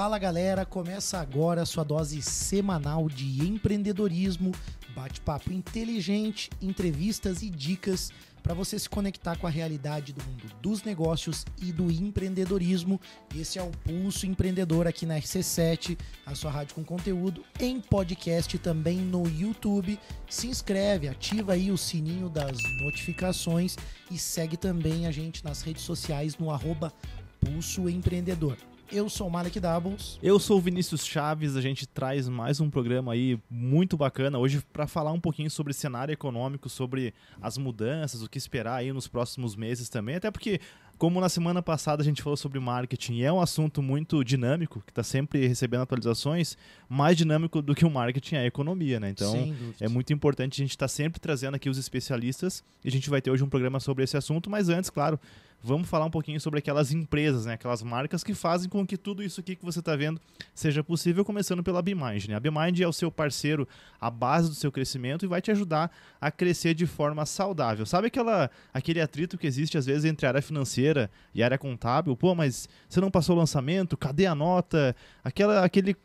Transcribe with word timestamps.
Fala 0.00 0.16
galera, 0.16 0.64
começa 0.64 1.18
agora 1.18 1.62
a 1.62 1.66
sua 1.66 1.82
dose 1.82 2.22
semanal 2.22 3.08
de 3.08 3.44
empreendedorismo, 3.44 4.52
bate-papo 4.94 5.52
inteligente, 5.52 6.50
entrevistas 6.62 7.42
e 7.42 7.50
dicas 7.50 8.12
para 8.40 8.54
você 8.54 8.78
se 8.78 8.88
conectar 8.88 9.36
com 9.36 9.48
a 9.48 9.50
realidade 9.50 10.12
do 10.12 10.22
mundo 10.22 10.44
dos 10.62 10.84
negócios 10.84 11.44
e 11.60 11.72
do 11.72 11.90
empreendedorismo. 11.90 13.00
Esse 13.34 13.58
é 13.58 13.62
o 13.62 13.72
Pulso 13.72 14.24
Empreendedor 14.24 14.86
aqui 14.86 15.04
na 15.04 15.18
RC7, 15.18 15.98
a 16.24 16.32
sua 16.32 16.52
rádio 16.52 16.76
com 16.76 16.84
conteúdo 16.84 17.42
em 17.58 17.80
podcast 17.80 18.56
também 18.58 18.98
no 18.98 19.28
YouTube. 19.28 19.98
Se 20.30 20.46
inscreve, 20.46 21.08
ativa 21.08 21.54
aí 21.54 21.72
o 21.72 21.76
sininho 21.76 22.28
das 22.28 22.56
notificações 22.84 23.76
e 24.12 24.16
segue 24.16 24.56
também 24.56 25.08
a 25.08 25.10
gente 25.10 25.44
nas 25.44 25.60
redes 25.62 25.82
sociais 25.82 26.38
no 26.38 26.52
arroba 26.52 26.92
Pulso 27.40 27.88
Empreendedor. 27.88 28.56
Eu 28.90 29.08
sou 29.10 29.28
o 29.28 29.30
Malek 29.30 29.60
Doubles. 29.60 30.18
Eu 30.22 30.38
sou 30.38 30.56
o 30.56 30.60
Vinícius 30.62 31.04
Chaves, 31.04 31.56
a 31.56 31.60
gente 31.60 31.86
traz 31.86 32.26
mais 32.26 32.58
um 32.58 32.70
programa 32.70 33.12
aí 33.12 33.38
muito 33.50 33.98
bacana 33.98 34.38
hoje 34.38 34.62
para 34.72 34.86
falar 34.86 35.12
um 35.12 35.20
pouquinho 35.20 35.50
sobre 35.50 35.74
cenário 35.74 36.10
econômico, 36.10 36.70
sobre 36.70 37.12
as 37.40 37.58
mudanças, 37.58 38.22
o 38.22 38.30
que 38.30 38.38
esperar 38.38 38.76
aí 38.76 38.90
nos 38.90 39.06
próximos 39.06 39.54
meses 39.54 39.90
também, 39.90 40.16
até 40.16 40.30
porque 40.30 40.58
como 40.96 41.20
na 41.20 41.28
semana 41.28 41.62
passada 41.62 42.02
a 42.02 42.04
gente 42.04 42.22
falou 42.22 42.36
sobre 42.36 42.58
marketing, 42.58 43.20
é 43.20 43.32
um 43.32 43.40
assunto 43.40 43.82
muito 43.82 44.24
dinâmico, 44.24 44.82
que 44.84 44.90
está 44.90 45.02
sempre 45.02 45.46
recebendo 45.46 45.82
atualizações, 45.82 46.56
mais 46.88 47.16
dinâmico 47.16 47.60
do 47.60 47.74
que 47.74 47.84
o 47.84 47.90
marketing 47.90 48.36
é 48.36 48.38
a 48.40 48.46
economia, 48.46 48.98
né? 48.98 49.10
Então 49.10 49.54
é 49.80 49.86
muito 49.86 50.12
importante 50.14 50.60
a 50.60 50.64
gente 50.64 50.70
estar 50.70 50.84
tá 50.84 50.88
sempre 50.88 51.20
trazendo 51.20 51.54
aqui 51.54 51.68
os 51.68 51.78
especialistas 51.78 52.64
e 52.82 52.88
a 52.88 52.90
gente 52.90 53.08
vai 53.10 53.20
ter 53.20 53.30
hoje 53.30 53.44
um 53.44 53.48
programa 53.48 53.78
sobre 53.78 54.02
esse 54.02 54.16
assunto, 54.16 54.50
mas 54.50 54.68
antes, 54.68 54.90
claro, 54.90 55.20
vamos 55.62 55.88
falar 55.88 56.04
um 56.04 56.10
pouquinho 56.10 56.40
sobre 56.40 56.58
aquelas 56.58 56.92
empresas, 56.92 57.46
né? 57.46 57.54
aquelas 57.54 57.82
marcas 57.82 58.22
que 58.22 58.34
fazem 58.34 58.68
com 58.68 58.86
que 58.86 58.96
tudo 58.96 59.22
isso 59.22 59.40
aqui 59.40 59.56
que 59.56 59.64
você 59.64 59.80
está 59.80 59.96
vendo 59.96 60.20
seja 60.54 60.82
possível, 60.82 61.24
começando 61.24 61.62
pela 61.62 61.82
BeMind. 61.82 62.28
Né? 62.28 62.34
A 62.34 62.40
BeMind 62.40 62.80
é 62.80 62.86
o 62.86 62.92
seu 62.92 63.10
parceiro, 63.10 63.66
a 64.00 64.10
base 64.10 64.48
do 64.48 64.54
seu 64.54 64.70
crescimento 64.70 65.24
e 65.24 65.28
vai 65.28 65.40
te 65.40 65.50
ajudar 65.50 65.90
a 66.20 66.30
crescer 66.30 66.74
de 66.74 66.86
forma 66.86 67.26
saudável. 67.26 67.84
Sabe 67.84 68.06
aquela, 68.06 68.50
aquele 68.72 69.00
atrito 69.00 69.36
que 69.36 69.46
existe 69.46 69.76
às 69.76 69.86
vezes 69.86 70.04
entre 70.04 70.26
a 70.26 70.30
área 70.30 70.42
financeira 70.42 71.10
e 71.34 71.42
a 71.42 71.46
área 71.46 71.58
contábil? 71.58 72.16
Pô, 72.16 72.34
mas 72.34 72.68
você 72.88 73.00
não 73.00 73.10
passou 73.10 73.36
o 73.36 73.38
lançamento? 73.38 73.96
Cadê 73.96 74.26
a 74.26 74.34
nota? 74.34 74.94
Aquela, 75.24 75.64
aquele, 75.64 75.96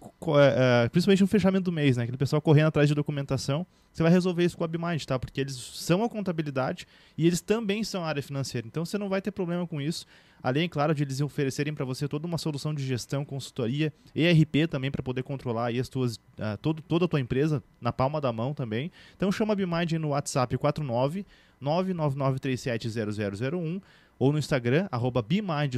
é, 0.45 0.89
principalmente 0.89 1.21
no 1.21 1.27
fechamento 1.27 1.65
do 1.65 1.71
mês, 1.71 1.97
né? 1.97 2.03
aquele 2.03 2.17
pessoal 2.17 2.41
correndo 2.41 2.67
atrás 2.67 2.87
de 2.87 2.95
documentação. 2.95 3.65
Você 3.93 4.01
vai 4.01 4.11
resolver 4.11 4.43
isso 4.43 4.57
com 4.57 4.63
a 4.63 4.67
BeMind, 4.67 5.05
tá? 5.05 5.19
Porque 5.19 5.39
eles 5.39 5.55
são 5.55 6.03
a 6.03 6.09
contabilidade 6.09 6.87
e 7.15 7.27
eles 7.27 7.41
também 7.41 7.83
são 7.83 8.03
a 8.03 8.07
área 8.07 8.23
financeira. 8.23 8.65
Então 8.67 8.83
você 8.83 8.97
não 8.97 9.07
vai 9.07 9.21
ter 9.21 9.29
problema 9.31 9.67
com 9.67 9.79
isso. 9.79 10.07
Além, 10.41 10.67
claro, 10.67 10.95
de 10.95 11.03
eles 11.03 11.21
oferecerem 11.21 11.73
para 11.73 11.85
você 11.85 12.05
toda 12.07 12.27
uma 12.27 12.37
solução 12.37 12.73
de 12.73 12.85
gestão, 12.85 13.23
consultoria, 13.23 13.93
ERP 14.15 14.67
também 14.69 14.91
para 14.91 15.03
poder 15.03 15.23
controlar 15.23 15.67
aí 15.67 15.79
as 15.79 15.87
tuas, 15.87 16.17
uh, 16.17 16.57
todo, 16.61 16.81
toda 16.81 17.05
a 17.05 17.07
tua 17.07 17.21
empresa 17.21 17.63
na 17.79 17.93
palma 17.93 18.19
da 18.19 18.33
mão 18.33 18.53
também. 18.53 18.91
Então 19.15 19.31
chama 19.31 19.53
a 19.53 19.55
BMind 19.55 19.93
no 19.93 20.09
WhatsApp 20.09 20.57
49 20.57 21.25
999370001 21.61 23.81
ou 24.19 24.31
no 24.31 24.39
Instagram, 24.39 24.87
arroba 24.91 25.25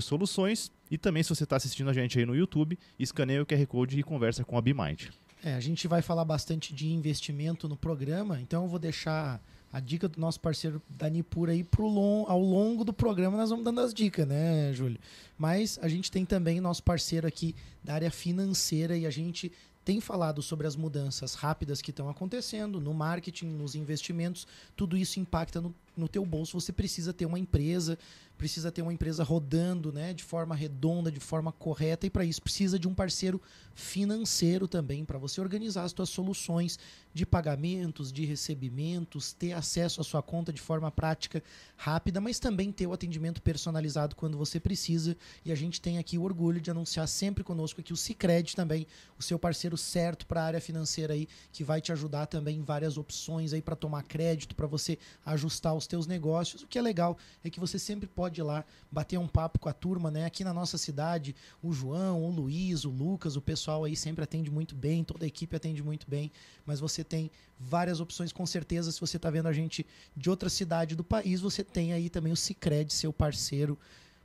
Soluções. 0.01 0.71
E 0.89 0.97
também, 0.97 1.23
se 1.23 1.29
você 1.29 1.43
está 1.43 1.55
assistindo 1.55 1.89
a 1.89 1.93
gente 1.93 2.19
aí 2.19 2.25
no 2.25 2.35
YouTube, 2.35 2.77
escaneia 2.97 3.41
o 3.41 3.45
QR 3.45 3.65
Code 3.67 3.99
e 3.99 4.03
conversa 4.03 4.43
com 4.43 4.57
a 4.57 4.61
BMind. 4.61 5.09
É, 5.45 5.53
a 5.53 5.59
gente 5.59 5.87
vai 5.87 6.01
falar 6.01 6.25
bastante 6.25 6.73
de 6.73 6.87
investimento 6.91 7.69
no 7.69 7.77
programa, 7.77 8.41
então 8.41 8.63
eu 8.63 8.67
vou 8.67 8.79
deixar 8.79 9.39
a 9.71 9.79
dica 9.79 10.09
do 10.09 10.19
nosso 10.19 10.39
parceiro 10.39 10.81
Dani 10.89 11.21
Pura 11.21 11.51
aí 11.51 11.63
pro 11.63 11.85
long, 11.85 12.25
ao 12.27 12.41
longo 12.41 12.83
do 12.83 12.91
programa 12.91 13.37
nós 13.37 13.51
vamos 13.51 13.63
dando 13.63 13.79
as 13.79 13.93
dicas, 13.93 14.27
né, 14.27 14.73
Júlio? 14.73 14.97
Mas 15.37 15.77
a 15.83 15.87
gente 15.87 16.09
tem 16.09 16.25
também 16.25 16.59
nosso 16.59 16.81
parceiro 16.81 17.27
aqui 17.27 17.53
da 17.83 17.93
área 17.93 18.09
financeira 18.09 18.97
e 18.97 19.05
a 19.05 19.11
gente 19.11 19.51
tem 19.83 20.01
falado 20.01 20.41
sobre 20.41 20.65
as 20.65 20.75
mudanças 20.75 21.35
rápidas 21.35 21.79
que 21.79 21.91
estão 21.91 22.09
acontecendo 22.09 22.81
no 22.81 22.91
marketing, 22.91 23.45
nos 23.45 23.75
investimentos, 23.75 24.47
tudo 24.75 24.97
isso 24.97 25.19
impacta 25.19 25.61
no, 25.61 25.75
no 25.95 26.07
teu 26.07 26.25
bolso. 26.25 26.59
Você 26.59 26.71
precisa 26.71 27.13
ter 27.13 27.25
uma 27.25 27.39
empresa, 27.39 27.97
precisa 28.37 28.71
ter 28.71 28.81
uma 28.81 28.93
empresa 28.93 29.23
rodando 29.23 29.91
né, 29.91 30.13
de 30.13 30.23
forma 30.23 30.55
redonda, 30.55 31.11
de 31.11 31.19
forma 31.19 31.51
correta, 31.51 32.05
e 32.05 32.09
para 32.09 32.25
isso 32.25 32.41
precisa 32.41 32.77
de 32.77 32.87
um 32.87 32.93
parceiro 32.93 33.41
financeiro 33.73 34.67
também, 34.67 35.03
para 35.03 35.17
você 35.17 35.41
organizar 35.41 35.83
as 35.83 35.91
suas 35.91 36.09
soluções 36.09 36.79
de 37.13 37.25
pagamentos, 37.25 38.11
de 38.11 38.25
recebimentos, 38.25 39.33
ter 39.33 39.53
acesso 39.53 40.01
à 40.01 40.03
sua 40.03 40.21
conta 40.21 40.51
de 40.51 40.61
forma 40.61 40.91
prática, 40.91 41.43
rápida, 41.77 42.19
mas 42.19 42.39
também 42.39 42.71
ter 42.71 42.87
o 42.87 42.93
atendimento 42.93 43.41
personalizado 43.41 44.15
quando 44.15 44.37
você 44.37 44.59
precisa. 44.59 45.15
E 45.43 45.51
a 45.51 45.55
gente 45.55 45.79
tem 45.79 45.97
aqui 45.97 46.17
o 46.17 46.23
orgulho 46.23 46.59
de 46.59 46.71
anunciar 46.71 47.07
sempre 47.07 47.43
conosco 47.43 47.79
aqui 47.81 47.93
o 47.93 47.97
Cicred 47.97 48.55
também, 48.55 48.87
o 49.17 49.23
seu 49.23 49.39
parceiro 49.39 49.77
certo 49.77 50.25
para 50.25 50.41
a 50.41 50.45
área 50.45 50.61
financeira 50.61 51.13
aí, 51.13 51.27
que 51.51 51.63
vai 51.63 51.79
te 51.79 51.91
ajudar 51.91 52.25
também 52.25 52.57
em 52.57 52.63
várias 52.63 52.97
opções 52.97 53.53
aí 53.53 53.61
para 53.61 53.75
tomar 53.75 54.03
crédito, 54.03 54.55
para 54.55 54.67
você 54.67 54.97
ajustar 55.25 55.73
os 55.85 55.87
teus 55.87 56.07
negócios. 56.07 56.63
O 56.63 56.67
que 56.67 56.77
é 56.77 56.81
legal 56.81 57.17
é 57.43 57.49
que 57.49 57.59
você 57.59 57.77
sempre 57.79 58.07
pode 58.07 58.39
ir 58.41 58.43
lá 58.43 58.65
bater 58.91 59.17
um 59.17 59.27
papo 59.27 59.59
com 59.59 59.69
a 59.69 59.73
turma, 59.73 60.11
né? 60.11 60.25
Aqui 60.25 60.43
na 60.43 60.53
nossa 60.53 60.77
cidade, 60.77 61.35
o 61.61 61.71
João, 61.71 62.23
o 62.23 62.29
Luiz, 62.29 62.83
o 62.83 62.89
Lucas, 62.89 63.35
o 63.35 63.41
pessoal 63.41 63.83
aí 63.83 63.95
sempre 63.95 64.23
atende 64.23 64.51
muito 64.51 64.75
bem, 64.75 65.03
toda 65.03 65.25
a 65.25 65.27
equipe 65.27 65.55
atende 65.55 65.83
muito 65.83 66.09
bem, 66.09 66.31
mas 66.65 66.79
você 66.79 67.03
tem 67.03 67.29
várias 67.59 67.99
opções 67.99 68.31
com 68.31 68.45
certeza. 68.45 68.91
Se 68.91 68.99
você 68.99 69.17
está 69.17 69.29
vendo 69.29 69.47
a 69.47 69.53
gente 69.53 69.85
de 70.15 70.29
outra 70.29 70.49
cidade 70.49 70.95
do 70.95 71.03
país, 71.03 71.41
você 71.41 71.63
tem 71.63 71.93
aí 71.93 72.09
também 72.09 72.33
o 72.33 72.37
Cicred, 72.37 72.91
seu 72.91 73.13
parceiro 73.13 73.77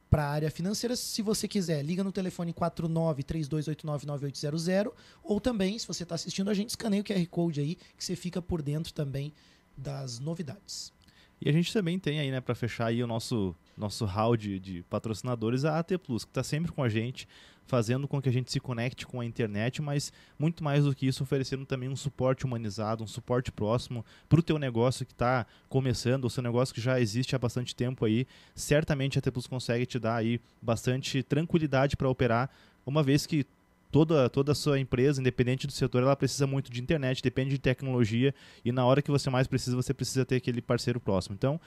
para 0.08 0.24
a 0.24 0.30
área 0.30 0.50
financeira. 0.50 0.96
Se 0.96 1.20
você 1.22 1.46
quiser, 1.46 1.84
liga 1.84 2.02
no 2.02 2.10
telefone 2.10 2.52
4932899800 2.52 4.92
ou 5.22 5.40
também, 5.40 5.78
se 5.78 5.86
você 5.86 6.02
está 6.02 6.16
assistindo 6.16 6.50
a 6.50 6.54
gente, 6.54 6.70
escaneia 6.70 7.02
o 7.02 7.04
QR 7.04 7.24
Code 7.26 7.60
aí, 7.60 7.76
que 7.96 8.04
você 8.04 8.16
fica 8.16 8.42
por 8.42 8.62
dentro 8.62 8.92
também 8.92 9.32
das 9.76 10.18
novidades. 10.18 10.92
E 11.40 11.48
a 11.48 11.52
gente 11.52 11.72
também 11.72 11.98
tem 11.98 12.20
aí, 12.20 12.30
né, 12.30 12.40
para 12.40 12.54
fechar 12.54 12.86
aí 12.86 13.02
o 13.02 13.06
nosso 13.06 13.54
nosso 13.76 14.04
hall 14.04 14.36
de, 14.36 14.60
de 14.60 14.82
patrocinadores, 14.84 15.64
a 15.64 15.78
AT 15.78 15.96
Plus, 15.98 16.24
que 16.24 16.30
está 16.30 16.42
sempre 16.42 16.70
com 16.70 16.82
a 16.82 16.88
gente, 16.88 17.26
fazendo 17.64 18.06
com 18.06 18.20
que 18.20 18.28
a 18.28 18.32
gente 18.32 18.52
se 18.52 18.60
conecte 18.60 19.06
com 19.06 19.20
a 19.20 19.24
internet, 19.24 19.80
mas 19.80 20.12
muito 20.38 20.62
mais 20.62 20.84
do 20.84 20.94
que 20.94 21.06
isso, 21.06 21.22
oferecendo 21.22 21.64
também 21.64 21.88
um 21.88 21.96
suporte 21.96 22.44
humanizado, 22.44 23.02
um 23.02 23.06
suporte 23.06 23.50
próximo 23.50 24.04
para 24.28 24.40
o 24.40 24.42
teu 24.42 24.58
negócio 24.58 25.06
que 25.06 25.12
está 25.12 25.46
começando, 25.68 26.24
o 26.26 26.30
seu 26.30 26.42
negócio 26.42 26.74
que 26.74 26.80
já 26.80 27.00
existe 27.00 27.34
há 27.34 27.38
bastante 27.38 27.74
tempo 27.74 28.04
aí. 28.04 28.26
Certamente 28.54 29.18
a 29.18 29.20
AT 29.20 29.30
Plus 29.30 29.46
consegue 29.46 29.86
te 29.86 29.98
dar 29.98 30.16
aí 30.16 30.40
bastante 30.60 31.22
tranquilidade 31.22 31.96
para 31.96 32.08
operar, 32.08 32.50
uma 32.84 33.02
vez 33.02 33.24
que 33.24 33.46
toda, 33.90 34.28
toda 34.28 34.52
a 34.52 34.54
sua 34.54 34.78
empresa, 34.78 35.20
independente 35.20 35.66
do 35.66 35.72
setor, 35.72 36.02
ela 36.02 36.16
precisa 36.16 36.46
muito 36.46 36.70
de 36.70 36.80
internet, 36.80 37.22
depende 37.22 37.50
de 37.50 37.58
tecnologia 37.58 38.34
e 38.64 38.72
na 38.72 38.84
hora 38.84 39.02
que 39.02 39.10
você 39.10 39.28
mais 39.30 39.46
precisa, 39.46 39.76
você 39.76 39.92
precisa 39.92 40.24
ter 40.24 40.36
aquele 40.36 40.62
parceiro 40.62 41.00
próximo. 41.00 41.34
Então, 41.34 41.60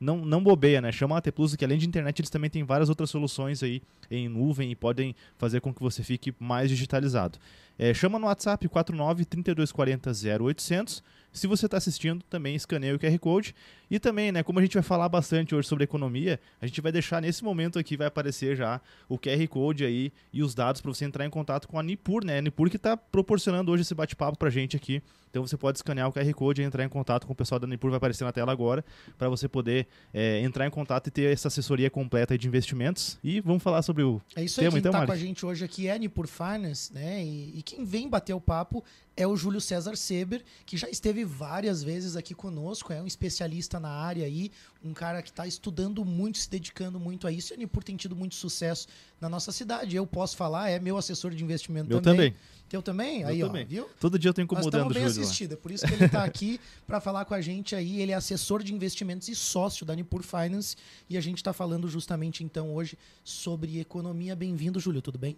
não, 0.00 0.24
não 0.24 0.42
bobeia, 0.42 0.80
né? 0.80 0.90
Chama 0.90 1.14
a 1.14 1.18
AT 1.18 1.30
Plus, 1.30 1.54
que 1.54 1.64
além 1.64 1.78
de 1.78 1.86
internet, 1.86 2.20
eles 2.20 2.30
também 2.30 2.48
têm 2.48 2.64
várias 2.64 2.88
outras 2.88 3.10
soluções 3.10 3.62
aí 3.62 3.82
em 4.10 4.28
nuvem 4.28 4.70
e 4.72 4.74
podem 4.74 5.14
fazer 5.36 5.60
com 5.60 5.74
que 5.74 5.82
você 5.82 6.02
fique 6.02 6.34
mais 6.38 6.70
digitalizado. 6.70 7.38
É, 7.78 7.92
chama 7.92 8.18
no 8.18 8.26
WhatsApp 8.26 8.66
49 8.66 9.26
3240 9.26 10.10
0800 10.42 11.02
se 11.32 11.46
você 11.46 11.66
está 11.66 11.76
assistindo, 11.76 12.22
também 12.28 12.54
escaneia 12.54 12.94
o 12.94 12.98
QR 12.98 13.18
Code. 13.18 13.54
E 13.90 13.98
também, 13.98 14.30
né, 14.30 14.42
como 14.42 14.58
a 14.58 14.62
gente 14.62 14.74
vai 14.74 14.82
falar 14.82 15.08
bastante 15.08 15.54
hoje 15.54 15.66
sobre 15.66 15.84
economia, 15.84 16.38
a 16.60 16.66
gente 16.66 16.80
vai 16.80 16.92
deixar 16.92 17.20
nesse 17.20 17.42
momento 17.42 17.78
aqui, 17.78 17.96
vai 17.96 18.06
aparecer 18.06 18.56
já 18.56 18.80
o 19.08 19.18
QR 19.18 19.46
Code 19.48 19.84
aí 19.84 20.12
e 20.32 20.42
os 20.42 20.54
dados 20.54 20.80
para 20.80 20.92
você 20.92 21.04
entrar 21.04 21.26
em 21.26 21.30
contato 21.30 21.66
com 21.66 21.78
a 21.78 21.82
Nipur, 21.82 22.24
né? 22.24 22.38
A 22.38 22.42
Nipur 22.42 22.70
que 22.70 22.76
está 22.76 22.96
proporcionando 22.96 23.70
hoje 23.72 23.82
esse 23.82 23.94
bate-papo 23.94 24.38
para 24.38 24.48
a 24.48 24.50
gente 24.50 24.76
aqui. 24.76 25.02
Então 25.30 25.46
você 25.46 25.56
pode 25.56 25.78
escanear 25.78 26.08
o 26.08 26.12
QR 26.12 26.32
Code 26.34 26.60
e 26.60 26.64
entrar 26.64 26.84
em 26.84 26.88
contato 26.88 27.26
com 27.26 27.32
o 27.32 27.36
pessoal 27.36 27.58
da 27.58 27.66
Nipur, 27.66 27.90
vai 27.90 27.98
aparecer 27.98 28.24
na 28.24 28.32
tela 28.32 28.50
agora, 28.50 28.84
para 29.16 29.28
você 29.28 29.48
poder 29.48 29.86
é, 30.12 30.40
entrar 30.40 30.66
em 30.66 30.70
contato 30.70 31.06
e 31.06 31.10
ter 31.10 31.32
essa 31.32 31.48
assessoria 31.48 31.88
completa 31.88 32.36
de 32.36 32.48
investimentos. 32.48 33.18
E 33.22 33.40
vamos 33.40 33.62
falar 33.62 33.82
sobre 33.82 34.02
o 34.02 34.20
é 34.34 34.44
isso 34.44 34.60
aí, 34.60 34.66
tema, 34.66 34.72
quem 34.72 34.78
então, 34.80 34.92
tá 34.92 35.06
com 35.06 35.12
a 35.12 35.16
gente 35.16 35.46
hoje 35.46 35.64
aqui 35.64 35.86
é 35.86 35.92
a 35.92 35.98
Nipur 35.98 36.26
Finance, 36.26 36.92
né? 36.92 37.24
E, 37.24 37.58
e 37.58 37.62
quem 37.62 37.84
vem 37.84 38.08
bater 38.08 38.34
o 38.34 38.40
papo 38.40 38.84
é 39.20 39.26
o 39.26 39.36
Júlio 39.36 39.60
César 39.60 39.96
Seber, 39.96 40.42
que 40.64 40.78
já 40.78 40.88
esteve 40.88 41.26
várias 41.26 41.82
vezes 41.82 42.16
aqui 42.16 42.34
conosco, 42.34 42.90
é 42.90 43.02
um 43.02 43.06
especialista 43.06 43.78
na 43.78 43.90
área 43.90 44.24
aí, 44.24 44.50
um 44.82 44.94
cara 44.94 45.20
que 45.20 45.28
está 45.28 45.46
estudando 45.46 46.02
muito, 46.06 46.38
se 46.38 46.48
dedicando 46.48 46.98
muito 46.98 47.26
a 47.26 47.32
isso, 47.32 47.52
e 47.52 47.54
a 47.54 47.56
Nipur 47.58 47.84
tem 47.84 47.96
tido 47.96 48.16
muito 48.16 48.34
sucesso 48.34 48.88
na 49.20 49.28
nossa 49.28 49.52
cidade. 49.52 49.94
Eu 49.94 50.06
posso 50.06 50.38
falar, 50.38 50.70
é 50.70 50.78
meu 50.78 50.96
assessor 50.96 51.32
de 51.32 51.44
investimento 51.44 51.86
meu 51.86 52.00
também. 52.00 52.30
também. 52.30 52.40
Teu 52.66 52.80
também? 52.80 53.24
aí, 53.24 53.40
também. 53.40 53.64
ó, 53.64 53.68
viu? 53.68 53.90
Todo 54.00 54.18
dia 54.18 54.30
eu 54.30 54.34
tô 54.34 54.40
incomodando 54.40 54.84
Nós 54.84 54.94
bem 54.94 55.04
assistido, 55.04 55.52
é 55.52 55.56
por 55.56 55.70
isso 55.70 55.86
que 55.86 55.92
ele 55.92 56.06
está 56.06 56.24
aqui 56.24 56.58
para 56.86 56.98
falar 56.98 57.26
com 57.26 57.34
a 57.34 57.42
gente 57.42 57.74
aí. 57.74 58.00
Ele 58.00 58.12
é 58.12 58.14
assessor 58.14 58.62
de 58.62 58.72
investimentos 58.72 59.28
e 59.28 59.34
sócio 59.34 59.84
da 59.84 59.94
Nipur 59.94 60.22
Finance, 60.22 60.76
e 61.10 61.18
a 61.18 61.20
gente 61.20 61.38
está 61.38 61.52
falando 61.52 61.88
justamente 61.88 62.42
então 62.42 62.72
hoje 62.72 62.96
sobre 63.22 63.80
economia. 63.80 64.34
Bem-vindo, 64.34 64.80
Júlio, 64.80 65.02
tudo 65.02 65.18
bem? 65.18 65.36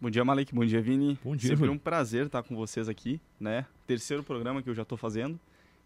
Bom 0.00 0.10
dia, 0.10 0.24
Malek. 0.24 0.54
Bom 0.54 0.64
dia, 0.64 0.80
Vini. 0.80 1.18
Bom 1.24 1.34
dia. 1.34 1.50
Sempre 1.50 1.68
um 1.68 1.78
prazer 1.78 2.26
estar 2.26 2.42
com 2.42 2.54
vocês 2.54 2.88
aqui, 2.88 3.20
né? 3.40 3.64
Terceiro 3.86 4.22
programa 4.22 4.62
que 4.62 4.70
eu 4.70 4.74
já 4.74 4.82
estou 4.82 4.96
fazendo. 4.96 5.38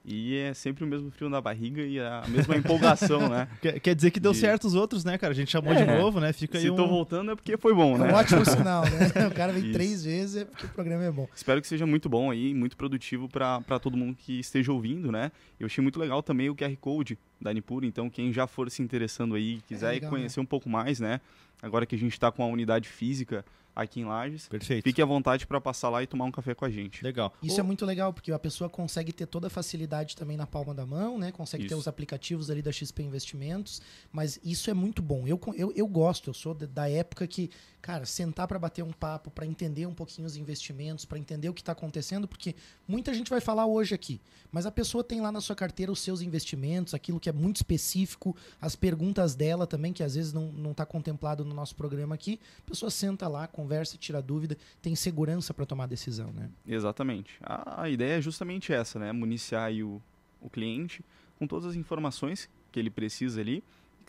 E 0.05 0.37
é 0.37 0.53
sempre 0.53 0.83
o 0.83 0.87
mesmo 0.87 1.13
frio 1.13 1.31
na 1.31 1.41
barriga 1.41 1.81
e 1.81 1.99
a 2.01 2.25
mesma 2.29 2.57
empolgação, 2.57 3.29
né? 3.29 3.47
Quer, 3.63 3.79
quer 3.79 3.95
dizer 3.95 4.11
que 4.11 4.19
deu 4.19 4.33
De- 4.33 4.39
certo 4.39 4.65
os 4.67 4.75
outros, 4.75 5.05
né, 5.05 5.17
cara? 5.17 5.31
A 5.33 5.35
gente 5.35 5.49
chamou 5.53 5.73
É. 5.73 5.77
de 5.77 5.85
novo, 5.97 6.19
né? 6.19 6.33
Fica 6.33 6.59
aí 6.59 6.65
Se 6.65 6.71
um... 6.71 6.75
tô 6.75 6.89
voltando 6.89 7.31
é 7.31 7.37
porque 7.37 7.57
foi 7.57 7.73
bom, 7.73 7.95
É 7.95 7.99
né? 7.99 8.13
um 8.13 8.17
ótimo 8.17 8.45
sinal, 8.45 8.83
né? 8.83 9.09
O 9.31 9.35
cara 9.35 9.53
vem 9.53 9.63
Isso. 9.63 9.73
três 9.73 10.05
vezes 10.05 10.37
é 10.43 10.45
porque 10.45 10.67
o 10.67 10.71
programa 10.71 11.05
é 11.05 11.11
bom. 11.13 11.29
Espero 11.35 11.61
que 11.63 11.69
seja 11.69 11.87
muito 11.87 12.09
bom 12.09 12.33
aí, 12.33 12.53
muito 12.53 12.77
produtivo 12.77 13.29
para 13.29 13.61
todo 13.81 13.97
mundo 13.97 14.17
que 14.17 14.41
esteja 14.41 14.73
ouvindo, 14.73 15.13
né? 15.13 15.31
Eu 15.59 15.67
achei 15.67 15.81
muito 15.81 16.01
legal 16.01 16.21
também 16.21 16.51
o 16.51 16.57
QR 16.57 16.77
Code 16.81 17.17
da 17.43 17.53
Nipur, 17.53 17.85
então 17.85 18.09
quem 18.09 18.33
já 18.33 18.47
for 18.47 18.71
se 18.71 18.83
interessando 18.83 19.35
aí, 19.35 19.61
quiser 19.67 19.91
legal, 19.93 20.11
conhecer 20.11 20.41
um 20.41 20.47
pouco 20.47 20.69
mais, 20.69 21.01
né? 21.01 21.21
Agora 21.61 21.85
que 21.87 21.95
a 21.95 21.99
gente 21.99 22.13
está 22.13 22.31
com 22.33 22.43
a 22.43 22.47
unidade 22.47 22.89
física 22.89 23.45
aqui 23.75 24.01
em 24.01 24.05
Lages, 24.05 24.49
Perfeito. 24.49 24.85
fique 24.85 25.01
à 25.01 25.05
vontade 25.07 25.47
para 25.47 25.59
passar 25.59 25.89
lá 25.89 26.03
e 26.03 26.07
tomar 26.07 26.27
um 26.27 26.31
café 26.31 26.55
com 26.55 26.63
a 26.65 26.69
gente. 26.71 27.03
Legal. 27.03 27.33
Isso 27.43 27.57
Ô, 27.57 27.61
é 27.61 27.63
muito 27.63 27.87
legal, 27.87 28.13
porque 28.13 28.31
a 28.31 28.39
pessoa 28.39 28.69
consegue 28.69 29.13
ter 29.15 29.25
toda 29.25 29.47
a 29.47 29.51
facilidade 29.51 30.15
também 30.15 30.37
na 30.37 30.47
palma 30.47 30.75
da 30.75 30.85
mão, 30.85 31.19
né? 31.19 31.33
Consegue 31.33 31.63
ter 31.65 31.69
Isso. 31.73 31.79
os 31.79 31.89
aplicativos 31.89 32.51
ali 32.51 32.61
da 32.61 32.71
XP 32.71 33.03
Investimentos, 33.03 33.81
mas 34.13 34.39
isso 34.45 34.69
é 34.69 34.75
muito 34.75 35.01
bom. 35.01 35.27
Eu, 35.27 35.41
eu, 35.55 35.73
eu 35.75 35.87
gosto, 35.87 36.29
eu 36.29 36.35
sou 36.35 36.53
da- 36.53 36.67
da 36.67 36.91
época 36.91 37.27
que, 37.27 37.49
cara, 37.81 38.05
sentar 38.05 38.47
para 38.47 38.59
bater 38.59 38.85
um 38.85 38.93
papo, 38.93 39.31
para 39.31 39.47
entender 39.47 39.87
um 39.87 39.95
pouquinho 39.95 40.27
os 40.27 40.37
investimentos, 40.37 41.07
para 41.07 41.19
entender 41.19 41.49
o 41.49 41.55
que 41.55 41.63
está 41.63 41.73
acontecendo, 41.73 42.29
porque 42.29 42.55
muita 42.87 43.15
gente 43.15 43.31
vai 43.31 43.41
falar 43.41 43.65
hoje 43.65 43.95
aqui, 43.95 44.21
mas 44.51 44.67
a 44.67 44.71
pessoa 44.71 45.03
tem 45.03 45.23
lá 45.23 45.33
na 45.33 45.41
sua 45.41 45.57
carteira 45.57 45.91
os 45.91 46.01
seus 46.01 46.21
investimentos, 46.21 46.93
aquilo 46.93 47.19
que 47.19 47.31
é 47.31 47.32
muito 47.33 47.57
específico, 47.57 48.37
as 48.61 48.77
perguntas 48.77 49.35
dela 49.35 49.67
também, 49.67 49.93
que 49.93 50.03
às 50.03 50.15
vezes 50.15 50.33
não, 50.33 50.53
não 50.53 50.75
tá 50.75 50.85
contemplado 50.85 51.45
no 51.45 51.55
nosso 51.55 51.75
programa 51.75 52.15
aqui. 52.15 52.39
A 52.67 52.71
pessoa 52.71 52.91
senta 52.91 53.29
lá, 53.29 53.47
conversa, 53.47 53.97
tira 53.97 54.21
dúvida, 54.23 54.57
tem 54.81 54.95
segurança 54.95 55.53
para 55.53 55.67
tomar 55.67 55.87
decisão, 55.87 56.33
né? 56.33 56.51
Exatamente. 56.67 57.35
A, 57.43 57.83
a 57.83 57.91
ideia 57.91 58.19
é 58.19 58.21
justamente 58.21 58.73
essa, 58.73 58.99
né? 58.99 59.13
Municiar 59.13 59.73
o, 59.73 60.03
o 60.41 60.49
cliente 60.51 61.05
com 61.39 61.47
todas 61.47 61.71
as 61.71 61.77
informações 61.77 62.49
que 62.71 62.79
ele 62.79 62.91
precisa 62.91 63.41
ali. 63.41 63.63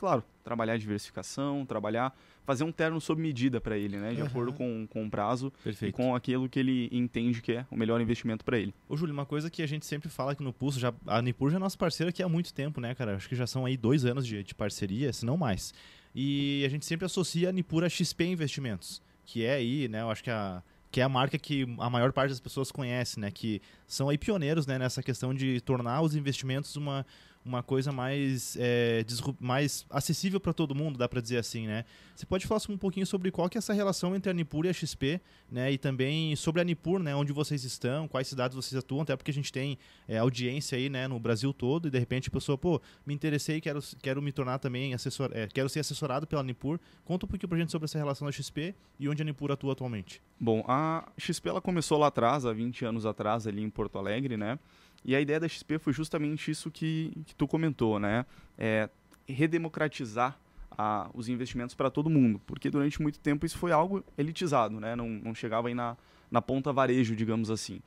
E, 0.03 0.05
claro, 0.05 0.23
trabalhar 0.43 0.77
diversificação, 0.77 1.65
trabalhar, 1.65 2.13
fazer 2.45 2.65
um 2.65 2.71
terno 2.73 2.99
sob 2.99 3.21
medida 3.21 3.61
para 3.61 3.77
ele, 3.77 3.97
né? 3.97 4.13
De 4.13 4.19
Aham. 4.19 4.29
acordo 4.29 4.53
com, 4.53 4.85
com 4.87 5.05
o 5.05 5.09
prazo 5.09 5.47
e 5.61 5.63
Perfeito. 5.63 5.95
com 5.95 6.13
aquilo 6.13 6.49
que 6.49 6.59
ele 6.59 6.89
entende 6.91 7.41
que 7.41 7.53
é 7.53 7.65
o 7.71 7.77
melhor 7.77 8.01
investimento 8.01 8.43
para 8.43 8.57
ele. 8.57 8.73
Ô, 8.89 8.97
Júlio, 8.97 9.13
uma 9.13 9.25
coisa 9.25 9.49
que 9.49 9.61
a 9.63 9.65
gente 9.65 9.85
sempre 9.85 10.09
fala 10.09 10.33
aqui 10.33 10.43
no 10.43 10.51
Pulso, 10.51 10.77
já, 10.77 10.93
a 11.07 11.21
Nipur 11.21 11.49
já 11.49 11.55
é 11.55 11.59
nossa 11.59 11.77
parceira 11.77 12.09
aqui 12.09 12.21
há 12.21 12.27
muito 12.27 12.53
tempo, 12.53 12.81
né, 12.81 12.93
cara? 12.93 13.15
Acho 13.15 13.29
que 13.29 13.35
já 13.35 13.47
são 13.47 13.65
aí 13.65 13.77
dois 13.77 14.03
anos 14.03 14.27
de, 14.27 14.43
de 14.43 14.53
parceria, 14.53 15.13
se 15.13 15.25
não 15.25 15.37
mais. 15.37 15.73
E 16.13 16.63
a 16.65 16.69
gente 16.69 16.85
sempre 16.85 17.05
associa 17.05 17.47
a 17.47 17.51
Nipur 17.53 17.83
a 17.83 17.89
XP 17.89 18.25
Investimentos, 18.25 19.01
que 19.25 19.45
é 19.45 19.53
aí, 19.53 19.87
né, 19.87 20.01
eu 20.01 20.11
acho 20.11 20.23
que 20.23 20.29
a 20.29 20.61
que 20.91 21.01
é 21.01 21.03
a 21.03 21.09
marca 21.09 21.39
que 21.39 21.63
a 21.79 21.89
maior 21.89 22.13
parte 22.13 22.29
das 22.29 22.39
pessoas 22.39 22.71
conhece, 22.71 23.19
né, 23.19 23.31
que 23.31 23.59
são 23.87 24.09
aí 24.09 24.17
pioneiros, 24.17 24.67
né, 24.67 24.77
nessa 24.77 25.01
questão 25.01 25.33
de 25.33 25.59
tornar 25.61 26.01
os 26.03 26.15
investimentos 26.15 26.75
uma 26.75 27.03
uma 27.45 27.61
coisa 27.61 27.91
mais, 27.91 28.57
é, 28.59 29.05
mais 29.39 29.85
acessível 29.89 30.39
para 30.39 30.53
todo 30.53 30.73
mundo, 30.73 30.97
dá 30.97 31.07
para 31.09 31.21
dizer 31.21 31.37
assim, 31.37 31.67
né? 31.67 31.85
Você 32.15 32.25
pode 32.25 32.45
falar 32.45 32.61
um 32.69 32.77
pouquinho 32.77 33.05
sobre 33.05 33.31
qual 33.31 33.49
que 33.49 33.57
é 33.57 33.59
essa 33.59 33.73
relação 33.73 34.15
entre 34.15 34.29
a 34.29 34.33
Nipur 34.33 34.65
e 34.65 34.69
a 34.69 34.73
XP, 34.73 35.19
né? 35.51 35.71
E 35.71 35.77
também 35.77 36.35
sobre 36.35 36.61
a 36.61 36.63
Nipur, 36.63 36.99
né? 36.99 37.15
Onde 37.15 37.33
vocês 37.33 37.63
estão, 37.63 38.07
quais 38.07 38.27
cidades 38.27 38.55
vocês 38.55 38.77
atuam, 38.77 39.01
até 39.01 39.15
porque 39.15 39.31
a 39.31 39.33
gente 39.33 39.51
tem 39.51 39.77
é, 40.07 40.17
audiência 40.17 40.77
aí, 40.77 40.89
né? 40.89 41.07
No 41.07 41.19
Brasil 41.19 41.51
todo 41.53 41.87
e 41.87 41.91
de 41.91 41.99
repente 41.99 42.29
a 42.29 42.31
pessoa, 42.31 42.57
pô, 42.57 42.81
me 43.05 43.13
interessei, 43.13 43.59
quero, 43.59 43.79
quero 44.01 44.21
me 44.21 44.31
tornar 44.31 44.59
também 44.59 44.93
assessor, 44.93 45.31
é, 45.33 45.47
quero 45.47 45.67
ser 45.67 45.79
assessorado 45.79 46.25
pela 46.27 46.43
Nipur. 46.43 46.79
Conta 47.03 47.25
um 47.25 47.29
pouquinho 47.29 47.49
pra 47.49 47.57
gente 47.57 47.71
sobre 47.71 47.85
essa 47.85 47.97
relação 47.97 48.25
da 48.25 48.31
XP 48.31 48.75
e 48.99 49.09
onde 49.09 49.21
a 49.21 49.25
Nipur 49.25 49.51
atua 49.51 49.73
atualmente. 49.73 50.21
Bom, 50.39 50.63
a 50.67 51.09
XP 51.17 51.49
ela 51.49 51.61
começou 51.61 51.97
lá 51.97 52.07
atrás, 52.07 52.45
há 52.45 52.53
20 52.53 52.85
anos 52.85 53.05
atrás, 53.05 53.47
ali 53.47 53.61
em 53.61 53.69
Porto 53.69 53.97
Alegre, 53.97 54.37
né? 54.37 54.59
E 55.05 55.15
a 55.15 55.21
ideia 55.21 55.39
da 55.39 55.47
XP 55.47 55.79
foi 55.79 55.91
justamente 55.93 56.49
isso 56.49 56.71
que, 56.71 57.11
que 57.25 57.35
tu 57.35 57.47
comentou, 57.47 57.99
né? 57.99 58.25
É 58.57 58.89
redemocratizar 59.27 60.37
a, 60.71 61.09
os 61.13 61.29
investimentos 61.29 61.75
para 61.75 61.89
todo 61.89 62.09
mundo, 62.09 62.41
porque 62.45 62.69
durante 62.69 63.01
muito 63.01 63.19
tempo 63.19 63.45
isso 63.45 63.57
foi 63.57 63.71
algo 63.71 64.03
elitizado, 64.17 64.79
né? 64.79 64.95
Não, 64.95 65.07
não 65.09 65.35
chegava 65.35 65.67
aí 65.67 65.73
na, 65.73 65.95
na 66.31 66.41
ponta 66.41 66.71
varejo, 66.73 67.15
digamos 67.15 67.49
assim. 67.51 67.79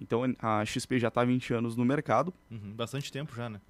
Então 0.00 0.22
a 0.38 0.64
XP 0.64 0.98
já 0.98 1.08
está 1.08 1.22
há 1.22 1.24
20 1.24 1.52
anos 1.54 1.76
no 1.76 1.84
mercado, 1.84 2.32
Uhum, 2.50 2.72
bastante 2.74 3.10
tempo 3.12 3.34
já, 3.34 3.48
né? 3.50 3.60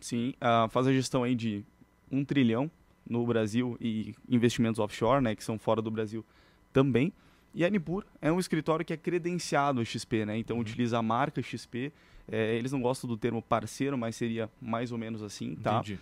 sim, 0.00 0.34
ah, 0.40 0.68
faz 0.70 0.86
a 0.86 0.92
gestão 0.92 1.22
aí 1.22 1.34
de 1.34 1.64
um 2.10 2.24
trilhão 2.24 2.70
no 3.08 3.24
Brasil 3.26 3.76
e 3.80 4.14
investimentos 4.28 4.78
offshore, 4.80 5.22
né, 5.22 5.34
que 5.34 5.44
são 5.44 5.58
fora 5.58 5.80
do 5.80 5.90
Brasil 5.90 6.24
também. 6.72 7.12
E 7.54 7.64
a 7.64 7.70
Nipur 7.70 8.04
é 8.20 8.30
um 8.30 8.38
escritório 8.38 8.84
que 8.84 8.92
é 8.92 8.96
credenciado 8.96 9.80
a 9.80 9.84
XP, 9.84 10.26
né? 10.26 10.36
Então 10.36 10.56
Uhum. 10.56 10.62
utiliza 10.62 10.98
a 10.98 11.02
marca 11.02 11.40
XP. 11.40 11.92
É, 12.30 12.56
eles 12.56 12.72
não 12.72 12.80
gostam 12.80 13.08
do 13.08 13.16
termo 13.16 13.40
parceiro, 13.40 13.96
mas 13.96 14.16
seria 14.16 14.50
mais 14.60 14.92
ou 14.92 14.98
menos 14.98 15.22
assim, 15.22 15.54
tá? 15.56 15.78
Entendi. 15.78 15.98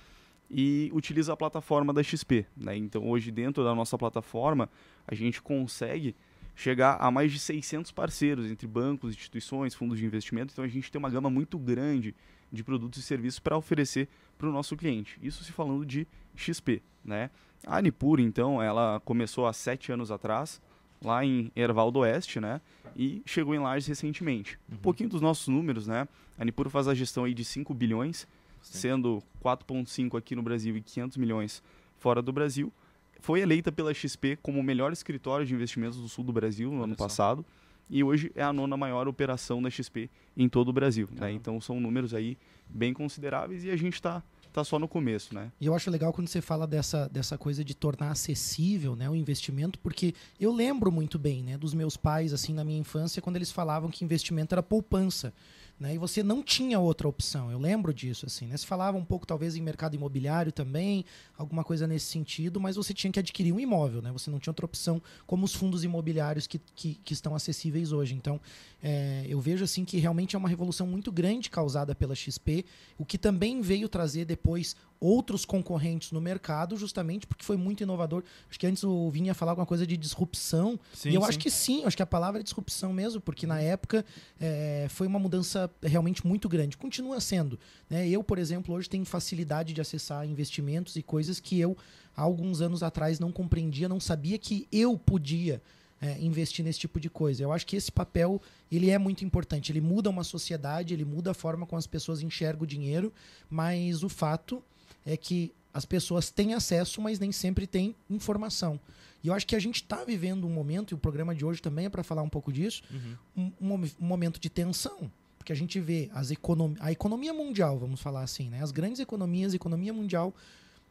e 0.51 0.91
utiliza 0.93 1.33
a 1.33 1.37
plataforma 1.37 1.93
da 1.93 2.03
XP. 2.03 2.47
Né? 2.57 2.77
Então, 2.77 3.09
hoje, 3.09 3.31
dentro 3.31 3.63
da 3.65 3.75
nossa 3.75 3.99
plataforma, 3.99 4.69
a 5.07 5.15
gente 5.15 5.43
consegue 5.43 6.15
chegar 6.55 6.97
a 7.01 7.11
mais 7.11 7.33
de 7.33 7.39
600 7.39 7.91
parceiros, 7.91 8.51
entre 8.51 8.67
bancos, 8.67 9.15
instituições, 9.15 9.75
fundos 9.75 9.99
de 9.99 10.07
investimento. 10.07 10.53
Então, 10.53 10.65
a 10.65 10.69
gente 10.69 10.91
tem 10.91 10.99
uma 10.99 11.11
gama 11.11 11.29
muito 11.29 11.59
grande 11.59 12.15
de 12.53 12.63
produtos 12.63 13.01
e 13.01 13.03
serviços 13.03 13.41
para 13.41 13.57
oferecer 13.57 14.09
para 14.39 14.49
o 14.49 14.53
nosso 14.53 14.77
cliente. 14.77 15.19
Isso 15.23 15.43
se 15.43 15.53
falando 15.53 15.85
de 15.85 16.07
XP. 16.37 16.83
Né? 17.05 17.31
A 17.67 17.83
Nipur, 17.83 18.21
então, 18.21 18.63
ela 18.63 19.01
começou 19.05 19.47
há 19.47 19.53
sete 19.53 19.91
anos 19.91 20.11
atrás, 20.11 20.61
lá 21.05 21.25
em 21.25 21.53
Erval 21.55 21.91
do 21.91 22.01
Oeste, 22.01 22.41
né? 22.41 22.61
e 22.97 23.23
chegou 23.27 23.55
em 23.55 23.59
Lages 23.59 23.87
recentemente. 23.87 24.59
Um 24.71 24.77
pouquinho 24.77 25.09
dos 25.09 25.21
nossos 25.21 25.49
números, 25.49 25.87
né? 25.87 26.07
A 26.39 26.45
Nipur 26.45 26.69
faz 26.69 26.89
a 26.89 26.95
gestão 26.95 27.25
aí 27.25 27.35
de 27.35 27.45
5 27.45 27.73
bilhões, 27.75 28.27
Sim. 28.63 28.79
sendo 28.79 29.23
4,5 29.43 30.17
aqui 30.17 30.35
no 30.35 30.43
Brasil 30.43 30.77
e 30.77 30.81
500 30.81 31.17
milhões 31.17 31.63
fora 31.99 32.23
do 32.23 32.33
Brasil. 32.33 32.73
Foi 33.21 33.41
eleita 33.41 33.73
pela 33.73 33.93
XP 33.93 34.39
como 34.43 34.61
o 34.61 34.63
melhor 34.63 34.93
escritório 34.93 35.47
de 35.47 35.55
investimentos 35.55 35.99
do 35.99 36.09
sul 36.09 36.25
do 36.25 36.33
Brasil 36.33 36.71
no 36.71 36.77
Olha 36.77 36.85
ano 36.85 36.95
só. 36.97 37.05
passado. 37.05 37.45
E 37.89 38.03
hoje 38.03 38.33
é 38.35 38.43
a 38.43 38.53
nona 38.53 38.77
maior 38.77 39.07
operação 39.09 39.63
da 39.63 39.69
XP 39.71 40.09
em 40.37 40.49
todo 40.49 40.69
o 40.69 40.73
Brasil. 40.73 41.09
né? 41.13 41.33
Então 41.33 41.61
são 41.61 41.81
números 41.81 42.15
aí 42.15 42.37
bem 42.69 42.95
consideráveis 42.95 43.65
e 43.65 43.71
a 43.71 43.77
gente 43.77 43.95
está 43.95 44.23
tá 44.55 44.63
só 44.63 44.79
no 44.79 44.87
começo, 44.87 45.35
né? 45.35 45.51
E 45.61 45.67
eu 45.67 45.75
acho 45.75 45.91
legal 45.91 46.13
quando 46.13 46.29
você 46.29 46.41
fala 46.41 46.65
dessa, 46.65 47.09
dessa 47.09 47.37
coisa 47.37 47.65
de 47.65 47.75
tornar 47.75 48.13
acessível 48.13 48.95
né, 48.95 49.11
o 49.11 49.17
investimento, 49.17 49.81
porque 49.81 50.15
eu 50.39 50.53
lembro 50.53 50.93
muito 50.93 51.19
bem 51.19 51.43
né, 51.43 51.59
dos 51.59 51.75
meus 51.75 51.97
pais, 51.97 52.33
assim, 52.33 52.55
na 52.55 52.63
minha 52.63 52.79
infância, 52.79 53.21
quando 53.21 53.35
eles 53.35 53.51
falavam 53.51 53.91
que 53.91 54.05
investimento 54.05 54.55
era 54.55 54.63
poupança. 54.63 55.35
Né, 55.85 55.97
e 55.97 55.99
você 55.99 56.23
não 56.23 56.43
tinha 56.43 56.81
outra 56.81 57.07
opção. 57.07 57.51
Eu 57.51 57.59
lembro 57.59 57.93
disso, 57.93 58.25
assim. 58.25 58.47
Né? 58.47 58.57
Se 58.57 58.67
falava 58.67 58.97
um 58.97 59.05
pouco, 59.05 59.27
talvez, 59.27 59.55
em 59.55 59.61
mercado 59.61 59.95
imobiliário 59.95 60.51
também, 60.51 61.05
alguma 61.37 61.63
coisa 61.63 61.87
nesse 61.87 62.07
sentido, 62.07 62.59
mas 62.59 62.77
você 62.77 62.95
tinha 62.95 63.13
que 63.13 63.19
adquirir 63.19 63.53
um 63.53 63.61
imóvel, 63.61 64.01
né? 64.01 64.11
Você 64.11 64.31
não 64.31 64.39
tinha 64.39 64.51
outra 64.51 64.65
opção, 64.65 65.03
como 65.27 65.45
os 65.45 65.55
fundos 65.55 65.85
imobiliários 65.85 66.47
que, 66.47 66.59
que, 66.75 66.95
que 67.05 67.13
estão 67.13 67.35
acessíveis 67.35 67.93
hoje. 67.93 68.15
Então, 68.15 68.41
é, 68.83 69.27
eu 69.29 69.39
vejo 69.43 69.63
assim 69.63 69.85
que 69.85 69.99
realmente 69.99 70.35
é 70.35 70.39
uma 70.39 70.49
revolução 70.49 70.87
muito 70.87 71.13
grande 71.13 71.51
causada 71.51 71.95
pela 71.95 72.15
XP, 72.15 72.65
o 72.97 73.05
que 73.05 73.19
também 73.19 73.61
veio 73.61 73.87
trazer 73.87 74.25
depois 74.25 74.75
outros 75.01 75.45
concorrentes 75.45 76.13
no 76.13 76.21
mercado, 76.21 76.77
justamente 76.77 77.27
porque 77.27 77.45
foi 77.45 77.57
muito 77.57 77.83
inovador. 77.83 78.23
Acho 78.49 78.59
que 78.59 78.67
antes 78.67 78.83
o 78.85 79.11
Vini 79.11 79.29
ia 79.29 79.35
falar 79.35 79.53
alguma 79.53 79.67
coisa 79.67 79.87
de 79.87 79.97
disrupção. 79.97 80.79
Sim, 80.95 81.11
e 81.11 81.15
eu 81.15 81.21
sim. 81.21 81.29
acho 81.29 81.39
que 81.39 81.51
sim, 81.51 81.85
acho 81.85 81.97
que 81.97 82.03
a 82.03 82.07
palavra 82.07 82.41
é 82.41 82.43
disrupção 82.43 82.93
mesmo, 82.93 83.21
porque 83.21 83.47
na 83.47 83.61
época 83.61 84.05
é, 84.41 84.87
foi 84.89 85.07
uma 85.07 85.19
mudança 85.19 85.71
realmente 85.83 86.27
muito 86.27 86.49
grande. 86.49 86.77
Continua 86.77 87.21
sendo. 87.21 87.59
Né? 87.89 88.09
Eu, 88.09 88.25
por 88.25 88.39
exemplo, 88.39 88.75
hoje 88.75 88.89
tenho 88.89 89.05
facilidade 89.05 89.73
de 89.73 89.81
acessar 89.81 90.27
investimentos 90.27 90.97
e 90.97 91.03
coisas 91.03 91.39
que 91.39 91.61
eu, 91.61 91.77
há 92.17 92.23
alguns 92.23 92.61
anos 92.61 92.83
atrás, 92.83 93.19
não 93.19 93.31
compreendia, 93.31 93.89
não 93.89 94.01
sabia 94.01 94.39
que 94.39 94.67
eu 94.73 94.97
podia 94.97 95.61
é, 96.01 96.19
investir 96.21 96.65
nesse 96.65 96.79
tipo 96.79 97.01
de 97.01 97.09
coisa. 97.09 97.43
Eu 97.43 97.53
acho 97.53 97.67
que 97.67 97.77
esse 97.77 97.91
papel 97.91 98.41
ele 98.71 98.91
é 98.91 98.99
muito 98.99 99.25
importante. 99.25 99.73
Ele 99.73 99.81
muda 99.81 100.11
uma 100.11 100.25
sociedade, 100.25 100.93
ele 100.93 101.05
muda 101.05 101.31
a 101.31 101.35
forma 101.35 101.67
como 101.67 101.79
as 101.79 101.87
pessoas 101.87 102.21
enxergam 102.21 102.65
o 102.65 102.67
dinheiro, 102.67 103.13
mas 103.49 104.03
o 104.03 104.09
fato 104.09 104.63
é 105.05 105.17
que 105.17 105.53
as 105.73 105.85
pessoas 105.85 106.31
têm 106.31 106.55
acesso, 106.55 107.01
mas 107.01 107.19
nem 107.19 107.33
sempre 107.33 107.67
têm 107.67 107.95
informação. 108.09 108.79
E 109.23 109.29
eu 109.29 109.35
acho 109.35 109.47
que 109.47 109.57
a 109.57 109.59
gente 109.61 109.77
está 109.77 110.05
vivendo 110.05 110.47
um 110.47 110.51
momento, 110.51 110.93
e 110.93 110.95
o 110.95 110.99
programa 110.99 111.35
de 111.35 111.45
hoje 111.45 111.61
também 111.61 111.87
é 111.87 111.89
para 111.89 112.03
falar 112.05 112.23
um 112.23 112.29
pouco 112.29 112.53
disso, 112.53 112.83
Uhum. 112.91 113.17
um, 113.37 113.53
um 113.61 113.69
momen- 113.69 113.93
momento 113.99 114.39
de 114.39 114.49
tensão. 114.51 115.11
Porque 115.39 115.53
a 115.53 115.57
gente 115.57 115.79
vê 115.81 116.09
as 116.15 116.31
econom 116.31 116.75
a 116.81 116.91
economia 116.93 117.35
mundial, 117.35 117.79
vamos 117.79 118.01
falar 118.01 118.23
assim, 118.23 118.49
né? 118.49 118.63
as 118.63 118.71
grandes 118.71 119.01
economias, 119.01 119.53
a 119.53 119.57
economia 119.57 119.93
mundial, 119.93 120.33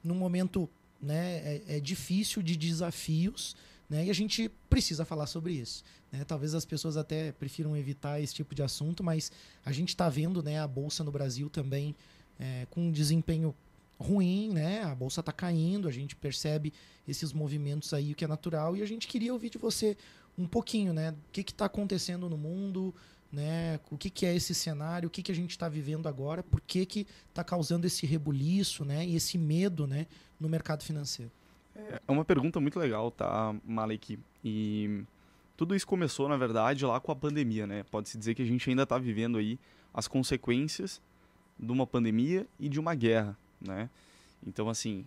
num 0.03 0.13
momento 0.15 0.70
né, 1.01 1.38
é, 1.67 1.77
é 1.77 1.79
difícil 1.79 2.41
de 2.43 2.55
desafios, 2.55 3.55
né? 3.89 4.05
e 4.05 4.10
a 4.10 4.13
gente 4.13 4.50
precisa 4.70 5.05
falar 5.05 5.25
sobre 5.27 5.53
isso. 5.53 5.84
Né? 6.12 6.24
Talvez 6.24 6.53
as 6.53 6.65
pessoas 6.65 6.98
até 6.98 7.32
prefiram 7.32 7.75
evitar 7.75 8.20
esse 8.22 8.34
tipo 8.34 8.53
de 8.53 8.62
assunto, 8.62 9.03
mas 9.03 9.32
a 9.65 9.72
gente 9.72 9.89
está 9.89 10.08
vendo 10.10 10.43
né, 10.43 10.60
a 10.60 10.67
Bolsa 10.67 11.03
no 11.03 11.12
Brasil 11.12 11.50
também 11.50 11.96
é, 12.39 12.67
com 12.70 12.82
um 12.88 12.91
desempenho 12.91 13.55
ruim, 14.03 14.50
né? 14.50 14.83
A 14.83 14.93
bolsa 14.93 15.22
está 15.22 15.31
caindo, 15.31 15.88
a 15.88 15.91
gente 15.91 16.15
percebe 16.15 16.74
esses 17.07 17.33
movimentos 17.33 17.93
aí, 17.93 18.12
o 18.12 18.15
que 18.15 18.25
é 18.25 18.27
natural, 18.27 18.75
e 18.75 18.81
a 18.81 18.86
gente 18.86 19.07
queria 19.07 19.33
ouvir 19.33 19.50
de 19.50 19.57
você 19.57 19.98
um 20.38 20.45
pouquinho, 20.45 20.93
né? 20.93 21.12
O 21.12 21.31
que 21.31 21.41
está 21.41 21.65
acontecendo 21.65 22.29
no 22.29 22.38
mundo, 22.38 22.93
né? 23.31 23.79
O 23.89 23.98
que, 23.98 24.10
que 24.10 24.25
é 24.25 24.36
esse 24.36 24.53
cenário? 24.53 25.07
O 25.07 25.10
que, 25.10 25.24
que 25.24 25.31
a 25.31 25.36
gente 25.36 25.51
está 25.51 25.69
vivendo 25.69 26.07
agora? 26.07 26.43
Por 26.43 26.62
que 26.62 27.07
está 27.29 27.43
causando 27.43 27.88
esse 27.88 28.05
rebuliço, 28.05 28.83
né? 28.83 29.05
E 29.05 29.15
esse 29.15 29.38
medo, 29.38 29.88
né? 29.88 30.05
No 30.39 30.50
mercado 30.50 30.83
financeiro. 30.83 31.31
É 31.75 32.12
uma 32.12 32.24
pergunta 32.24 32.60
muito 32.60 32.77
legal, 32.77 33.10
tá, 33.10 33.55
Malek? 33.65 34.19
E 34.43 35.03
tudo 35.57 35.75
isso 35.75 35.88
começou, 35.88 36.29
na 36.29 36.38
verdade, 36.38 36.86
lá 36.86 37.00
com 37.00 37.12
a 37.12 37.15
pandemia, 37.15 37.65
né? 37.65 37.83
Pode-se 37.83 38.17
dizer 38.17 38.36
que 38.36 38.43
a 38.43 38.45
gente 38.45 38.69
ainda 38.69 38.83
está 38.83 38.98
vivendo 38.98 39.38
aí 39.38 39.60
as 39.93 40.07
consequências 40.07 41.01
de 41.60 41.72
uma 41.72 41.88
pandemia 41.88 42.48
e 42.60 42.67
de 42.67 42.79
uma 42.79 42.93
guerra, 42.93 43.38
né? 43.63 43.89
Então, 44.46 44.70
assim, 44.70 45.05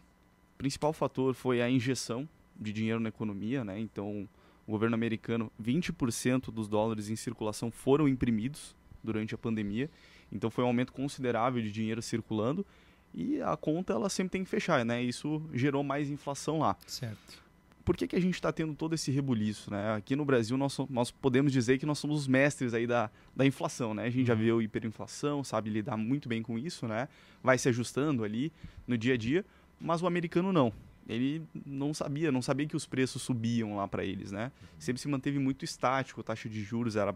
o 0.54 0.58
principal 0.58 0.92
fator 0.92 1.34
foi 1.34 1.60
a 1.60 1.68
injeção 1.68 2.28
de 2.58 2.72
dinheiro 2.72 2.98
na 2.98 3.08
economia, 3.08 3.64
né? 3.64 3.78
Então, 3.78 4.28
o 4.66 4.72
governo 4.72 4.94
americano, 4.94 5.52
20% 5.62 6.50
dos 6.50 6.68
dólares 6.68 7.08
em 7.08 7.16
circulação 7.16 7.70
foram 7.70 8.08
imprimidos 8.08 8.74
durante 9.04 9.34
a 9.34 9.38
pandemia. 9.38 9.90
Então, 10.32 10.50
foi 10.50 10.64
um 10.64 10.68
aumento 10.68 10.92
considerável 10.92 11.62
de 11.62 11.70
dinheiro 11.70 12.02
circulando 12.02 12.66
e 13.14 13.40
a 13.40 13.56
conta 13.56 13.92
ela 13.92 14.08
sempre 14.08 14.32
tem 14.32 14.44
que 14.44 14.50
fechar, 14.50 14.84
né? 14.84 15.02
Isso 15.02 15.42
gerou 15.52 15.82
mais 15.82 16.10
inflação 16.10 16.58
lá. 16.58 16.76
Certo. 16.86 17.45
Por 17.86 17.96
que, 17.96 18.08
que 18.08 18.16
a 18.16 18.20
gente 18.20 18.34
está 18.34 18.50
tendo 18.50 18.74
todo 18.74 18.96
esse 18.96 19.12
rebuliço, 19.12 19.70
né? 19.70 19.94
Aqui 19.94 20.16
no 20.16 20.24
Brasil 20.24 20.58
nós, 20.58 20.76
nós 20.90 21.12
podemos 21.12 21.52
dizer 21.52 21.78
que 21.78 21.86
nós 21.86 22.00
somos 22.00 22.22
os 22.22 22.26
mestres 22.26 22.74
aí 22.74 22.84
da, 22.84 23.08
da 23.34 23.46
inflação, 23.46 23.94
né? 23.94 24.06
A 24.06 24.10
gente 24.10 24.26
já 24.26 24.34
uhum. 24.34 24.40
viu 24.40 24.60
hiperinflação, 24.60 25.44
sabe 25.44 25.70
lidar 25.70 25.96
muito 25.96 26.28
bem 26.28 26.42
com 26.42 26.58
isso, 26.58 26.88
né? 26.88 27.08
Vai 27.40 27.56
se 27.58 27.68
ajustando 27.68 28.24
ali 28.24 28.52
no 28.88 28.98
dia 28.98 29.14
a 29.14 29.16
dia, 29.16 29.44
mas 29.80 30.02
o 30.02 30.06
americano 30.08 30.52
não. 30.52 30.72
Ele 31.08 31.40
não 31.64 31.94
sabia, 31.94 32.32
não 32.32 32.42
sabia 32.42 32.66
que 32.66 32.74
os 32.74 32.86
preços 32.86 33.22
subiam 33.22 33.76
lá 33.76 33.86
para 33.86 34.04
eles, 34.04 34.32
né? 34.32 34.50
Sempre 34.80 35.00
se 35.00 35.06
manteve 35.06 35.38
muito 35.38 35.64
estático, 35.64 36.20
a 36.20 36.24
taxa 36.24 36.48
de 36.48 36.60
juros 36.64 36.96
era 36.96 37.14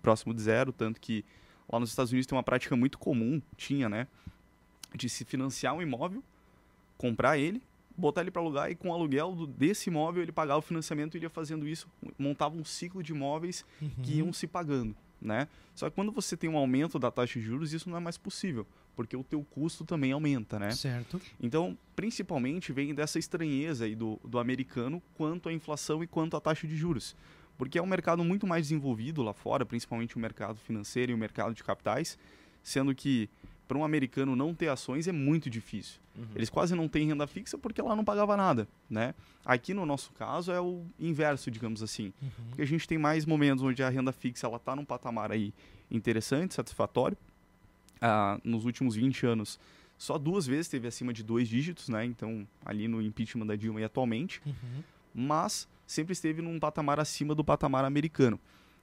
próximo 0.00 0.32
de 0.32 0.40
zero, 0.40 0.70
tanto 0.70 1.00
que 1.00 1.24
lá 1.68 1.80
nos 1.80 1.90
Estados 1.90 2.12
Unidos 2.12 2.28
tem 2.28 2.36
uma 2.36 2.44
prática 2.44 2.76
muito 2.76 2.96
comum, 2.96 3.42
tinha, 3.56 3.88
né? 3.88 4.06
De 4.94 5.08
se 5.08 5.24
financiar 5.24 5.74
um 5.74 5.82
imóvel, 5.82 6.22
comprar 6.96 7.38
ele 7.38 7.60
botar 7.96 8.22
ele 8.22 8.30
para 8.30 8.42
alugar 8.42 8.70
e 8.70 8.74
com 8.74 8.88
o 8.88 8.92
aluguel 8.92 9.34
do, 9.34 9.46
desse 9.46 9.90
imóvel 9.90 10.22
ele 10.22 10.32
pagava 10.32 10.58
o 10.58 10.62
financiamento 10.62 11.16
e 11.16 11.20
ia 11.20 11.30
fazendo 11.30 11.66
isso, 11.66 11.88
montava 12.18 12.56
um 12.56 12.64
ciclo 12.64 13.02
de 13.02 13.12
imóveis 13.12 13.64
uhum. 13.80 13.90
que 14.02 14.18
iam 14.18 14.32
se 14.32 14.46
pagando, 14.46 14.94
né? 15.20 15.48
Só 15.74 15.88
que 15.88 15.94
quando 15.94 16.12
você 16.12 16.36
tem 16.36 16.50
um 16.50 16.56
aumento 16.56 16.98
da 16.98 17.10
taxa 17.10 17.38
de 17.38 17.44
juros, 17.44 17.72
isso 17.72 17.88
não 17.88 17.96
é 17.96 18.00
mais 18.00 18.18
possível, 18.18 18.66
porque 18.94 19.16
o 19.16 19.24
teu 19.24 19.42
custo 19.42 19.84
também 19.84 20.12
aumenta, 20.12 20.58
né? 20.58 20.70
Certo. 20.72 21.20
Então, 21.40 21.76
principalmente 21.96 22.72
vem 22.72 22.94
dessa 22.94 23.18
estranheza 23.18 23.84
aí 23.84 23.94
do, 23.94 24.20
do 24.24 24.38
americano 24.38 25.02
quanto 25.14 25.48
à 25.48 25.52
inflação 25.52 26.02
e 26.02 26.06
quanto 26.06 26.36
à 26.36 26.40
taxa 26.40 26.66
de 26.66 26.76
juros. 26.76 27.16
Porque 27.56 27.78
é 27.78 27.82
um 27.82 27.86
mercado 27.86 28.24
muito 28.24 28.46
mais 28.46 28.64
desenvolvido 28.66 29.22
lá 29.22 29.32
fora, 29.32 29.64
principalmente 29.64 30.16
o 30.16 30.18
mercado 30.18 30.58
financeiro 30.58 31.12
e 31.12 31.14
o 31.14 31.18
mercado 31.18 31.54
de 31.54 31.62
capitais, 31.62 32.18
sendo 32.62 32.94
que 32.94 33.28
para 33.72 33.78
um 33.78 33.84
americano 33.84 34.36
não 34.36 34.52
ter 34.52 34.68
ações 34.68 35.08
é 35.08 35.12
muito 35.12 35.48
difícil. 35.48 35.98
Uhum. 36.14 36.26
Eles 36.36 36.50
quase 36.50 36.74
não 36.74 36.86
têm 36.86 37.06
renda 37.06 37.26
fixa 37.26 37.56
porque 37.56 37.80
lá 37.80 37.96
não 37.96 38.04
pagava 38.04 38.36
nada, 38.36 38.68
né? 38.88 39.14
Aqui 39.46 39.72
no 39.72 39.86
nosso 39.86 40.12
caso 40.12 40.52
é 40.52 40.60
o 40.60 40.84
inverso, 41.00 41.50
digamos 41.50 41.82
assim, 41.82 42.12
uhum. 42.20 42.30
porque 42.48 42.60
a 42.60 42.66
gente 42.66 42.86
tem 42.86 42.98
mais 42.98 43.24
momentos 43.24 43.64
onde 43.64 43.82
a 43.82 43.88
renda 43.88 44.12
fixa 44.12 44.46
ela 44.46 44.58
está 44.58 44.76
num 44.76 44.84
patamar 44.84 45.32
aí 45.32 45.54
interessante, 45.90 46.52
satisfatório. 46.52 47.16
Ah, 47.98 48.38
nos 48.44 48.66
últimos 48.66 48.94
20 48.94 49.24
anos, 49.24 49.58
só 49.96 50.18
duas 50.18 50.46
vezes 50.46 50.68
teve 50.68 50.86
acima 50.86 51.10
de 51.10 51.22
dois 51.22 51.48
dígitos, 51.48 51.88
né? 51.88 52.04
Então 52.04 52.46
ali 52.66 52.86
no 52.86 53.00
impeachment 53.00 53.46
da 53.46 53.56
Dilma 53.56 53.80
e 53.80 53.84
atualmente, 53.84 54.42
uhum. 54.44 54.82
mas 55.14 55.66
sempre 55.86 56.12
esteve 56.12 56.42
num 56.42 56.60
patamar 56.60 57.00
acima 57.00 57.34
do 57.34 57.42
patamar 57.42 57.86
americano. 57.86 58.38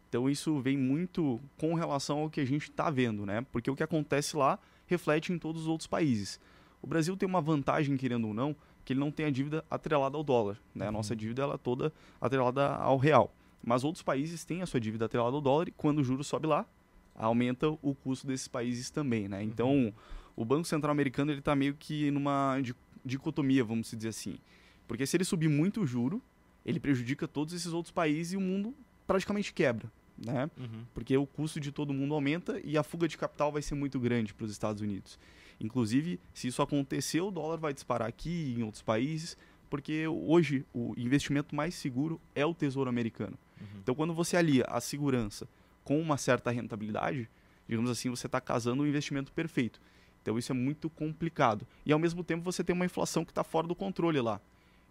Então 0.10 0.28
isso 0.28 0.60
vem 0.60 0.76
muito 0.76 1.40
com 1.60 1.76
relação 1.76 2.22
ao 2.22 2.30
que 2.32 2.42
a 2.42 2.46
gente 2.46 2.72
está 2.72 2.90
vendo, 2.90 3.24
né? 3.24 3.46
Porque 3.52 3.70
o 3.70 3.76
que 3.76 3.84
acontece 3.84 4.36
lá 4.36 4.58
reflete 4.90 5.32
em 5.32 5.38
todos 5.38 5.62
os 5.62 5.68
outros 5.68 5.88
países. 5.88 6.40
O 6.82 6.88
Brasil 6.88 7.16
tem 7.16 7.30
uma 7.30 7.40
vantagem, 7.40 7.96
querendo 7.96 8.28
ou 8.28 8.34
não, 8.34 8.56
que 8.84 8.94
ele 8.94 9.00
não 9.00 9.12
tem 9.12 9.28
a 9.28 9.30
dívida 9.30 9.64
atrelada 9.70 10.18
ao 10.18 10.24
dólar. 10.24 10.60
Né? 10.74 10.88
A 10.88 10.92
nossa 10.92 11.14
uhum. 11.14 11.18
dívida 11.18 11.44
ela 11.44 11.54
é 11.54 11.58
toda 11.58 11.94
atrelada 12.20 12.74
ao 12.76 12.98
real. 12.98 13.34
Mas 13.64 13.84
outros 13.84 14.02
países 14.02 14.44
têm 14.44 14.62
a 14.62 14.66
sua 14.66 14.80
dívida 14.80 15.06
atrelada 15.06 15.36
ao 15.36 15.42
dólar 15.42 15.68
e 15.68 15.72
quando 15.72 16.00
o 16.00 16.04
juro 16.04 16.24
sobe 16.24 16.48
lá, 16.48 16.66
aumenta 17.14 17.70
o 17.70 17.94
custo 17.94 18.26
desses 18.26 18.48
países 18.48 18.90
também. 18.90 19.28
Né? 19.28 19.44
Então, 19.44 19.70
uhum. 19.70 19.94
o 20.36 20.44
Banco 20.44 20.66
Central 20.66 20.92
Americano 20.92 21.32
está 21.34 21.56
meio 21.56 21.76
que 21.76 22.10
numa 22.10 22.58
dicotomia, 23.06 23.64
vamos 23.64 23.92
dizer 23.92 24.10
assim. 24.10 24.40
Porque 24.88 25.06
se 25.06 25.16
ele 25.16 25.24
subir 25.24 25.50
muito 25.50 25.82
o 25.82 25.86
juro, 25.86 26.22
ele 26.66 26.80
prejudica 26.80 27.28
todos 27.28 27.54
esses 27.54 27.72
outros 27.72 27.92
países 27.92 28.34
e 28.34 28.38
o 28.38 28.42
mundo 28.42 28.74
praticamente 29.06 29.54
quebra 29.54 29.92
né? 30.24 30.50
Uhum. 30.58 30.86
Porque 30.94 31.16
o 31.16 31.26
custo 31.26 31.60
de 31.60 31.72
todo 31.72 31.94
mundo 31.94 32.14
aumenta 32.14 32.60
e 32.64 32.78
a 32.78 32.84
fuga 32.84 33.08
de 33.08 33.18
capital 33.18 33.52
vai 33.52 33.62
ser 33.62 33.76
muito 33.76 34.00
grande 34.00 34.34
para 34.34 34.46
os 34.46 34.52
Estados 34.52 34.82
Unidos. 34.82 35.20
Inclusive, 35.60 36.20
se 36.34 36.48
isso 36.48 36.62
acontecer, 36.62 37.22
o 37.22 37.32
dólar 37.32 37.58
vai 37.58 37.74
disparar 37.74 38.08
aqui 38.08 38.30
e 38.30 38.60
em 38.60 38.64
outros 38.64 38.82
países, 38.82 39.38
porque 39.70 40.08
hoje 40.08 40.66
o 40.74 40.94
investimento 40.98 41.56
mais 41.56 41.76
seguro 41.76 42.20
é 42.34 42.46
o 42.46 42.54
Tesouro 42.54 42.90
Americano. 42.90 43.38
Uhum. 43.60 43.68
Então, 43.82 43.94
quando 43.94 44.14
você 44.14 44.38
alia 44.38 44.66
a 44.68 44.80
segurança 44.80 45.48
com 45.84 46.00
uma 46.00 46.18
certa 46.18 46.50
rentabilidade, 46.50 47.30
digamos 47.68 47.90
assim, 47.92 48.10
você 48.10 48.26
está 48.26 48.40
casando 48.40 48.84
o 48.84 48.88
investimento 48.88 49.32
perfeito. 49.32 49.82
Então, 50.22 50.38
isso 50.38 50.52
é 50.52 50.56
muito 50.56 50.90
complicado. 50.90 51.66
E, 51.86 51.92
ao 51.92 52.00
mesmo 52.00 52.24
tempo, 52.24 52.44
você 52.44 52.64
tem 52.64 52.74
uma 52.74 52.86
inflação 52.86 53.26
que 53.26 53.32
está 53.32 53.44
fora 53.44 53.68
do 53.68 53.76
controle 53.76 54.20
lá. 54.22 54.40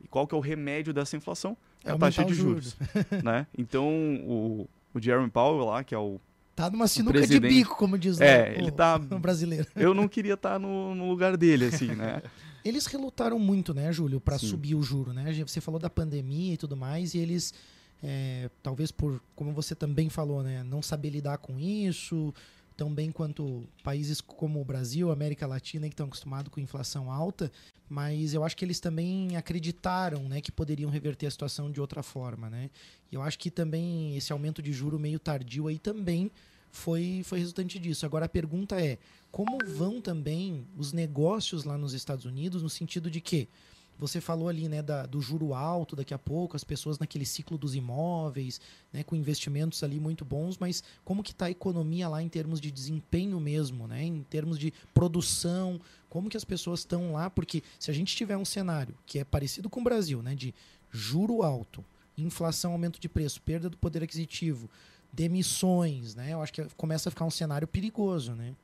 E 0.02 0.06
qual 0.06 0.26
que 0.26 0.34
é 0.34 0.38
o 0.38 0.40
remédio 0.40 0.92
dessa 0.92 1.16
inflação? 1.16 1.56
É, 1.84 1.90
é 1.90 1.92
a 1.92 1.98
taxa 1.98 2.24
de 2.24 2.34
juros. 2.34 2.76
juros. 2.78 3.22
né? 3.24 3.46
Então, 3.56 3.88
o, 4.26 4.68
o 4.94 5.00
Jeremy 5.00 5.30
Powell 5.30 5.66
lá, 5.66 5.84
que 5.84 5.94
é 5.94 5.98
o 5.98 6.20
Tá 6.58 6.68
numa 6.68 6.88
sinuca 6.88 7.24
de 7.24 7.38
bico, 7.38 7.76
como 7.76 7.96
diz 7.96 8.20
é, 8.20 8.50
o, 8.50 8.58
ele 8.58 8.72
tá, 8.72 8.96
o 9.12 9.18
brasileiro. 9.20 9.64
Eu 9.76 9.94
não 9.94 10.08
queria 10.08 10.34
estar 10.34 10.54
tá 10.54 10.58
no, 10.58 10.92
no, 10.92 11.08
lugar 11.08 11.36
dele, 11.36 11.66
assim, 11.66 11.94
né? 11.94 12.20
eles 12.64 12.84
relutaram 12.86 13.38
muito, 13.38 13.72
né, 13.72 13.92
Júlio, 13.92 14.20
para 14.20 14.36
subir 14.38 14.74
o 14.74 14.82
juro, 14.82 15.12
né? 15.12 15.32
Você 15.46 15.60
falou 15.60 15.78
da 15.78 15.88
pandemia 15.88 16.54
e 16.54 16.56
tudo 16.56 16.76
mais, 16.76 17.14
e 17.14 17.18
eles, 17.18 17.54
é, 18.02 18.50
talvez 18.60 18.90
por, 18.90 19.22
como 19.36 19.52
você 19.52 19.72
também 19.72 20.10
falou, 20.10 20.42
né, 20.42 20.64
não 20.64 20.82
saber 20.82 21.10
lidar 21.10 21.38
com 21.38 21.60
isso, 21.60 22.34
tão 22.78 22.94
bem 22.94 23.10
quanto 23.10 23.68
países 23.82 24.20
como 24.20 24.60
o 24.60 24.64
Brasil, 24.64 25.10
América 25.10 25.48
Latina, 25.48 25.88
que 25.88 25.94
estão 25.94 26.06
acostumados 26.06 26.52
com 26.52 26.60
inflação 26.60 27.10
alta, 27.10 27.50
mas 27.88 28.34
eu 28.34 28.44
acho 28.44 28.56
que 28.56 28.64
eles 28.64 28.78
também 28.78 29.36
acreditaram 29.36 30.28
né, 30.28 30.40
que 30.40 30.52
poderiam 30.52 30.88
reverter 30.88 31.26
a 31.26 31.30
situação 31.30 31.72
de 31.72 31.80
outra 31.80 32.04
forma. 32.04 32.48
Né? 32.48 32.70
E 33.10 33.16
eu 33.16 33.22
acho 33.22 33.36
que 33.36 33.50
também 33.50 34.16
esse 34.16 34.32
aumento 34.32 34.62
de 34.62 34.72
juro 34.72 34.96
meio 34.96 35.18
tardio 35.18 35.66
aí 35.66 35.76
também 35.76 36.30
foi, 36.70 37.22
foi 37.24 37.40
resultante 37.40 37.80
disso. 37.80 38.06
Agora 38.06 38.26
a 38.26 38.28
pergunta 38.28 38.80
é, 38.80 38.96
como 39.32 39.58
vão 39.66 40.00
também 40.00 40.64
os 40.76 40.92
negócios 40.92 41.64
lá 41.64 41.76
nos 41.76 41.94
Estados 41.94 42.26
Unidos, 42.26 42.62
no 42.62 42.70
sentido 42.70 43.10
de 43.10 43.20
que 43.20 43.48
você 43.98 44.20
falou 44.20 44.48
ali, 44.48 44.68
né, 44.68 44.80
da, 44.80 45.04
do 45.06 45.20
juro 45.20 45.52
alto 45.54 45.96
daqui 45.96 46.14
a 46.14 46.18
pouco, 46.18 46.54
as 46.54 46.62
pessoas 46.62 46.98
naquele 46.98 47.26
ciclo 47.26 47.58
dos 47.58 47.74
imóveis, 47.74 48.60
né, 48.92 49.02
com 49.02 49.16
investimentos 49.16 49.82
ali 49.82 49.98
muito 49.98 50.24
bons, 50.24 50.56
mas 50.56 50.82
como 51.04 51.22
que 51.22 51.32
está 51.32 51.46
a 51.46 51.50
economia 51.50 52.08
lá 52.08 52.22
em 52.22 52.28
termos 52.28 52.60
de 52.60 52.70
desempenho 52.70 53.40
mesmo, 53.40 53.88
né, 53.88 54.04
em 54.04 54.22
termos 54.22 54.58
de 54.58 54.72
produção, 54.94 55.80
como 56.08 56.30
que 56.30 56.36
as 56.36 56.44
pessoas 56.44 56.80
estão 56.80 57.12
lá? 57.12 57.28
Porque 57.28 57.62
se 57.78 57.90
a 57.90 57.94
gente 57.94 58.14
tiver 58.14 58.36
um 58.36 58.44
cenário 58.44 58.94
que 59.04 59.18
é 59.18 59.24
parecido 59.24 59.68
com 59.68 59.80
o 59.80 59.84
Brasil, 59.84 60.22
né, 60.22 60.34
de 60.34 60.54
juro 60.90 61.42
alto, 61.42 61.84
inflação, 62.16 62.72
aumento 62.72 63.00
de 63.00 63.08
preço, 63.08 63.42
perda 63.42 63.68
do 63.68 63.76
poder 63.76 64.02
aquisitivo, 64.02 64.70
demissões, 65.12 66.14
né, 66.14 66.32
eu 66.32 66.42
acho 66.42 66.52
que 66.52 66.64
começa 66.76 67.08
a 67.08 67.12
ficar 67.12 67.24
um 67.24 67.30
cenário 67.30 67.66
perigoso, 67.66 68.32
né? 68.32 68.54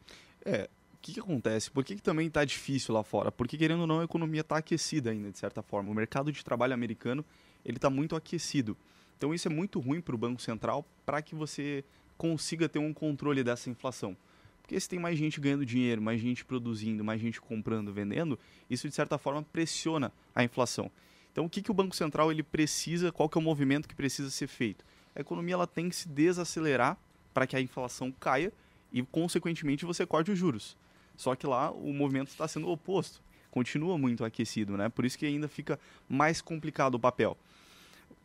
É, 0.44 0.68
que, 1.04 1.12
que 1.12 1.20
acontece? 1.20 1.70
Por 1.70 1.84
que, 1.84 1.96
que 1.96 2.02
também 2.02 2.28
está 2.28 2.46
difícil 2.46 2.94
lá 2.94 3.04
fora? 3.04 3.30
Porque, 3.30 3.58
querendo 3.58 3.82
ou 3.82 3.86
não, 3.86 4.00
a 4.00 4.04
economia 4.04 4.40
está 4.40 4.56
aquecida 4.56 5.10
ainda, 5.10 5.30
de 5.30 5.38
certa 5.38 5.62
forma. 5.62 5.90
O 5.90 5.94
mercado 5.94 6.32
de 6.32 6.42
trabalho 6.42 6.72
americano 6.72 7.22
ele 7.62 7.76
está 7.76 7.90
muito 7.90 8.16
aquecido. 8.16 8.74
Então, 9.18 9.34
isso 9.34 9.46
é 9.46 9.50
muito 9.50 9.78
ruim 9.78 10.00
para 10.00 10.14
o 10.14 10.18
Banco 10.18 10.40
Central 10.40 10.84
para 11.04 11.20
que 11.20 11.34
você 11.34 11.84
consiga 12.16 12.70
ter 12.70 12.78
um 12.78 12.94
controle 12.94 13.44
dessa 13.44 13.68
inflação. 13.68 14.16
Porque 14.62 14.80
se 14.80 14.88
tem 14.88 14.98
mais 14.98 15.18
gente 15.18 15.38
ganhando 15.38 15.66
dinheiro, 15.66 16.00
mais 16.00 16.18
gente 16.18 16.42
produzindo, 16.42 17.04
mais 17.04 17.20
gente 17.20 17.38
comprando, 17.38 17.92
vendendo, 17.92 18.38
isso 18.70 18.88
de 18.88 18.94
certa 18.94 19.18
forma 19.18 19.42
pressiona 19.42 20.10
a 20.34 20.42
inflação. 20.42 20.90
Então, 21.30 21.44
o 21.44 21.50
que, 21.50 21.60
que 21.60 21.70
o 21.70 21.74
Banco 21.74 21.94
Central 21.94 22.32
ele 22.32 22.42
precisa, 22.42 23.12
qual 23.12 23.28
que 23.28 23.36
é 23.36 23.40
o 23.40 23.44
movimento 23.44 23.86
que 23.86 23.94
precisa 23.94 24.30
ser 24.30 24.46
feito? 24.46 24.86
A 25.14 25.20
economia 25.20 25.54
ela 25.54 25.66
tem 25.66 25.90
que 25.90 25.96
se 25.96 26.08
desacelerar 26.08 26.96
para 27.34 27.46
que 27.46 27.56
a 27.56 27.60
inflação 27.60 28.10
caia 28.10 28.50
e, 28.90 29.02
consequentemente, 29.02 29.84
você 29.84 30.06
corte 30.06 30.30
os 30.30 30.38
juros. 30.38 30.78
Só 31.16 31.34
que 31.34 31.46
lá 31.46 31.70
o 31.70 31.92
movimento 31.92 32.28
está 32.28 32.46
sendo 32.48 32.68
oposto, 32.68 33.22
continua 33.50 33.96
muito 33.96 34.24
aquecido, 34.24 34.76
né? 34.76 34.88
Por 34.88 35.04
isso 35.04 35.18
que 35.18 35.26
ainda 35.26 35.48
fica 35.48 35.78
mais 36.08 36.40
complicado 36.40 36.96
o 36.96 36.98
papel. 36.98 37.36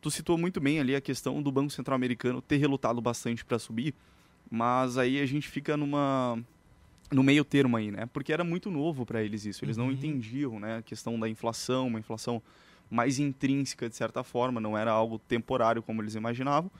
Tu 0.01 0.09
citou 0.09 0.37
muito 0.37 0.59
bem 0.59 0.79
ali 0.79 0.95
a 0.95 1.01
questão 1.01 1.41
do 1.41 1.51
Banco 1.51 1.69
Central 1.71 1.95
Americano 1.95 2.41
ter 2.41 2.57
relutado 2.57 3.01
bastante 3.01 3.43
para 3.43 3.59
subir, 3.59 3.93
mas 4.49 4.97
aí 4.97 5.19
a 5.19 5.25
gente 5.25 5.47
fica 5.47 5.75
numa 5.75 6.39
no 7.11 7.23
meio 7.23 7.43
termo 7.43 7.75
aí, 7.75 7.91
né? 7.91 8.05
Porque 8.05 8.31
era 8.31 8.43
muito 8.43 8.69
novo 8.69 9.05
para 9.05 9.23
eles 9.23 9.45
isso, 9.45 9.65
eles 9.65 9.77
uhum. 9.77 9.85
não 9.85 9.91
entendiam, 9.91 10.59
né, 10.59 10.77
a 10.77 10.81
questão 10.81 11.19
da 11.19 11.27
inflação, 11.27 11.87
uma 11.87 11.99
inflação 11.99 12.41
mais 12.89 13.19
intrínseca 13.19 13.89
de 13.89 13.95
certa 13.95 14.23
forma, 14.23 14.59
não 14.59 14.77
era 14.77 14.91
algo 14.91 15.19
temporário 15.19 15.81
como 15.81 16.01
eles 16.01 16.15
imaginavam. 16.15 16.71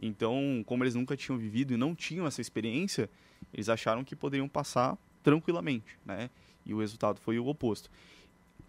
Então, 0.00 0.62
como 0.66 0.82
eles 0.84 0.94
nunca 0.94 1.16
tinham 1.16 1.38
vivido 1.38 1.72
e 1.72 1.76
não 1.76 1.94
tinham 1.94 2.26
essa 2.26 2.40
experiência, 2.40 3.08
eles 3.52 3.68
acharam 3.68 4.04
que 4.04 4.16
poderiam 4.16 4.48
passar 4.48 4.98
tranquilamente, 5.24 5.98
né? 6.06 6.30
E 6.64 6.72
o 6.72 6.78
resultado 6.78 7.18
foi 7.18 7.38
o 7.40 7.46
oposto. 7.48 7.90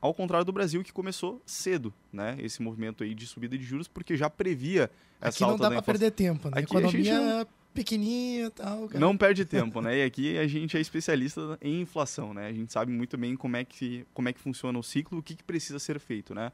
Ao 0.01 0.13
contrário 0.13 0.45
do 0.45 0.51
Brasil, 0.51 0.83
que 0.83 0.91
começou 0.91 1.41
cedo, 1.45 1.93
né? 2.11 2.35
Esse 2.39 2.61
movimento 2.61 3.03
aí 3.03 3.13
de 3.13 3.27
subida 3.27 3.57
de 3.57 3.63
juros, 3.63 3.87
porque 3.87 4.17
já 4.17 4.29
previa 4.29 4.89
essa 5.21 5.29
Aqui 5.29 5.41
não 5.41 5.49
alta 5.51 5.63
dá 5.63 5.69
da 5.69 5.75
pra 5.75 5.81
inflação. 5.81 5.99
perder 5.99 6.11
tempo, 6.11 6.49
né? 6.49 6.61
Aqui 6.61 6.75
a 6.75 6.79
Economia 6.79 7.47
pequenininha 7.73 8.45
e 8.45 8.49
tal. 8.49 8.87
cara. 8.87 8.99
Não 8.99 9.17
perde 9.17 9.43
tempo, 9.43 9.81
né? 9.81 9.97
E 9.99 10.03
aqui 10.03 10.37
a 10.37 10.47
gente 10.47 10.77
é 10.77 10.79
especialista 10.79 11.57
em 11.61 11.81
inflação, 11.81 12.33
né? 12.33 12.47
A 12.47 12.53
gente 12.53 12.71
sabe 12.71 12.91
muito 12.91 13.17
bem 13.17 13.35
como 13.35 13.57
é 13.57 13.65
que, 13.65 14.05
como 14.13 14.29
é 14.29 14.33
que 14.33 14.39
funciona 14.39 14.79
o 14.79 14.83
ciclo, 14.83 15.19
o 15.19 15.23
que, 15.23 15.35
que 15.35 15.43
precisa 15.43 15.77
ser 15.77 15.99
feito, 15.99 16.33
né? 16.33 16.51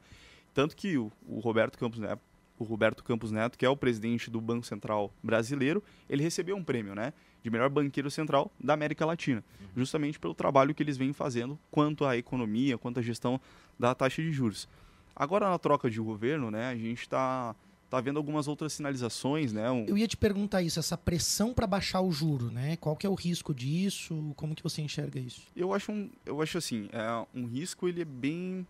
Tanto 0.52 0.74
que 0.74 0.98
o, 0.98 1.12
o 1.26 1.38
Roberto 1.38 1.78
Campos 1.78 2.00
Neto, 2.00 2.20
o 2.58 2.64
Roberto 2.64 3.04
Campos 3.04 3.30
Neto, 3.30 3.56
que 3.56 3.64
é 3.64 3.68
o 3.68 3.76
presidente 3.76 4.30
do 4.30 4.40
Banco 4.40 4.66
Central 4.66 5.12
brasileiro, 5.22 5.82
ele 6.08 6.22
recebeu 6.22 6.56
um 6.56 6.64
prêmio, 6.64 6.94
né? 6.94 7.12
De 7.42 7.50
melhor 7.50 7.68
banqueiro 7.68 8.10
central 8.10 8.50
da 8.58 8.72
América 8.74 9.04
Latina, 9.04 9.42
justamente 9.76 10.18
pelo 10.18 10.32
trabalho 10.34 10.74
que 10.74 10.82
eles 10.82 10.96
vêm 10.96 11.12
fazendo 11.12 11.58
quanto 11.70 12.04
à 12.04 12.16
economia, 12.16 12.78
quanto 12.78 13.00
à 13.00 13.02
gestão 13.02 13.40
da 13.78 13.94
taxa 13.94 14.22
de 14.22 14.30
juros. 14.30 14.68
Agora 15.14 15.48
na 15.50 15.58
troca 15.58 15.90
de 15.90 15.98
governo, 16.00 16.50
né? 16.50 16.68
A 16.68 16.76
gente 16.76 17.00
está 17.02 17.54
tá 17.90 18.00
vendo 18.00 18.16
algumas 18.16 18.46
outras 18.48 18.72
sinalizações, 18.72 19.52
né? 19.52 19.70
Um- 19.70 19.84
Eu 19.86 19.98
ia 19.98 20.06
te 20.08 20.16
perguntar 20.16 20.62
isso, 20.62 20.78
essa 20.78 20.96
pressão 20.96 21.52
para 21.52 21.66
baixar 21.66 22.00
o 22.00 22.10
juro, 22.12 22.50
né? 22.50 22.76
Qual 22.76 22.96
que 22.96 23.06
é 23.06 23.10
o 23.10 23.14
risco 23.14 23.52
disso? 23.52 24.32
Como 24.36 24.54
que 24.54 24.62
você 24.62 24.80
enxerga 24.80 25.18
isso? 25.20 25.42
Eu 25.56 25.74
acho, 25.74 25.90
um, 25.92 26.08
eu 26.24 26.40
acho 26.40 26.56
assim, 26.58 26.88
é, 26.92 27.26
um 27.34 27.44
risco 27.46 27.88
ele 27.88 28.02
é 28.02 28.04
bem, 28.06 28.64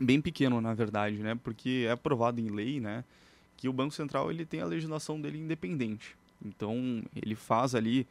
bem 0.00 0.20
pequeno, 0.20 0.60
na 0.60 0.72
verdade, 0.74 1.16
né? 1.18 1.34
Porque 1.34 1.84
é 1.88 1.90
aprovado 1.90 2.40
em 2.40 2.48
lei, 2.48 2.80
né? 2.80 3.04
Que 3.56 3.68
o 3.68 3.72
Banco 3.72 3.92
Central 3.92 4.30
ele 4.30 4.46
tem 4.46 4.60
a 4.60 4.64
legislação 4.66 5.20
dele 5.20 5.38
independente. 5.38 6.16
Então, 6.44 7.02
ele 7.14 7.34
faz 7.34 7.74
ali... 7.74 8.06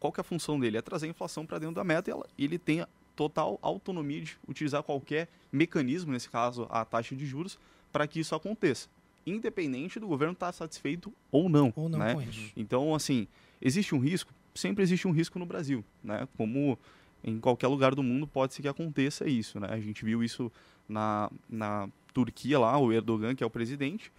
Qual 0.00 0.12
que 0.12 0.20
é 0.20 0.22
a 0.22 0.24
função 0.24 0.58
dele? 0.58 0.76
É 0.78 0.82
trazer 0.82 1.06
a 1.06 1.10
inflação 1.10 1.46
para 1.46 1.58
dentro 1.58 1.76
da 1.76 1.84
meta 1.84 2.10
e 2.10 2.12
ela- 2.12 2.26
ele 2.36 2.58
tem 2.58 2.80
a 2.80 2.88
total 3.14 3.58
autonomia 3.62 4.20
de 4.22 4.36
utilizar 4.48 4.82
qualquer 4.82 5.28
mecanismo, 5.52 6.12
nesse 6.12 6.28
caso, 6.28 6.66
a 6.70 6.84
taxa 6.84 7.14
de 7.14 7.24
juros, 7.24 7.58
para 7.92 8.06
que 8.06 8.18
isso 8.18 8.34
aconteça. 8.34 8.88
Independente 9.26 10.00
do 10.00 10.08
governo 10.08 10.32
estar 10.32 10.52
satisfeito 10.52 11.12
ou 11.30 11.48
não. 11.48 11.72
Ou 11.76 11.88
não 11.88 11.98
né? 11.98 12.14
com 12.14 12.22
isso? 12.22 12.52
Então, 12.56 12.94
assim, 12.94 13.28
existe 13.60 13.94
um 13.94 13.98
risco? 13.98 14.32
Sempre 14.54 14.82
existe 14.82 15.06
um 15.06 15.12
risco 15.12 15.38
no 15.38 15.46
Brasil, 15.46 15.84
né? 16.02 16.26
Como 16.36 16.78
em 17.22 17.38
qualquer 17.38 17.68
lugar 17.68 17.94
do 17.94 18.02
mundo 18.02 18.26
pode 18.26 18.54
ser 18.54 18.62
que 18.62 18.68
aconteça 18.68 19.28
isso, 19.28 19.60
né? 19.60 19.68
A 19.70 19.78
gente 19.78 20.04
viu 20.04 20.24
isso 20.24 20.50
na, 20.88 21.30
na 21.48 21.88
Turquia 22.12 22.58
lá, 22.58 22.76
o 22.78 22.92
Erdogan, 22.92 23.34
que 23.34 23.44
é 23.44 23.46
o 23.46 23.50
presidente, 23.50 24.10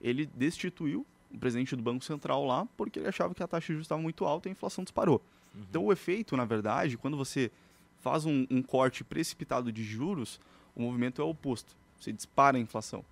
ele 0.00 0.26
destituiu 0.26 1.04
o 1.32 1.38
presidente 1.38 1.76
do 1.76 1.82
Banco 1.82 2.04
Central 2.04 2.44
lá 2.44 2.66
porque 2.76 2.98
ele 2.98 3.08
achava 3.08 3.34
que 3.34 3.42
a 3.42 3.46
taxa 3.46 3.66
de 3.66 3.72
juros 3.74 3.84
estava 3.84 4.00
muito 4.00 4.24
alta 4.24 4.48
e 4.48 4.50
a 4.50 4.52
inflação 4.52 4.84
disparou. 4.84 5.22
Então, 5.68 5.84
o 5.84 5.92
efeito, 5.92 6.36
na 6.36 6.44
verdade, 6.44 6.96
quando 6.96 7.16
você 7.16 7.50
faz 8.00 8.24
um, 8.24 8.46
um 8.50 8.62
corte 8.62 9.02
precipitado 9.02 9.72
de 9.72 9.82
juros, 9.82 10.40
o 10.74 10.82
movimento 10.82 11.20
é 11.20 11.24
o 11.24 11.28
oposto. 11.28 11.76
Você 11.98 12.12
dispara 12.12 12.56
a 12.56 12.60
inflação. 12.60 13.04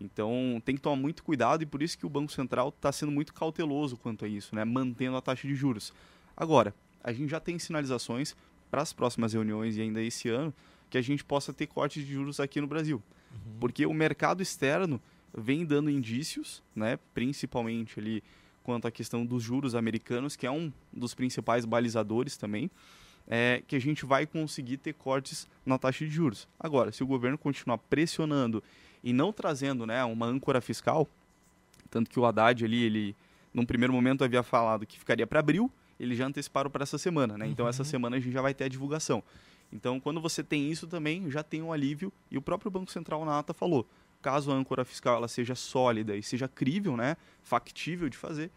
Então 0.00 0.60
tem 0.64 0.74
que 0.74 0.80
tomar 0.80 0.96
muito 0.96 1.24
cuidado 1.24 1.62
e 1.62 1.66
por 1.66 1.82
isso 1.82 1.96
que 1.98 2.06
o 2.06 2.08
Banco 2.08 2.30
Central 2.30 2.68
está 2.68 2.92
sendo 2.92 3.10
muito 3.10 3.32
cauteloso 3.32 3.96
quanto 3.96 4.24
a 4.24 4.28
isso, 4.28 4.54
né? 4.54 4.64
mantendo 4.64 5.16
a 5.16 5.22
taxa 5.22 5.48
de 5.48 5.54
juros. 5.54 5.92
Agora, 6.36 6.74
a 7.02 7.12
gente 7.12 7.30
já 7.30 7.40
tem 7.40 7.58
sinalizações 7.58 8.36
para 8.70 8.82
as 8.82 8.92
próximas 8.92 9.32
reuniões 9.32 9.76
e 9.76 9.80
ainda 9.80 10.02
esse 10.02 10.28
ano 10.28 10.52
que 10.90 10.98
a 10.98 11.02
gente 11.02 11.24
possa 11.24 11.52
ter 11.52 11.66
cortes 11.66 12.04
de 12.04 12.12
juros 12.12 12.38
aqui 12.38 12.60
no 12.60 12.66
Brasil. 12.66 13.02
Porque 13.58 13.86
o 13.86 13.92
mercado 13.92 14.42
externo 14.42 15.00
vem 15.34 15.64
dando 15.64 15.90
indícios, 15.90 16.62
né? 16.74 16.98
principalmente 17.14 17.98
ali 17.98 18.22
quanto 18.62 18.88
à 18.88 18.90
questão 18.90 19.24
dos 19.24 19.42
juros 19.42 19.74
americanos, 19.74 20.34
que 20.34 20.46
é 20.46 20.50
um 20.50 20.72
dos 20.92 21.14
principais 21.14 21.64
balizadores 21.64 22.36
também, 22.36 22.70
é, 23.28 23.62
que 23.66 23.76
a 23.76 23.78
gente 23.80 24.04
vai 24.04 24.26
conseguir 24.26 24.76
ter 24.76 24.92
cortes 24.94 25.48
na 25.64 25.78
taxa 25.78 26.04
de 26.04 26.10
juros. 26.10 26.48
Agora, 26.58 26.90
se 26.90 27.02
o 27.02 27.06
governo 27.06 27.38
continuar 27.38 27.78
pressionando 27.78 28.62
e 29.02 29.12
não 29.12 29.32
trazendo 29.32 29.86
né, 29.86 30.04
uma 30.04 30.26
âncora 30.26 30.60
fiscal, 30.60 31.08
tanto 31.90 32.10
que 32.10 32.18
o 32.18 32.24
Haddad 32.24 32.64
ali, 32.64 32.82
ele, 32.82 33.16
num 33.54 33.64
primeiro 33.64 33.92
momento 33.92 34.24
havia 34.24 34.42
falado 34.42 34.86
que 34.86 34.98
ficaria 34.98 35.26
para 35.26 35.40
abril, 35.40 35.70
eles 35.98 36.18
já 36.18 36.26
anteciparam 36.26 36.70
para 36.70 36.82
essa 36.82 36.98
semana, 36.98 37.38
né? 37.38 37.46
Então 37.46 37.66
essa 37.66 37.84
semana 37.84 38.16
a 38.16 38.20
gente 38.20 38.32
já 38.32 38.42
vai 38.42 38.52
ter 38.52 38.64
a 38.64 38.68
divulgação. 38.68 39.22
Então 39.72 39.98
quando 39.98 40.20
você 40.20 40.42
tem 40.42 40.70
isso 40.70 40.86
também, 40.86 41.30
já 41.30 41.42
tem 41.42 41.62
um 41.62 41.72
alívio 41.72 42.12
e 42.30 42.36
o 42.36 42.42
próprio 42.42 42.70
Banco 42.70 42.90
Central 42.90 43.24
na 43.24 43.38
ata 43.38 43.54
falou, 43.54 43.88
caso 44.22 44.50
a 44.50 44.54
âncora 44.54 44.84
fiscal 44.84 45.16
ela 45.16 45.28
seja 45.28 45.54
sólida 45.54 46.16
e 46.16 46.22
seja 46.22 46.48
crível, 46.48 46.96
né, 46.96 47.16
factível 47.42 48.08
de 48.08 48.16
fazer, 48.16 48.50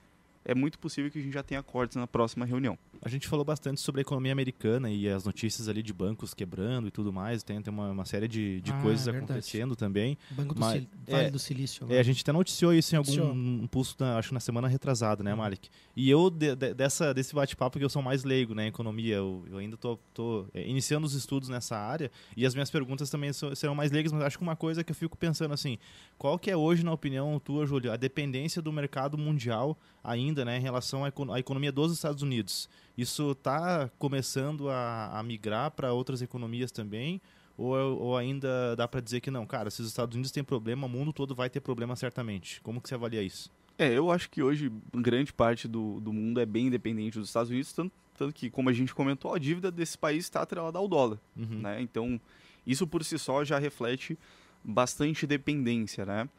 é 0.46 0.56
muito 0.56 0.80
possível 0.80 1.12
que 1.12 1.20
a 1.20 1.22
gente 1.22 1.34
já 1.34 1.44
tenha 1.44 1.62
cortes 1.62 1.96
na 1.98 2.08
próxima 2.08 2.46
reunião. 2.46 2.78
A 3.02 3.08
gente 3.08 3.28
falou 3.28 3.46
bastante 3.46 3.80
sobre 3.80 4.02
a 4.02 4.04
economia 4.04 4.32
americana 4.32 4.90
e 4.90 5.08
as 5.08 5.24
notícias 5.24 5.70
ali 5.70 5.82
de 5.84 5.94
bancos 5.94 6.34
quebrando 6.34 6.88
e 6.88 6.92
tudo 6.92 7.14
mais. 7.14 7.44
Tem, 7.44 7.62
tem 7.62 7.74
uma, 7.74 7.92
uma 7.92 8.06
série 8.06 8.28
de, 8.28 8.60
de 8.62 8.72
Ah, 8.72 8.82
coisas 8.82 9.08
é 9.08 9.12
acontecendo 9.12 9.76
também. 9.76 10.18
Banco 10.32 10.54
do 10.56 10.60
Mas- 10.60 10.82
Sil- 10.84 10.90
Vale 11.08 11.26
é, 11.26 11.32
do 11.32 11.40
Silício. 11.40 11.88
É, 11.90 12.00
a 12.00 12.04
gente 12.04 12.22
até 12.22 12.32
noticiou 12.32 12.74
isso 12.74 12.94
em 12.94 12.98
algum 12.98 13.10
Noticiou. 13.12 13.34
um 13.34 13.68
pulso, 13.68 13.96
na- 14.00 14.18
acho 14.18 14.30
que 14.30 14.34
na 14.34 14.40
semana 14.40 14.68
retrasada, 14.68 15.24
né, 15.24 15.34
Malik? 15.34 15.70
E 15.96 16.10
eu, 16.10 16.30
de- 16.30 16.56
de- 16.56 16.74
dessa, 16.74 17.14
desse 17.14 17.34
bate-papo, 17.34 17.78
que 17.80 17.86
eu 17.86 17.90
sou 17.90 18.02
mais 18.02 18.24
leigo 18.24 18.54
né, 18.54 18.66
em 18.66 18.68
economia, 18.70 19.16
eu, 19.16 19.46
eu 19.50 19.58
ainda 19.60 19.78
tô, 19.78 19.98
tô, 20.14 20.46
é, 20.54 20.68
iniciando 20.68 21.06
os 21.08 21.14
estudos 21.14 21.48
nessa 21.50 21.78
área 21.78 22.12
e 22.36 22.46
as 22.46 22.54
minhas 22.54 22.70
perguntas 22.70 23.10
também 23.10 23.32
so- 23.34 23.56
serão 23.56 23.76
mais 23.76 23.92
leigas, 23.92 24.12
mas 24.12 24.24
acho 24.24 24.38
que 24.38 24.44
uma 24.44 24.56
coisa 24.56 24.84
que 24.84 24.92
eu 24.92 24.96
fico 24.96 25.18
pensando 25.18 25.54
assim, 25.54 25.78
qual 26.18 26.38
que 26.38 26.52
é 26.52 26.58
hoje, 26.58 26.84
na 26.84 26.92
opinião 26.92 27.40
tua, 27.40 27.66
Júlio, 27.66 27.92
a 27.92 27.96
dependência 27.98 28.62
do 28.62 28.72
mercado 28.74 29.18
mundial 29.18 29.78
ainda, 30.04 30.46
né, 30.46 30.58
em 30.58 30.62
relação 30.62 31.04
à, 31.04 31.10
econo- 31.10 31.34
à 31.34 31.40
economia 31.40 31.72
dos 31.72 31.92
Estados 31.94 32.22
Unidos? 32.22 32.70
Isso 32.98 33.32
está 33.32 33.90
começando 33.98 34.70
a, 34.70 35.20
a 35.20 35.24
migrar 35.24 35.72
para 35.72 35.94
outras 35.94 36.22
economias 36.22 36.72
também? 36.72 37.22
Ou, 37.58 37.76
ou 37.76 38.18
ainda 38.18 38.76
dá 38.76 38.88
para 38.88 39.02
dizer 39.02 39.20
que 39.20 39.30
não, 39.30 39.46
cara, 39.46 39.70
se 39.70 39.82
os 39.82 39.88
Estados 39.88 40.16
Unidos 40.16 40.32
têm 40.32 40.44
problema, 40.44 40.88
o 40.88 40.90
mundo 40.90 41.12
todo 41.12 41.36
vai 41.36 41.50
ter 41.50 41.60
problema 41.60 41.96
certamente. 41.96 42.62
Como 42.62 42.80
que 42.80 42.88
você 42.88 42.96
avalia 42.96 43.22
isso? 43.22 43.52
É, 43.78 43.94
eu 43.94 44.12
acho 44.12 44.30
que 44.30 44.42
hoje 44.42 44.72
grande 44.94 45.32
parte 45.34 45.68
do, 45.68 46.00
do 46.00 46.12
mundo 46.12 46.40
é 46.40 46.46
bem 46.46 46.70
dependente 46.70 47.18
dos 47.18 47.30
Estados 47.30 47.50
Unidos, 47.50 47.72
tanto, 47.74 47.94
tanto 48.18 48.34
que, 48.34 48.50
como 48.50 48.70
a 48.70 48.74
gente 48.74 48.94
comentou, 48.94 49.34
a 49.34 49.40
dívida 49.40 49.72
desse 49.72 49.98
país 49.98 50.26
está 50.26 50.42
atrelada 50.42 50.78
ao 50.78 50.88
dólar. 50.88 51.18
Uhum. 51.36 51.60
né? 51.60 51.82
Então, 51.82 52.20
isso 52.68 52.86
por 52.86 53.04
si 53.04 53.18
só 53.18 53.44
já 53.44 53.58
reflete 53.58 54.18
bastante 54.64 55.26
dependência, 55.26 56.06
né? 56.06 56.30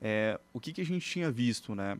É, 0.00 0.38
o 0.52 0.60
que, 0.60 0.72
que 0.72 0.80
a 0.82 0.84
gente 0.84 1.08
tinha 1.08 1.30
visto, 1.30 1.74
né? 1.74 1.98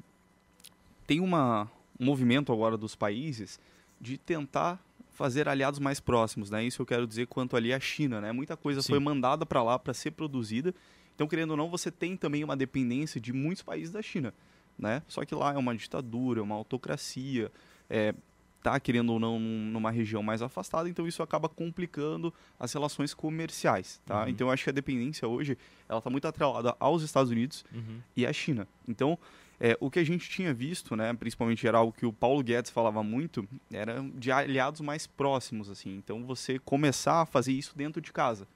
Tem 1.06 1.20
uma, 1.20 1.70
um 1.98 2.04
movimento 2.04 2.52
agora 2.52 2.76
dos 2.76 2.94
países 2.94 3.58
de 4.00 4.16
tentar 4.18 4.82
fazer 5.10 5.48
aliados 5.48 5.78
mais 5.78 6.00
próximos, 6.00 6.50
né? 6.50 6.64
Isso 6.64 6.82
eu 6.82 6.86
quero 6.86 7.06
dizer 7.06 7.26
quanto 7.26 7.56
ali 7.56 7.72
à 7.72 7.78
China, 7.78 8.20
né? 8.20 8.32
Muita 8.32 8.56
coisa 8.56 8.82
Sim. 8.82 8.88
foi 8.92 8.98
mandada 8.98 9.46
para 9.46 9.62
lá 9.62 9.78
para 9.78 9.94
ser 9.94 10.10
produzida. 10.10 10.74
Então, 11.14 11.28
querendo 11.28 11.52
ou 11.52 11.56
não, 11.56 11.70
você 11.70 11.90
tem 11.90 12.16
também 12.16 12.42
uma 12.42 12.56
dependência 12.56 13.20
de 13.20 13.32
muitos 13.32 13.62
países 13.62 13.92
da 13.92 14.02
China, 14.02 14.34
né? 14.76 15.02
Só 15.06 15.24
que 15.24 15.34
lá 15.34 15.54
é 15.54 15.56
uma 15.58 15.74
ditadura, 15.76 16.40
é 16.40 16.42
uma 16.42 16.56
autocracia, 16.56 17.52
é, 17.88 18.12
tá 18.60 18.80
querendo 18.80 19.12
ou 19.12 19.20
não 19.20 19.38
num- 19.38 19.66
numa 19.70 19.92
região 19.92 20.22
mais 20.22 20.42
afastada, 20.42 20.88
então 20.88 21.06
isso 21.06 21.22
acaba 21.22 21.48
complicando 21.48 22.34
as 22.58 22.72
relações 22.72 23.14
comerciais, 23.14 24.00
tá? 24.04 24.22
Uhum. 24.24 24.28
Então 24.30 24.48
eu 24.48 24.52
acho 24.52 24.64
que 24.64 24.70
a 24.70 24.72
dependência 24.72 25.28
hoje 25.28 25.56
ela 25.88 25.98
está 25.98 26.10
muito 26.10 26.26
atrelada 26.26 26.74
aos 26.80 27.02
Estados 27.04 27.30
Unidos 27.30 27.64
Uhum. 27.72 28.00
e 28.16 28.26
à 28.26 28.32
China. 28.32 28.66
Então 28.88 29.16
é, 29.60 29.76
o 29.80 29.90
que 29.90 29.98
a 29.98 30.04
gente 30.04 30.28
tinha 30.28 30.52
visto, 30.52 30.96
né, 30.96 31.12
principalmente 31.14 31.66
era 31.66 31.78
algo 31.78 31.92
que 31.92 32.04
o 32.04 32.12
Paulo 32.12 32.42
Guedes 32.42 32.70
falava 32.70 33.02
muito, 33.02 33.48
era 33.72 34.02
de 34.14 34.30
aliados 34.32 34.80
mais 34.80 35.06
próximos, 35.06 35.70
assim. 35.70 35.96
Então 35.96 36.24
você 36.24 36.58
começar 36.58 37.22
a 37.22 37.26
fazer 37.26 37.52
isso 37.52 37.76
dentro 37.76 38.00
de 38.00 38.12
casa. 38.12 38.46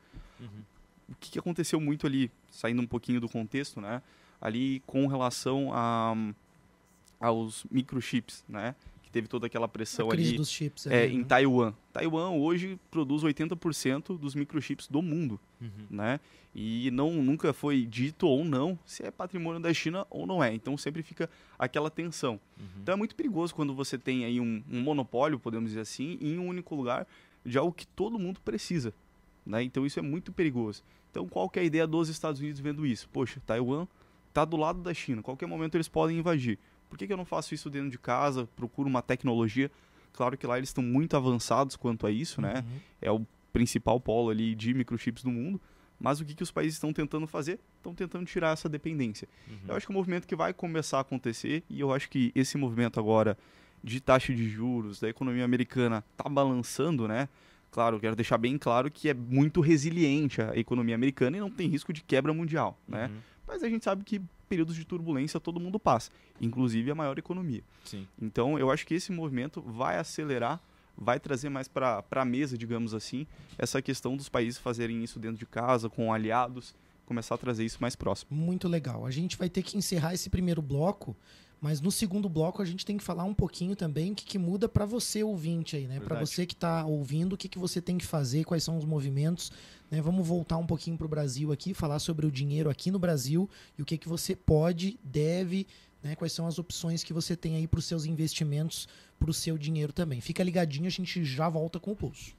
Uhum. 0.40 0.62
O 1.08 1.14
que, 1.18 1.30
que 1.30 1.38
aconteceu 1.38 1.80
muito 1.80 2.06
ali, 2.06 2.30
saindo 2.50 2.82
um 2.82 2.87
pouquinho 2.87 3.20
do 3.20 3.28
contexto, 3.28 3.80
né, 3.80 4.02
ali 4.40 4.80
com 4.87 5.06
relação 5.06 5.70
a, 5.72 6.14
aos 7.20 7.64
microchips, 7.70 8.44
né, 8.48 8.74
que 9.09 9.12
teve 9.12 9.27
toda 9.27 9.47
aquela 9.47 9.64
A 9.64 9.68
pressão 9.68 10.07
crise 10.09 10.29
ali 10.29 10.37
dos 10.37 10.51
chips. 10.51 10.87
é, 10.87 11.05
ali, 11.05 11.14
em 11.14 11.18
né? 11.21 11.25
Taiwan. 11.25 11.73
Taiwan 11.94 12.31
hoje 12.33 12.79
produz 12.90 13.23
80% 13.25 14.18
dos 14.18 14.35
microchips 14.35 14.87
do 14.87 15.01
mundo, 15.01 15.40
Uhum. 15.61 15.71
né? 15.90 16.21
E 16.55 16.90
não 16.90 17.11
nunca 17.23 17.53
foi 17.55 17.87
dito 17.87 18.27
ou 18.27 18.44
não 18.44 18.79
se 18.85 19.03
é 19.03 19.11
patrimônio 19.11 19.61
da 19.61 19.73
China 19.73 20.07
ou 20.11 20.27
não 20.27 20.44
é. 20.44 20.53
Então 20.53 20.77
sempre 20.77 21.03
fica 21.03 21.29
aquela 21.59 21.90
tensão. 21.90 22.38
Uhum. 22.59 22.66
Então 22.83 22.92
é 22.92 22.97
muito 22.97 23.14
perigoso 23.16 23.55
quando 23.55 23.75
você 23.75 23.97
tem 23.97 24.25
aí 24.27 24.40
um, 24.40 24.62
um 24.71 24.81
monopólio, 24.83 25.38
podemos 25.38 25.71
dizer 25.71 25.81
assim, 25.81 26.18
em 26.21 26.38
um 26.38 26.47
único 26.47 26.75
lugar 26.75 27.07
de 27.44 27.57
algo 27.57 27.73
que 27.73 27.87
todo 27.87 28.18
mundo 28.18 28.40
precisa, 28.44 28.92
né? 29.47 29.62
Então 29.62 29.87
isso 29.87 29.99
é 29.99 30.03
muito 30.03 30.33
perigoso. 30.33 30.83
Então 31.11 31.27
qual 31.27 31.49
que 31.49 31.59
é 31.59 31.62
a 31.62 31.64
ideia 31.64 31.87
dos 31.87 32.09
Estados 32.11 32.40
Unidos 32.40 32.61
vendo 32.61 32.85
isso? 32.85 33.09
Poxa, 33.11 33.40
Taiwan 33.47 33.87
está 34.29 34.44
do 34.44 34.57
lado 34.59 34.83
da 34.83 34.92
China. 34.92 35.23
Qualquer 35.23 35.47
momento 35.47 35.77
eles 35.77 35.88
podem 35.88 36.18
invadir. 36.18 36.59
Por 36.88 36.98
que, 36.98 37.07
que 37.07 37.12
eu 37.12 37.16
não 37.16 37.24
faço 37.24 37.55
isso 37.55 37.68
dentro 37.68 37.90
de 37.90 37.98
casa? 37.98 38.48
Procuro 38.57 38.88
uma 38.88 39.03
tecnologia. 39.03 39.70
Claro 40.12 40.37
que 40.37 40.46
lá 40.46 40.57
eles 40.57 40.70
estão 40.70 40.83
muito 40.83 41.16
avançados 41.16 41.77
quanto 41.77 42.07
a 42.07 42.11
isso, 42.11 42.40
né? 42.40 42.64
Uhum. 42.66 42.81
É 43.01 43.11
o 43.11 43.27
principal 43.53 44.01
polo 44.01 44.31
ali 44.31 44.55
de 44.55 44.74
microchips 44.74 45.22
do 45.22 45.31
mundo. 45.31 45.61
Mas 46.01 46.20
o 46.20 46.24
que, 46.24 46.35
que 46.35 46.42
os 46.42 46.51
países 46.51 46.74
estão 46.74 46.92
tentando 46.92 47.27
fazer? 47.27 47.59
Estão 47.77 47.92
tentando 47.92 48.24
tirar 48.24 48.53
essa 48.53 48.68
dependência. 48.68 49.29
Uhum. 49.48 49.57
Eu 49.68 49.77
acho 49.77 49.87
que 49.87 49.92
é 49.92 49.94
um 49.94 49.98
movimento 49.98 50.27
que 50.27 50.37
vai 50.37 50.53
começar 50.53 50.98
a 50.98 51.01
acontecer 51.01 51.64
e 51.68 51.81
eu 51.81 51.92
acho 51.92 52.09
que 52.09 52.31
esse 52.35 52.57
movimento 52.57 53.01
agora 53.01 53.37
de 53.83 54.01
taxa 54.01 54.35
de 54.35 54.48
juros 54.48 55.01
da 55.01 55.09
economia 55.09 55.44
americana 55.44 56.05
está 56.12 56.29
balançando, 56.29 57.09
né? 57.09 57.29
Claro, 57.70 58.01
quero 58.01 58.16
deixar 58.16 58.38
bem 58.38 58.57
claro 58.57 58.90
que 58.90 59.09
é 59.09 59.14
muito 59.14 59.61
resiliente 59.61 60.40
a 60.40 60.57
economia 60.57 60.94
americana 60.94 61.37
e 61.37 61.40
não 61.40 61.51
tem 61.51 61.68
risco 61.68 61.92
de 61.92 62.03
quebra 62.03 62.33
mundial, 62.33 62.79
né? 62.88 63.07
Uhum. 63.07 63.18
Mas 63.46 63.62
a 63.62 63.68
gente 63.68 63.85
sabe 63.85 64.05
que 64.05 64.20
períodos 64.48 64.74
de 64.74 64.84
turbulência 64.84 65.38
todo 65.38 65.61
mundo 65.61 65.78
passa, 65.78 66.11
inclusive 66.40 66.90
a 66.90 66.94
maior 66.94 67.18
economia. 67.18 67.62
Sim. 67.84 68.06
Então, 68.20 68.58
eu 68.58 68.70
acho 68.70 68.87
que 68.87 68.94
esse 68.94 69.12
movimento 69.12 69.61
vai 69.61 69.98
acelerar, 69.98 70.61
vai 70.96 71.20
trazer 71.20 71.48
mais 71.48 71.68
para 71.68 72.02
a 72.11 72.24
mesa, 72.24 72.58
digamos 72.58 72.94
assim, 72.94 73.26
essa 73.56 73.80
questão 73.80 74.16
dos 74.16 74.28
países 74.28 74.58
fazerem 74.58 75.04
isso 75.04 75.18
dentro 75.18 75.38
de 75.38 75.46
casa, 75.46 75.88
com 75.88 76.12
aliados, 76.12 76.74
começar 77.06 77.37
a 77.37 77.38
trazer 77.38 77.64
isso 77.64 77.78
mais 77.80 77.94
próximo. 77.94 78.37
Muito 78.37 78.68
legal. 78.68 79.06
A 79.06 79.11
gente 79.11 79.37
vai 79.37 79.48
ter 79.48 79.62
que 79.62 79.78
encerrar 79.78 80.14
esse 80.14 80.28
primeiro 80.28 80.61
bloco, 80.61 81.16
mas 81.61 81.81
no 81.81 81.90
segundo 81.90 82.29
bloco 82.29 82.62
a 82.62 82.64
gente 82.64 82.87
tem 82.87 82.97
que 82.97 83.03
falar 83.03 83.25
um 83.25 83.35
pouquinho 83.35 83.75
também 83.75 84.12
o 84.12 84.14
que, 84.14 84.25
que 84.25 84.38
muda 84.38 84.68
para 84.68 84.87
você 84.87 85.23
ouvinte 85.23 85.77
aí, 85.77 85.87
né? 85.87 85.99
Para 85.99 86.21
você 86.21 86.47
que 86.47 86.55
está 86.55 86.85
ouvindo, 86.85 87.33
o 87.33 87.37
que, 87.37 87.49
que 87.49 87.59
você 87.59 87.81
tem 87.81 87.99
que 87.99 88.07
fazer, 88.07 88.44
quais 88.44 88.62
são 88.62 88.79
os 88.79 88.85
movimentos. 88.85 89.51
Né? 89.90 90.01
Vamos 90.01 90.27
voltar 90.27 90.57
um 90.57 90.66
pouquinho 90.66 90.97
para 90.97 91.07
o 91.07 91.09
Brasil 91.09 91.51
aqui, 91.51 91.75
falar 91.75 91.99
sobre 91.99 92.27
o 92.27 92.31
dinheiro 92.31 92.71
aqui 92.71 92.90
no 92.90 92.99
Brasil 92.99 93.49
e 93.77 93.83
o 93.83 93.85
que, 93.85 93.99
que 93.99 94.09
você 94.09 94.37
pode, 94.37 94.99
deve, 95.03 95.66
né? 96.03 96.14
quais 96.14 96.33
são 96.33 96.47
as 96.47 96.59
opções 96.59 97.03
que 97.03 97.12
você 97.12 97.37
tem 97.37 97.57
aí 97.57 97.66
para 97.66 97.79
os 97.79 97.87
seus 97.87 98.05
investimentos, 98.05 98.87
para 99.18 99.31
o 99.31 99.35
seu 99.35 99.59
dinheiro 99.59 99.92
também. 99.92 100.21
Fica 100.21 100.44
ligadinho, 100.44 100.87
a 100.87 100.90
gente 100.90 101.25
já 101.25 101.49
volta 101.49 101.81
com 101.81 101.90
o 101.90 101.97
pulso. 101.97 102.37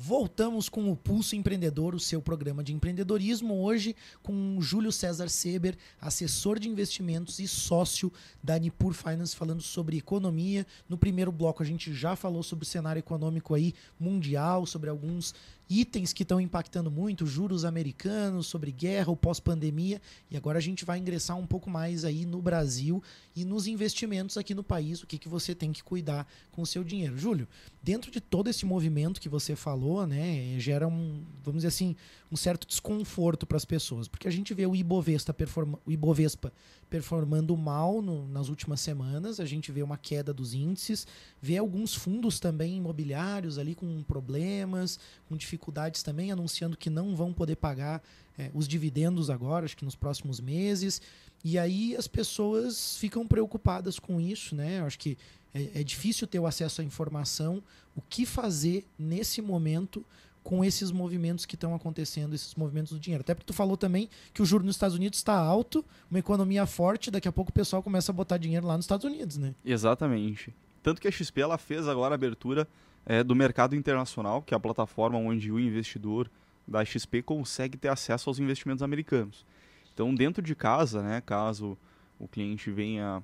Voltamos 0.00 0.68
com 0.68 0.92
o 0.92 0.96
Pulso 0.96 1.34
Empreendedor, 1.34 1.92
o 1.92 1.98
seu 1.98 2.22
programa 2.22 2.62
de 2.62 2.72
empreendedorismo, 2.72 3.60
hoje 3.60 3.96
com 4.22 4.56
Júlio 4.60 4.92
César 4.92 5.28
Seber, 5.28 5.76
assessor 6.00 6.60
de 6.60 6.68
investimentos 6.68 7.40
e 7.40 7.48
sócio 7.48 8.12
da 8.40 8.56
Nipur 8.56 8.92
Finance, 8.92 9.34
falando 9.34 9.60
sobre 9.60 9.96
economia. 9.96 10.64
No 10.88 10.96
primeiro 10.96 11.32
bloco 11.32 11.64
a 11.64 11.66
gente 11.66 11.92
já 11.92 12.14
falou 12.14 12.44
sobre 12.44 12.62
o 12.62 12.68
cenário 12.68 13.00
econômico 13.00 13.54
aí 13.54 13.74
mundial, 13.98 14.66
sobre 14.66 14.88
alguns 14.88 15.34
itens 15.68 16.12
que 16.12 16.22
estão 16.22 16.40
impactando 16.40 16.90
muito, 16.90 17.26
juros 17.26 17.64
americanos, 17.64 18.46
sobre 18.46 18.72
guerra, 18.72 19.10
o 19.10 19.16
pós-pandemia, 19.16 20.00
e 20.30 20.36
agora 20.36 20.58
a 20.58 20.62
gente 20.62 20.84
vai 20.84 20.98
ingressar 20.98 21.36
um 21.36 21.46
pouco 21.46 21.68
mais 21.68 22.04
aí 22.04 22.24
no 22.24 22.40
Brasil 22.40 23.02
e 23.36 23.44
nos 23.44 23.66
investimentos 23.66 24.36
aqui 24.36 24.54
no 24.54 24.62
país, 24.62 25.02
o 25.02 25.06
que, 25.06 25.18
que 25.18 25.28
você 25.28 25.54
tem 25.54 25.72
que 25.72 25.82
cuidar 25.82 26.26
com 26.50 26.62
o 26.62 26.66
seu 26.66 26.82
dinheiro. 26.82 27.18
Júlio, 27.18 27.46
dentro 27.82 28.10
de 28.10 28.20
todo 28.20 28.48
esse 28.48 28.64
movimento 28.64 29.20
que 29.20 29.28
você 29.28 29.54
falou, 29.54 30.06
né, 30.06 30.58
gera 30.58 30.88
um, 30.88 31.22
vamos 31.44 31.58
dizer 31.58 31.68
assim, 31.68 31.94
um 32.30 32.36
certo 32.36 32.66
desconforto 32.66 33.46
para 33.46 33.56
as 33.56 33.64
pessoas, 33.64 34.06
porque 34.06 34.28
a 34.28 34.30
gente 34.30 34.52
vê 34.52 34.66
o 34.66 34.76
Ibovespa, 34.76 35.32
performa, 35.32 35.78
o 35.86 35.90
Ibovespa 35.90 36.52
performando 36.90 37.56
mal 37.56 38.02
no, 38.02 38.26
nas 38.28 38.48
últimas 38.48 38.80
semanas, 38.80 39.40
a 39.40 39.46
gente 39.46 39.72
vê 39.72 39.82
uma 39.82 39.96
queda 39.96 40.32
dos 40.32 40.54
índices, 40.54 41.06
vê 41.40 41.56
alguns 41.56 41.94
fundos 41.94 42.38
também 42.38 42.76
imobiliários 42.76 43.58
ali 43.58 43.74
com 43.74 44.02
problemas, 44.02 44.98
com 45.28 45.36
dificuldades 45.36 46.02
também, 46.02 46.30
anunciando 46.30 46.76
que 46.76 46.90
não 46.90 47.16
vão 47.16 47.32
poder 47.32 47.56
pagar 47.56 48.02
é, 48.38 48.50
os 48.54 48.68
dividendos 48.68 49.30
agora, 49.30 49.64
acho 49.64 49.76
que 49.76 49.84
nos 49.84 49.96
próximos 49.96 50.40
meses. 50.40 51.00
E 51.44 51.58
aí 51.58 51.96
as 51.96 52.06
pessoas 52.06 52.96
ficam 52.96 53.26
preocupadas 53.26 53.98
com 53.98 54.20
isso, 54.20 54.54
né? 54.54 54.80
Eu 54.80 54.86
acho 54.86 54.98
que 54.98 55.16
é, 55.54 55.80
é 55.80 55.84
difícil 55.84 56.26
ter 56.26 56.38
o 56.38 56.46
acesso 56.46 56.80
à 56.80 56.84
informação, 56.84 57.62
o 57.96 58.02
que 58.02 58.24
fazer 58.24 58.86
nesse 58.98 59.40
momento 59.42 60.04
com 60.48 60.64
esses 60.64 60.90
movimentos 60.90 61.44
que 61.44 61.56
estão 61.56 61.74
acontecendo, 61.74 62.34
esses 62.34 62.54
movimentos 62.54 62.90
do 62.90 62.98
dinheiro. 62.98 63.20
Até 63.20 63.34
porque 63.34 63.44
tu 63.44 63.52
falou 63.52 63.76
também 63.76 64.08
que 64.32 64.40
o 64.40 64.46
juro 64.46 64.64
nos 64.64 64.76
Estados 64.76 64.96
Unidos 64.96 65.18
está 65.18 65.34
alto, 65.34 65.84
uma 66.10 66.18
economia 66.18 66.64
forte, 66.64 67.10
daqui 67.10 67.28
a 67.28 67.32
pouco 67.32 67.50
o 67.50 67.52
pessoal 67.52 67.82
começa 67.82 68.10
a 68.10 68.14
botar 68.14 68.38
dinheiro 68.38 68.66
lá 68.66 68.74
nos 68.74 68.86
Estados 68.86 69.04
Unidos, 69.04 69.36
né? 69.36 69.54
Exatamente. 69.62 70.54
Tanto 70.82 71.02
que 71.02 71.06
a 71.06 71.10
XP 71.10 71.38
ela 71.38 71.58
fez 71.58 71.86
agora 71.86 72.14
a 72.14 72.16
abertura 72.16 72.66
é, 73.04 73.22
do 73.22 73.34
mercado 73.34 73.76
internacional, 73.76 74.40
que 74.40 74.54
é 74.54 74.56
a 74.56 74.60
plataforma 74.60 75.18
onde 75.18 75.52
o 75.52 75.60
investidor 75.60 76.30
da 76.66 76.82
XP 76.82 77.20
consegue 77.20 77.76
ter 77.76 77.88
acesso 77.88 78.30
aos 78.30 78.38
investimentos 78.38 78.82
americanos. 78.82 79.44
Então, 79.92 80.14
dentro 80.14 80.42
de 80.42 80.54
casa, 80.54 81.02
né, 81.02 81.20
caso 81.20 81.76
o 82.18 82.26
cliente 82.26 82.70
venha 82.70 83.22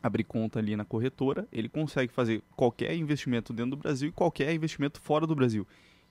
abrir 0.00 0.22
conta 0.22 0.60
ali 0.60 0.76
na 0.76 0.84
corretora, 0.84 1.48
ele 1.52 1.68
consegue 1.68 2.12
fazer 2.12 2.44
qualquer 2.54 2.94
investimento 2.94 3.52
dentro 3.52 3.72
do 3.72 3.76
Brasil 3.78 4.10
e 4.10 4.12
qualquer 4.12 4.54
investimento 4.54 5.00
fora 5.00 5.26
do 5.26 5.34
Brasil. 5.34 5.66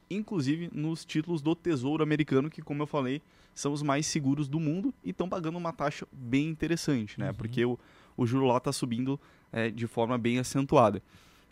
Inclusive 0.09 0.69
nos 0.73 1.05
títulos 1.05 1.41
do 1.41 1.55
Tesouro 1.55 2.03
Americano, 2.03 2.49
que, 2.49 2.61
como 2.61 2.83
eu 2.83 2.87
falei, 2.87 3.21
são 3.53 3.71
os 3.71 3.81
mais 3.81 4.05
seguros 4.05 4.47
do 4.47 4.59
mundo 4.59 4.93
e 5.03 5.11
estão 5.11 5.29
pagando 5.29 5.57
uma 5.57 5.73
taxa 5.73 6.07
bem 6.11 6.49
interessante, 6.49 7.19
né? 7.19 7.29
Uhum. 7.29 7.35
Porque 7.35 7.65
o, 7.65 7.79
o 8.17 8.25
juro 8.25 8.45
lá 8.45 8.57
está 8.57 8.71
subindo 8.71 9.19
é, 9.51 9.69
de 9.69 9.87
forma 9.87 10.17
bem 10.17 10.39
acentuada. 10.39 11.01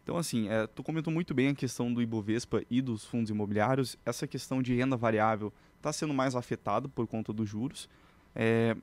Então, 0.04 0.18
assim, 0.18 0.50
é, 0.50 0.66
tu 0.68 0.82
comentou 0.84 1.14
muito 1.14 1.34
bem 1.34 1.50
a 1.50 1.56
questão 1.56 1.94
do 1.94 2.02
Ibovespa 2.02 2.64
e 2.70 2.82
dos 2.82 3.06
fundos 3.06 3.30
imobiliários. 3.30 3.98
Essa 4.04 4.26
questão 4.26 4.62
de 4.62 4.74
renda 4.76 4.98
variável 4.98 5.54
está 5.78 5.94
sendo 5.94 6.14
mais 6.14 6.36
afetada 6.36 6.88
por 6.88 7.06
conta 7.08 7.32
dos 7.32 7.48
juros, 7.48 7.88
é, 8.36 8.76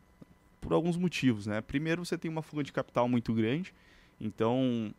por 0.61 0.73
alguns 0.73 0.97
motivos, 0.97 1.47
né? 1.47 1.61
Primeiro, 1.61 2.05
você 2.05 2.17
tem 2.17 2.31
uma 2.31 2.43
fuga 2.43 2.63
de 2.63 2.73
capital 2.73 3.09
muito 3.09 3.33
grande. 3.33 3.75
Então, 4.21 4.93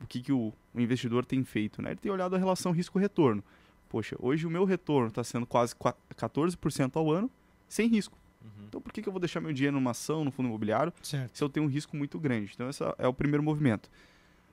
o 0.00 0.06
que, 0.06 0.20
que 0.20 0.32
o, 0.32 0.52
o 0.74 0.80
investidor 0.80 1.24
tem 1.24 1.44
feito? 1.44 1.82
Né? 1.82 1.90
Ele 1.90 2.00
tem 2.00 2.10
olhado 2.10 2.34
a 2.34 2.38
relação 2.38 2.72
risco-retorno. 2.72 3.42
Poxa, 3.90 4.16
hoje 4.18 4.46
o 4.46 4.50
meu 4.50 4.64
retorno 4.64 5.08
está 5.08 5.22
sendo 5.22 5.44
quase 5.44 5.74
qua- 5.74 5.96
14% 6.16 6.96
ao 6.96 7.10
ano, 7.10 7.30
sem 7.68 7.88
risco. 7.88 8.16
Uhum. 8.42 8.64
Então, 8.68 8.80
por 8.80 8.92
que, 8.92 9.02
que 9.02 9.08
eu 9.08 9.12
vou 9.12 9.20
deixar 9.20 9.40
meu 9.40 9.52
dinheiro 9.52 9.74
numa 9.76 9.90
ação, 9.90 10.24
no 10.24 10.30
fundo 10.30 10.48
imobiliário, 10.48 10.92
Certo. 11.02 11.36
se 11.36 11.44
eu 11.44 11.48
tenho 11.48 11.66
um 11.66 11.68
risco 11.68 11.96
muito 11.96 12.18
grande. 12.18 12.52
Então, 12.54 12.70
esse 12.70 12.82
é 12.96 13.06
o 13.06 13.12
primeiro 13.12 13.42
movimento. 13.42 13.90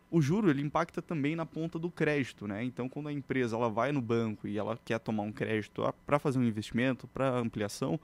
O 0.10 0.22
juro 0.22 0.50
ele 0.50 0.62
impacta 0.62 1.02
também 1.02 1.36
na 1.36 1.46
ponta 1.46 1.78
do 1.78 1.90
crédito, 1.92 2.48
né? 2.48 2.64
Então, 2.64 2.90
quando 2.90 3.10
a 3.10 3.14
empresa 3.14 3.56
ela 3.56 3.70
vai 3.70 3.92
no 3.92 4.02
banco 4.02 4.48
e 4.48 4.58
ela 4.58 4.78
quer 4.84 5.00
tomar 5.00 5.24
um 5.24 5.32
crédito 5.32 5.84
para 6.06 6.18
fazer 6.18 6.40
um 6.40 6.44
investimento, 6.44 7.08
para 7.08 7.30
ampliação, 7.38 7.94
o 7.96 8.00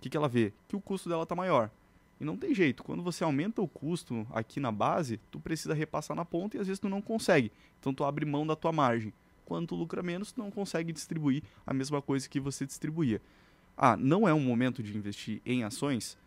que, 0.00 0.08
que 0.08 0.16
ela 0.16 0.28
vê? 0.28 0.52
Que 0.68 0.74
o 0.76 0.80
custo 0.80 1.08
dela 1.08 1.24
está 1.24 1.34
maior. 1.34 1.70
E 2.20 2.24
não 2.24 2.36
tem 2.36 2.54
jeito. 2.54 2.82
Quando 2.82 3.02
você 3.02 3.22
aumenta 3.24 3.60
o 3.60 3.68
custo 3.68 4.26
aqui 4.32 4.58
na 4.58 4.72
base, 4.72 5.20
tu 5.30 5.38
precisa 5.38 5.74
repassar 5.74 6.16
na 6.16 6.24
ponta 6.24 6.56
e 6.56 6.60
às 6.60 6.66
vezes 6.66 6.80
tu 6.80 6.88
não 6.88 7.02
consegue. 7.02 7.52
Então, 7.78 7.92
tu 7.92 8.04
abre 8.04 8.24
mão 8.24 8.46
da 8.46 8.56
tua 8.56 8.72
margem. 8.72 9.12
Quando 9.48 9.68
tu 9.68 9.74
lucra 9.74 10.02
menos, 10.02 10.30
tu 10.30 10.38
não 10.38 10.50
consegue 10.50 10.92
distribuir 10.92 11.42
a 11.66 11.72
mesma 11.72 12.02
coisa 12.02 12.28
que 12.28 12.38
você 12.38 12.66
distribuía. 12.66 13.18
Ah, 13.74 13.96
não 13.96 14.28
é 14.28 14.34
um 14.34 14.40
momento 14.40 14.82
de 14.82 14.94
investir 14.94 15.40
em 15.46 15.64
ações? 15.64 16.18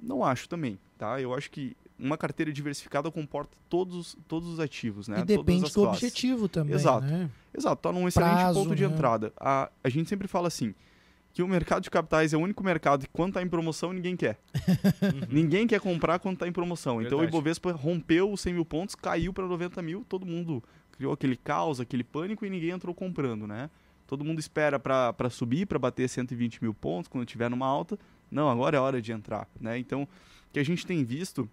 Não 0.00 0.22
acho 0.24 0.48
também, 0.48 0.78
tá? 0.96 1.20
Eu 1.20 1.34
acho 1.34 1.50
que 1.50 1.76
uma 1.98 2.16
carteira 2.16 2.52
diversificada 2.52 3.10
comporta 3.10 3.56
todos, 3.68 4.16
todos 4.28 4.48
os 4.48 4.60
ativos, 4.60 5.08
né? 5.08 5.16
E 5.16 5.20
Todas 5.22 5.36
depende 5.38 5.64
as 5.64 5.72
do 5.72 5.82
classes. 5.82 6.02
objetivo 6.04 6.48
também, 6.48 6.76
Exato. 6.76 7.04
né? 7.04 7.28
Exato, 7.52 7.82
tá 7.82 7.90
num 7.90 8.06
excelente 8.06 8.34
Prazo, 8.34 8.60
ponto 8.60 8.76
de 8.76 8.86
né? 8.86 8.94
entrada. 8.94 9.32
A, 9.36 9.68
a 9.82 9.88
gente 9.88 10.08
sempre 10.08 10.28
fala 10.28 10.46
assim, 10.46 10.72
que 11.32 11.42
o 11.42 11.48
mercado 11.48 11.82
de 11.82 11.90
capitais 11.90 12.32
é 12.32 12.36
o 12.36 12.40
único 12.40 12.62
mercado 12.62 13.06
que 13.06 13.10
quando 13.12 13.32
tá 13.32 13.42
em 13.42 13.48
promoção 13.48 13.92
ninguém 13.92 14.16
quer. 14.16 14.38
ninguém 15.28 15.66
quer 15.66 15.80
comprar 15.80 16.20
quando 16.20 16.38
tá 16.38 16.46
em 16.46 16.52
promoção. 16.52 17.02
Então 17.02 17.18
o 17.18 17.20
Verdade. 17.22 17.36
Ibovespa 17.36 17.72
rompeu 17.72 18.30
os 18.32 18.40
100 18.40 18.54
mil 18.54 18.64
pontos, 18.64 18.94
caiu 18.94 19.32
para 19.32 19.48
90 19.48 19.82
mil, 19.82 20.04
todo 20.08 20.24
mundo 20.24 20.62
criou 20.92 21.12
aquele 21.12 21.36
caos, 21.36 21.80
aquele 21.80 22.04
pânico 22.04 22.44
e 22.46 22.50
ninguém 22.50 22.70
entrou 22.70 22.94
comprando, 22.94 23.46
né? 23.46 23.68
Todo 24.06 24.24
mundo 24.24 24.38
espera 24.38 24.78
para 24.78 25.30
subir, 25.30 25.66
para 25.66 25.78
bater 25.78 26.08
120 26.08 26.62
mil 26.62 26.74
pontos 26.74 27.08
quando 27.08 27.24
tiver 27.26 27.48
numa 27.48 27.66
alta. 27.66 27.98
Não, 28.30 28.48
agora 28.48 28.76
é 28.76 28.80
hora 28.80 29.00
de 29.00 29.10
entrar, 29.12 29.48
né? 29.60 29.78
Então, 29.78 30.02
o 30.02 30.08
que 30.52 30.58
a 30.60 30.64
gente 30.64 30.86
tem 30.86 31.02
visto 31.04 31.48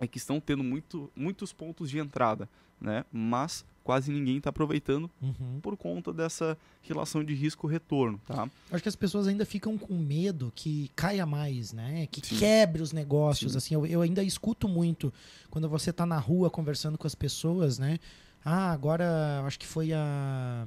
é 0.00 0.06
que 0.06 0.18
estão 0.18 0.40
tendo 0.40 0.62
muito, 0.64 1.10
muitos 1.14 1.52
pontos 1.52 1.90
de 1.90 1.98
entrada, 1.98 2.48
né? 2.80 3.04
Mas 3.12 3.64
quase 3.84 4.12
ninguém 4.12 4.36
está 4.38 4.48
aproveitando 4.50 5.10
Uhum. 5.20 5.58
por 5.60 5.76
conta 5.76 6.12
dessa 6.12 6.56
relação 6.82 7.22
de 7.24 7.34
risco-retorno, 7.34 8.20
tá? 8.26 8.48
Acho 8.70 8.82
que 8.82 8.88
as 8.88 8.96
pessoas 8.96 9.26
ainda 9.26 9.44
ficam 9.44 9.76
com 9.76 9.94
medo 9.94 10.52
que 10.54 10.90
caia 10.94 11.26
mais, 11.26 11.72
né? 11.72 12.06
Que 12.10 12.24
Sim. 12.26 12.36
quebre 12.38 12.80
os 12.80 12.92
negócios. 12.92 13.52
Sim. 13.52 13.58
Assim, 13.58 13.74
eu, 13.74 13.84
eu 13.86 14.00
ainda 14.00 14.22
escuto 14.22 14.68
muito 14.68 15.12
quando 15.50 15.68
você 15.68 15.92
tá 15.92 16.06
na 16.06 16.18
rua 16.18 16.48
conversando 16.48 16.96
com 16.96 17.06
as 17.06 17.14
pessoas, 17.14 17.78
né? 17.78 17.98
Ah, 18.44 18.72
agora 18.72 19.42
acho 19.46 19.58
que 19.58 19.66
foi 19.66 19.92
a, 19.92 20.66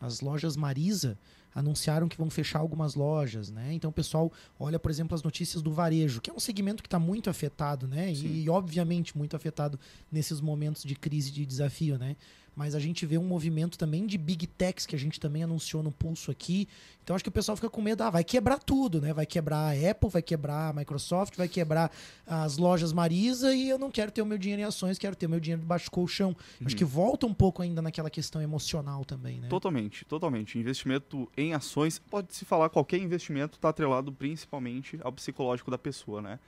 as 0.00 0.20
lojas 0.20 0.56
Marisa 0.56 1.18
anunciaram 1.54 2.08
que 2.08 2.18
vão 2.18 2.28
fechar 2.28 2.58
algumas 2.58 2.94
lojas, 2.94 3.50
né? 3.50 3.72
Então 3.72 3.88
o 3.90 3.92
pessoal 3.92 4.32
olha, 4.58 4.78
por 4.78 4.90
exemplo, 4.90 5.14
as 5.14 5.22
notícias 5.22 5.62
do 5.62 5.70
varejo, 5.72 6.20
que 6.20 6.28
é 6.28 6.32
um 6.32 6.40
segmento 6.40 6.82
que 6.82 6.88
está 6.88 6.98
muito 6.98 7.30
afetado, 7.30 7.86
né? 7.86 8.10
E, 8.10 8.16
Sim. 8.16 8.48
obviamente 8.48 9.16
muito 9.16 9.36
afetado 9.36 9.78
nesses 10.10 10.40
momentos 10.40 10.82
de 10.82 10.96
crise 10.96 11.30
de 11.30 11.46
desafio, 11.46 11.96
né? 11.96 12.16
Mas 12.56 12.74
a 12.74 12.78
gente 12.78 13.04
vê 13.04 13.18
um 13.18 13.24
movimento 13.24 13.76
também 13.76 14.06
de 14.06 14.16
big 14.16 14.46
techs 14.46 14.86
que 14.86 14.94
a 14.94 14.98
gente 14.98 15.18
também 15.18 15.42
anunciou 15.42 15.82
no 15.82 15.90
pulso 15.90 16.30
aqui. 16.30 16.68
Então 17.02 17.14
acho 17.14 17.22
que 17.24 17.28
o 17.28 17.32
pessoal 17.32 17.56
fica 17.56 17.68
com 17.68 17.82
medo, 17.82 18.02
ah, 18.02 18.10
vai 18.10 18.24
quebrar 18.24 18.58
tudo, 18.58 19.00
né? 19.00 19.12
Vai 19.12 19.26
quebrar 19.26 19.72
a 19.74 19.90
Apple, 19.90 20.08
vai 20.08 20.22
quebrar 20.22 20.70
a 20.70 20.72
Microsoft, 20.72 21.36
vai 21.36 21.48
quebrar 21.48 21.90
as 22.26 22.56
lojas 22.56 22.92
Marisa 22.92 23.54
e 23.54 23.68
eu 23.68 23.78
não 23.78 23.90
quero 23.90 24.10
ter 24.10 24.22
o 24.22 24.26
meu 24.26 24.38
dinheiro 24.38 24.62
em 24.62 24.64
ações, 24.64 24.98
quero 24.98 25.14
ter 25.14 25.26
o 25.26 25.30
meu 25.30 25.40
dinheiro 25.40 25.60
debaixo 25.60 25.86
do 25.86 25.90
colchão. 25.90 26.34
Acho 26.64 26.76
que 26.76 26.84
volta 26.84 27.26
um 27.26 27.34
pouco 27.34 27.60
ainda 27.60 27.82
naquela 27.82 28.08
questão 28.08 28.40
emocional 28.40 29.04
também, 29.04 29.40
né? 29.40 29.48
Totalmente, 29.48 30.04
totalmente. 30.04 30.58
Investimento 30.58 31.30
em 31.36 31.52
ações, 31.52 31.98
pode-se 31.98 32.44
falar 32.44 32.70
qualquer 32.70 32.98
investimento 32.98 33.56
está 33.56 33.68
atrelado 33.68 34.12
principalmente 34.12 34.98
ao 35.02 35.12
psicológico 35.12 35.70
da 35.70 35.78
pessoa, 35.78 36.22
né? 36.22 36.38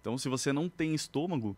Então, 0.00 0.16
se 0.16 0.28
você 0.28 0.52
não 0.52 0.68
tem 0.68 0.94
estômago, 0.94 1.54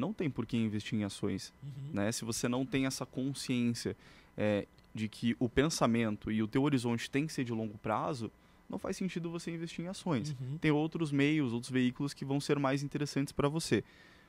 não 0.00 0.12
tem 0.12 0.28
por 0.30 0.46
que 0.46 0.56
investir 0.56 0.98
em 0.98 1.04
ações, 1.04 1.52
Uhum. 1.62 1.70
né? 1.92 2.10
Se 2.10 2.24
você 2.24 2.48
não 2.48 2.64
tem 2.66 2.86
essa 2.86 3.04
consciência 3.06 3.96
é, 4.36 4.66
de 4.94 5.06
que 5.08 5.36
o 5.38 5.48
pensamento 5.48 6.32
e 6.32 6.42
o 6.42 6.48
teu 6.48 6.62
horizonte 6.62 7.08
tem 7.10 7.26
que 7.26 7.32
ser 7.32 7.44
de 7.44 7.52
longo 7.52 7.78
prazo, 7.78 8.30
não 8.68 8.78
faz 8.78 8.96
sentido 8.96 9.30
você 9.30 9.50
investir 9.50 9.84
em 9.84 9.88
ações. 9.88 10.30
Uhum. 10.40 10.58
Tem 10.58 10.70
outros 10.70 11.12
meios, 11.12 11.52
outros 11.52 11.70
veículos 11.70 12.14
que 12.14 12.24
vão 12.24 12.40
ser 12.40 12.58
mais 12.58 12.82
interessantes 12.82 13.32
para 13.32 13.48
você. 13.48 13.84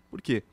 Por 0.09 0.21
quê? 0.21 0.43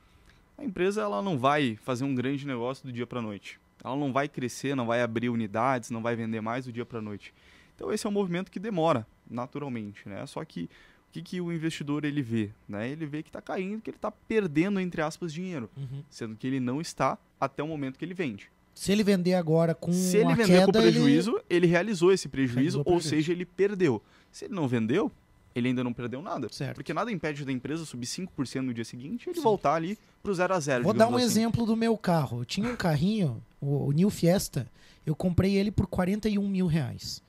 A 0.57 0.65
empresa 0.65 1.03
ela 1.03 1.21
não 1.23 1.39
vai 1.39 1.77
fazer 1.77 2.05
um 2.05 2.15
grande 2.15 2.47
negócio 2.47 2.85
do 2.87 2.93
dia 2.93 3.07
para 3.07 3.21
noite. 3.23 3.59
Ela 3.83 3.97
não 3.97 4.13
vai 4.13 4.29
crescer, 4.29 4.75
não 4.75 4.87
vai 4.87 5.03
abrir 5.03 5.29
unidades, 5.29 5.91
não 5.91 6.03
vai 6.03 6.17
vender 6.17 6.41
mais 6.41 6.65
do 6.65 6.73
dia 6.73 6.85
para 6.85 7.01
noite. 7.01 7.33
Então 7.75 7.93
esse 7.93 8.07
é 8.07 8.11
um 8.11 8.13
movimento 8.13 8.51
que 8.51 8.59
demora, 8.59 9.07
naturalmente, 9.31 10.09
né? 10.09 10.27
Só 10.27 10.45
que 10.45 10.69
o 11.09 11.13
que, 11.13 11.23
que 11.23 11.41
o 11.41 11.51
investidor 11.53 12.05
ele 12.05 12.21
vê? 12.23 12.51
Né? 12.69 12.91
Ele 12.91 13.07
vê 13.07 13.23
que 13.23 13.31
está 13.31 13.41
caindo, 13.41 13.81
que 13.81 13.91
ele 13.91 13.97
está 13.97 14.11
perdendo, 14.11 14.79
entre 14.79 15.01
aspas, 15.01 15.33
dinheiro. 15.33 15.71
Uhum. 15.77 16.03
Sendo 16.11 16.37
que 16.37 16.47
ele 16.47 16.61
não 16.61 16.81
está 16.81 17.17
até 17.41 17.63
o 17.63 17.67
momento 17.67 17.99
que 17.99 18.05
ele 18.05 18.15
vende. 18.15 18.51
Se 18.75 18.93
ele 18.93 19.03
vender 19.03 19.35
agora 19.35 19.75
com 19.75 19.93
Se 19.93 20.19
ele 20.19 20.35
vender 20.35 20.61
queda, 20.61 20.67
com 20.67 20.73
prejuízo, 20.73 21.41
ele... 21.49 21.67
realizou 21.67 22.13
esse 22.13 22.29
prejuízo, 22.29 22.55
Realizou 22.57 22.81
o 22.81 22.89
ou 22.89 22.95
prejuízo. 22.97 23.09
seja, 23.09 23.33
ele 23.33 23.45
perdeu. 23.45 24.03
Se 24.31 24.45
ele 24.45 24.55
não 24.55 24.69
vendeu, 24.69 25.11
ele 25.55 25.69
ainda 25.69 25.83
não 25.83 25.93
perdeu 25.93 26.23
nada. 26.23 26.47
ele... 26.47 26.55
Certo. 26.55 26.75
Porque 26.77 26.93
nada 26.95 27.11
impede 27.11 27.45
da 27.45 27.51
empresa 27.51 27.85
subir 27.85 28.07
5% 28.07 28.61
no 28.61 28.75
dia 28.75 28.85
seguinte 28.85 29.27
e 29.27 29.31
ele 29.31 29.37
Sim. 29.39 29.43
voltar 29.43 29.75
ali 29.75 29.99
pro 30.23 30.33
0 30.33 30.55
a 30.55 30.61
0 30.61 30.85
Vou 30.85 30.93
dar 30.93 31.09
um 31.09 31.17
assim. 31.17 31.25
exemplo 31.25 31.67
do 31.67 31.75
meu 31.75 31.97
carro. 31.97 32.43
Eu 32.43 32.45
tinha 32.45 32.71
um 32.71 32.77
carrinho, 32.77 33.43
o, 33.61 33.87
o 33.87 33.93
New 33.93 34.11
Fiesta, 34.11 34.71
eu 35.07 35.17
comprei 35.17 35.57
ele 35.57 35.71
por 35.73 35.87
41 35.87 36.47
mil 36.47 36.67
reais. 36.67 37.23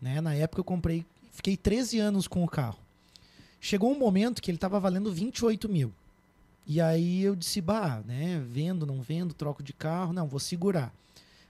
Né? 0.00 0.20
Na 0.20 0.34
época 0.34 0.60
eu 0.60 0.64
comprei, 0.64 1.04
fiquei 1.30 1.56
13 1.56 1.98
anos 2.00 2.26
com 2.26 2.42
o 2.42 2.48
carro. 2.48 2.78
Chegou 3.60 3.92
um 3.92 3.98
momento 3.98 4.40
que 4.40 4.50
ele 4.50 4.56
estava 4.56 4.80
valendo 4.80 5.12
28 5.12 5.68
mil. 5.68 5.92
E 6.66 6.80
aí 6.80 7.22
eu 7.22 7.34
disse, 7.34 7.60
bah, 7.60 8.02
né, 8.06 8.42
vendo, 8.48 8.86
não 8.86 9.02
vendo, 9.02 9.34
troco 9.34 9.62
de 9.62 9.72
carro, 9.72 10.12
não, 10.12 10.26
vou 10.28 10.38
segurar. 10.40 10.92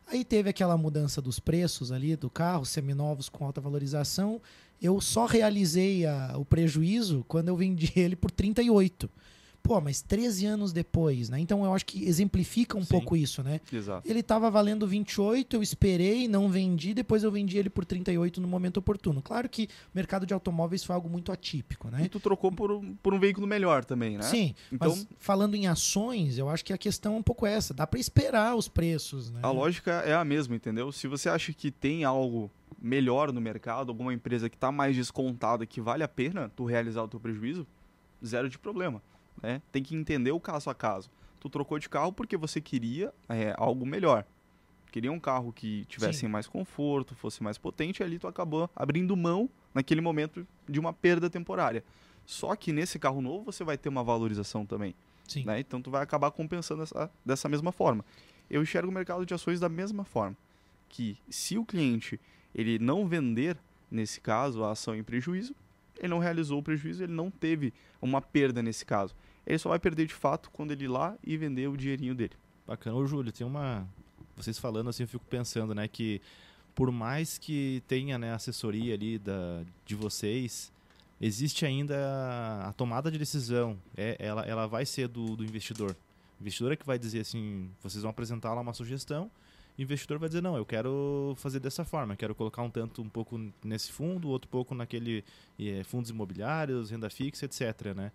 Aí 0.06 0.24
teve 0.24 0.50
aquela 0.50 0.76
mudança 0.76 1.20
dos 1.22 1.38
preços 1.38 1.92
ali 1.92 2.16
do 2.16 2.28
carro, 2.28 2.64
seminovos 2.66 3.28
com 3.28 3.44
alta 3.44 3.60
valorização. 3.60 4.40
Eu 4.82 5.00
só 5.00 5.26
realizei 5.26 6.06
a- 6.06 6.34
o 6.36 6.44
prejuízo 6.44 7.24
quando 7.28 7.48
eu 7.48 7.56
vendi 7.56 7.92
ele 7.96 8.16
por 8.16 8.30
38. 8.30 9.08
Pô, 9.62 9.80
mas 9.80 10.02
13 10.02 10.46
anos 10.46 10.72
depois, 10.72 11.28
né? 11.28 11.38
Então 11.38 11.64
eu 11.64 11.72
acho 11.74 11.86
que 11.86 12.04
exemplifica 12.04 12.76
um 12.76 12.82
Sim. 12.82 12.88
pouco 12.88 13.16
isso, 13.16 13.42
né? 13.42 13.60
Exato. 13.72 14.08
Ele 14.08 14.20
estava 14.20 14.50
valendo 14.50 14.86
28, 14.86 15.56
eu 15.56 15.62
esperei, 15.62 16.26
não 16.26 16.48
vendi, 16.48 16.92
depois 16.94 17.22
eu 17.22 17.30
vendi 17.30 17.58
ele 17.58 17.70
por 17.70 17.84
38 17.84 18.40
no 18.40 18.48
momento 18.48 18.78
oportuno. 18.78 19.22
Claro 19.22 19.48
que 19.48 19.64
o 19.64 19.68
mercado 19.94 20.26
de 20.26 20.34
automóveis 20.34 20.82
foi 20.82 20.94
algo 20.94 21.08
muito 21.08 21.30
atípico, 21.30 21.88
E 21.88 21.90
né? 21.90 22.08
tu 22.08 22.18
trocou 22.18 22.50
por 22.50 22.72
um, 22.72 22.94
por 22.96 23.14
um 23.14 23.18
veículo 23.18 23.46
melhor 23.46 23.84
também, 23.84 24.16
né? 24.16 24.22
Sim, 24.24 24.54
Então, 24.72 24.90
mas 24.90 25.06
falando 25.18 25.54
em 25.54 25.66
ações, 25.66 26.38
eu 26.38 26.48
acho 26.48 26.64
que 26.64 26.72
a 26.72 26.78
questão 26.78 27.14
é 27.14 27.18
um 27.18 27.22
pouco 27.22 27.46
essa. 27.46 27.72
Dá 27.74 27.86
para 27.86 28.00
esperar 28.00 28.56
os 28.56 28.68
preços, 28.68 29.30
né? 29.30 29.40
a 29.42 29.50
lógica 29.50 29.92
é 30.04 30.14
a 30.14 30.24
mesma, 30.24 30.56
entendeu? 30.56 30.90
Se 30.90 31.06
você 31.06 31.28
acha 31.28 31.52
que 31.52 31.70
tem 31.70 32.04
algo 32.04 32.50
melhor 32.80 33.32
no 33.32 33.40
mercado, 33.40 33.90
alguma 33.90 34.12
empresa 34.14 34.48
que 34.48 34.56
está 34.56 34.72
mais 34.72 34.96
descontada, 34.96 35.66
que 35.66 35.80
vale 35.80 36.02
a 36.02 36.08
pena 36.08 36.50
tu 36.56 36.64
realizar 36.64 37.02
o 37.02 37.08
teu 37.08 37.20
prejuízo, 37.20 37.66
zero 38.24 38.48
de 38.48 38.58
problema, 38.58 39.02
né? 39.42 39.62
Tem 39.72 39.82
que 39.82 39.94
entender 39.94 40.32
o 40.32 40.40
caso 40.40 40.70
a 40.70 40.74
caso. 40.74 41.10
Tu 41.38 41.48
trocou 41.48 41.78
de 41.78 41.88
carro 41.88 42.12
porque 42.12 42.36
você 42.36 42.60
queria 42.60 43.12
é, 43.28 43.54
algo 43.56 43.86
melhor. 43.86 44.24
Queria 44.90 45.12
um 45.12 45.20
carro 45.20 45.52
que 45.52 45.84
tivesse 45.86 46.20
Sim. 46.20 46.28
mais 46.28 46.46
conforto, 46.46 47.14
fosse 47.14 47.42
mais 47.42 47.56
potente, 47.56 48.00
e 48.00 48.02
ali 48.02 48.18
tu 48.18 48.26
acabou 48.26 48.68
abrindo 48.74 49.16
mão 49.16 49.48
naquele 49.72 50.00
momento 50.00 50.46
de 50.68 50.80
uma 50.80 50.92
perda 50.92 51.30
temporária. 51.30 51.84
Só 52.26 52.54
que 52.56 52.72
nesse 52.72 52.98
carro 52.98 53.20
novo 53.20 53.44
você 53.44 53.62
vai 53.64 53.78
ter 53.78 53.88
uma 53.88 54.02
valorização 54.02 54.66
também. 54.66 54.94
Sim. 55.26 55.44
né? 55.44 55.60
Então 55.60 55.80
tu 55.80 55.90
vai 55.90 56.02
acabar 56.02 56.30
compensando 56.32 56.82
essa, 56.82 57.10
dessa 57.24 57.48
mesma 57.48 57.70
forma. 57.70 58.04
Eu 58.50 58.62
enxergo 58.62 58.90
o 58.90 58.94
mercado 58.94 59.24
de 59.24 59.32
ações 59.32 59.60
da 59.60 59.68
mesma 59.68 60.04
forma, 60.04 60.36
que 60.88 61.16
se 61.28 61.56
o 61.56 61.64
cliente 61.64 62.18
ele 62.52 62.80
não 62.80 63.06
vender 63.06 63.56
nesse 63.88 64.20
caso 64.20 64.64
a 64.64 64.72
ação 64.72 64.94
em 64.94 65.04
prejuízo, 65.04 65.54
ele 65.98 66.08
não 66.08 66.18
realizou 66.18 66.58
o 66.58 66.62
prejuízo, 66.62 67.04
ele 67.04 67.12
não 67.12 67.30
teve 67.30 67.72
uma 68.02 68.20
perda 68.20 68.60
nesse 68.62 68.84
caso. 68.84 69.14
Ele 69.46 69.58
só 69.58 69.68
vai 69.68 69.78
perder 69.78 70.06
de 70.06 70.14
fato 70.14 70.50
quando 70.50 70.70
ele 70.70 70.84
ir 70.84 70.88
lá 70.88 71.16
e 71.24 71.36
vender 71.36 71.68
o 71.68 71.76
dinheirinho 71.76 72.14
dele. 72.14 72.34
Bacana. 72.66 72.96
Ô, 72.96 73.06
Júlio, 73.06 73.32
tem 73.32 73.46
uma. 73.46 73.86
Vocês 74.36 74.58
falando 74.58 74.88
assim, 74.88 75.02
eu 75.02 75.08
fico 75.08 75.24
pensando, 75.26 75.74
né, 75.74 75.88
que 75.88 76.20
por 76.74 76.90
mais 76.90 77.36
que 77.36 77.82
tenha 77.86 78.18
né, 78.18 78.32
assessoria 78.32 78.94
ali 78.94 79.18
da, 79.18 79.62
de 79.84 79.94
vocês, 79.94 80.72
existe 81.20 81.66
ainda 81.66 81.96
a 82.64 82.72
tomada 82.72 83.10
de 83.10 83.18
decisão. 83.18 83.76
É, 83.96 84.16
ela, 84.18 84.42
ela 84.42 84.66
vai 84.66 84.86
ser 84.86 85.08
do, 85.08 85.36
do 85.36 85.44
investidor. 85.44 85.94
O 86.38 86.42
investidor 86.42 86.72
é 86.72 86.76
que 86.76 86.86
vai 86.86 86.98
dizer 86.98 87.20
assim, 87.20 87.68
vocês 87.82 88.02
vão 88.02 88.10
apresentar 88.10 88.54
lá 88.54 88.62
uma 88.62 88.72
sugestão, 88.72 89.30
o 89.78 89.82
investidor 89.82 90.18
vai 90.18 90.28
dizer, 90.28 90.42
não, 90.42 90.56
eu 90.56 90.64
quero 90.64 91.34
fazer 91.36 91.60
dessa 91.60 91.84
forma, 91.84 92.16
quero 92.16 92.34
colocar 92.34 92.62
um 92.62 92.70
tanto 92.70 93.02
um 93.02 93.08
pouco 93.08 93.38
nesse 93.64 93.92
fundo, 93.92 94.28
outro 94.28 94.48
pouco 94.48 94.74
naquele 94.74 95.24
eh, 95.58 95.82
fundos 95.84 96.10
imobiliários, 96.10 96.90
renda 96.90 97.08
fixa, 97.08 97.46
etc. 97.46 97.94
Né? 97.94 98.12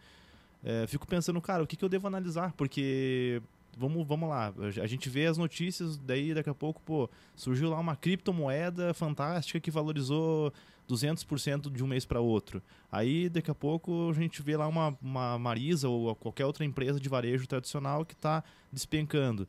É, 0.67 0.87
fico 0.87 1.05
pensando, 1.05 1.39
cara, 1.39 1.61
o 1.61 1.67
que, 1.67 1.75
que 1.75 1.85
eu 1.85 1.89
devo 1.89 2.07
analisar? 2.07 2.51
Porque 2.53 3.39
vamos, 3.77 4.07
vamos 4.07 4.27
lá, 4.27 4.51
a 4.81 4.87
gente 4.87 5.09
vê 5.09 5.27
as 5.27 5.37
notícias, 5.37 5.95
daí 5.97 6.33
daqui 6.33 6.49
a 6.49 6.55
pouco, 6.55 6.81
pô, 6.81 7.07
surgiu 7.35 7.69
lá 7.69 7.79
uma 7.79 7.95
criptomoeda 7.95 8.91
fantástica 8.93 9.59
que 9.59 9.69
valorizou 9.69 10.51
200% 10.89 11.71
de 11.71 11.83
um 11.83 11.87
mês 11.87 12.03
para 12.03 12.19
outro. 12.19 12.63
Aí 12.91 13.29
daqui 13.29 13.51
a 13.51 13.55
pouco 13.55 14.09
a 14.09 14.13
gente 14.13 14.41
vê 14.41 14.57
lá 14.57 14.67
uma, 14.67 14.97
uma 14.99 15.37
Marisa 15.37 15.87
ou 15.87 16.15
qualquer 16.15 16.45
outra 16.45 16.65
empresa 16.65 16.99
de 16.99 17.09
varejo 17.09 17.45
tradicional 17.45 18.03
que 18.03 18.13
está 18.13 18.43
despencando. 18.71 19.47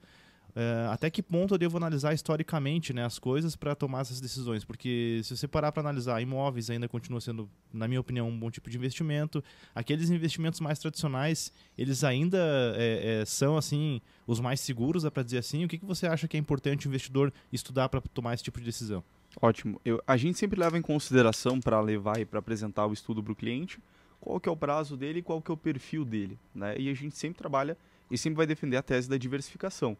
É, 0.58 0.86
até 0.90 1.10
que 1.10 1.22
ponto 1.22 1.52
eu 1.52 1.58
devo 1.58 1.76
analisar 1.76 2.14
historicamente 2.14 2.94
né, 2.94 3.04
as 3.04 3.18
coisas 3.18 3.54
para 3.54 3.74
tomar 3.74 4.00
essas 4.00 4.22
decisões? 4.22 4.64
Porque 4.64 5.20
se 5.22 5.36
você 5.36 5.46
parar 5.46 5.70
para 5.70 5.82
analisar, 5.82 6.18
imóveis 6.22 6.70
ainda 6.70 6.88
continua 6.88 7.20
sendo, 7.20 7.46
na 7.70 7.86
minha 7.86 8.00
opinião, 8.00 8.26
um 8.26 8.40
bom 8.40 8.50
tipo 8.50 8.70
de 8.70 8.78
investimento. 8.78 9.44
Aqueles 9.74 10.08
investimentos 10.08 10.58
mais 10.60 10.78
tradicionais, 10.78 11.52
eles 11.76 12.02
ainda 12.02 12.38
é, 12.74 13.20
é, 13.20 13.24
são 13.26 13.58
assim 13.58 14.00
os 14.26 14.40
mais 14.40 14.58
seguros, 14.60 15.04
é 15.04 15.10
para 15.10 15.22
dizer 15.22 15.38
assim. 15.38 15.62
O 15.62 15.68
que, 15.68 15.76
que 15.76 15.84
você 15.84 16.06
acha 16.06 16.26
que 16.26 16.38
é 16.38 16.40
importante 16.40 16.86
o 16.86 16.88
investidor 16.88 17.30
estudar 17.52 17.90
para 17.90 18.00
tomar 18.00 18.32
esse 18.32 18.42
tipo 18.42 18.58
de 18.58 18.64
decisão? 18.64 19.04
Ótimo. 19.42 19.78
Eu, 19.84 20.02
a 20.06 20.16
gente 20.16 20.38
sempre 20.38 20.58
leva 20.58 20.78
em 20.78 20.82
consideração 20.82 21.60
para 21.60 21.78
levar 21.82 22.18
e 22.18 22.24
para 22.24 22.38
apresentar 22.38 22.86
o 22.86 22.94
estudo 22.94 23.22
para 23.22 23.32
o 23.32 23.36
cliente 23.36 23.78
qual 24.18 24.40
que 24.40 24.48
é 24.48 24.52
o 24.52 24.56
prazo 24.56 24.96
dele 24.96 25.18
e 25.18 25.22
qual 25.22 25.42
que 25.42 25.50
é 25.50 25.54
o 25.54 25.56
perfil 25.56 26.02
dele. 26.02 26.38
Né? 26.54 26.78
E 26.78 26.88
a 26.88 26.94
gente 26.94 27.14
sempre 27.14 27.38
trabalha 27.38 27.76
e 28.10 28.16
sempre 28.16 28.38
vai 28.38 28.46
defender 28.46 28.78
a 28.78 28.82
tese 28.82 29.08
da 29.08 29.18
diversificação. 29.18 29.96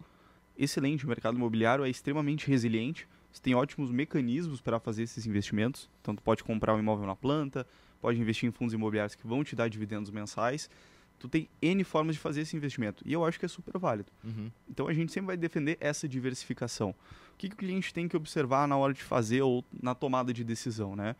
Excelente, 0.59 1.05
o 1.05 1.09
mercado 1.09 1.37
imobiliário 1.37 1.85
é 1.85 1.91
extremamente 1.91 2.49
resiliente, 2.49 3.07
você 3.37 3.43
tem 3.43 3.55
ótimos 3.55 3.91
mecanismos 3.91 4.63
para 4.63 4.81
fazer 4.81 5.03
esses 5.03 5.27
investimentos. 5.27 5.91
Então, 6.01 6.17
tu 6.17 6.23
pode 6.23 6.43
comprar 6.43 6.75
um 6.75 6.79
imóvel 6.79 7.07
na 7.07 7.15
planta, 7.15 7.67
pode 8.01 8.19
investir 8.19 8.49
em 8.49 8.53
fundos 8.53 8.73
imobiliários 8.73 9.15
que 9.15 9.27
vão 9.27 9.45
te 9.45 9.55
dar 9.55 9.69
dividendos 9.69 10.11
mensais. 10.11 10.71
Tu 11.19 11.29
tem 11.29 11.49
N 11.61 11.85
formas 11.85 12.15
de 12.15 12.21
fazer 12.21 12.43
esse 12.43 12.57
investimento. 12.57 13.03
E 13.07 13.13
eu 13.13 13.25
acho 13.27 13.39
que 13.39 13.45
é 13.45 13.49
super 13.49 13.79
válido. 13.79 14.11
Uhum. 14.25 14.51
Então 14.69 14.89
a 14.89 14.95
gente 14.95 15.13
sempre 15.13 15.27
vai 15.27 15.37
defender 15.37 15.77
essa 15.81 16.09
diversificação. 16.09 16.91
O 16.91 17.37
que, 17.37 17.49
que 17.49 17.55
o 17.55 17.59
cliente 17.59 17.93
tem 17.93 18.09
que 18.09 18.17
observar 18.17 18.67
na 18.67 18.77
hora 18.77 18.95
de 18.95 19.03
fazer 19.03 19.43
ou 19.43 19.63
na 19.83 19.95
tomada 19.95 20.33
de 20.33 20.43
decisão, 20.43 20.97
né? 20.97 21.15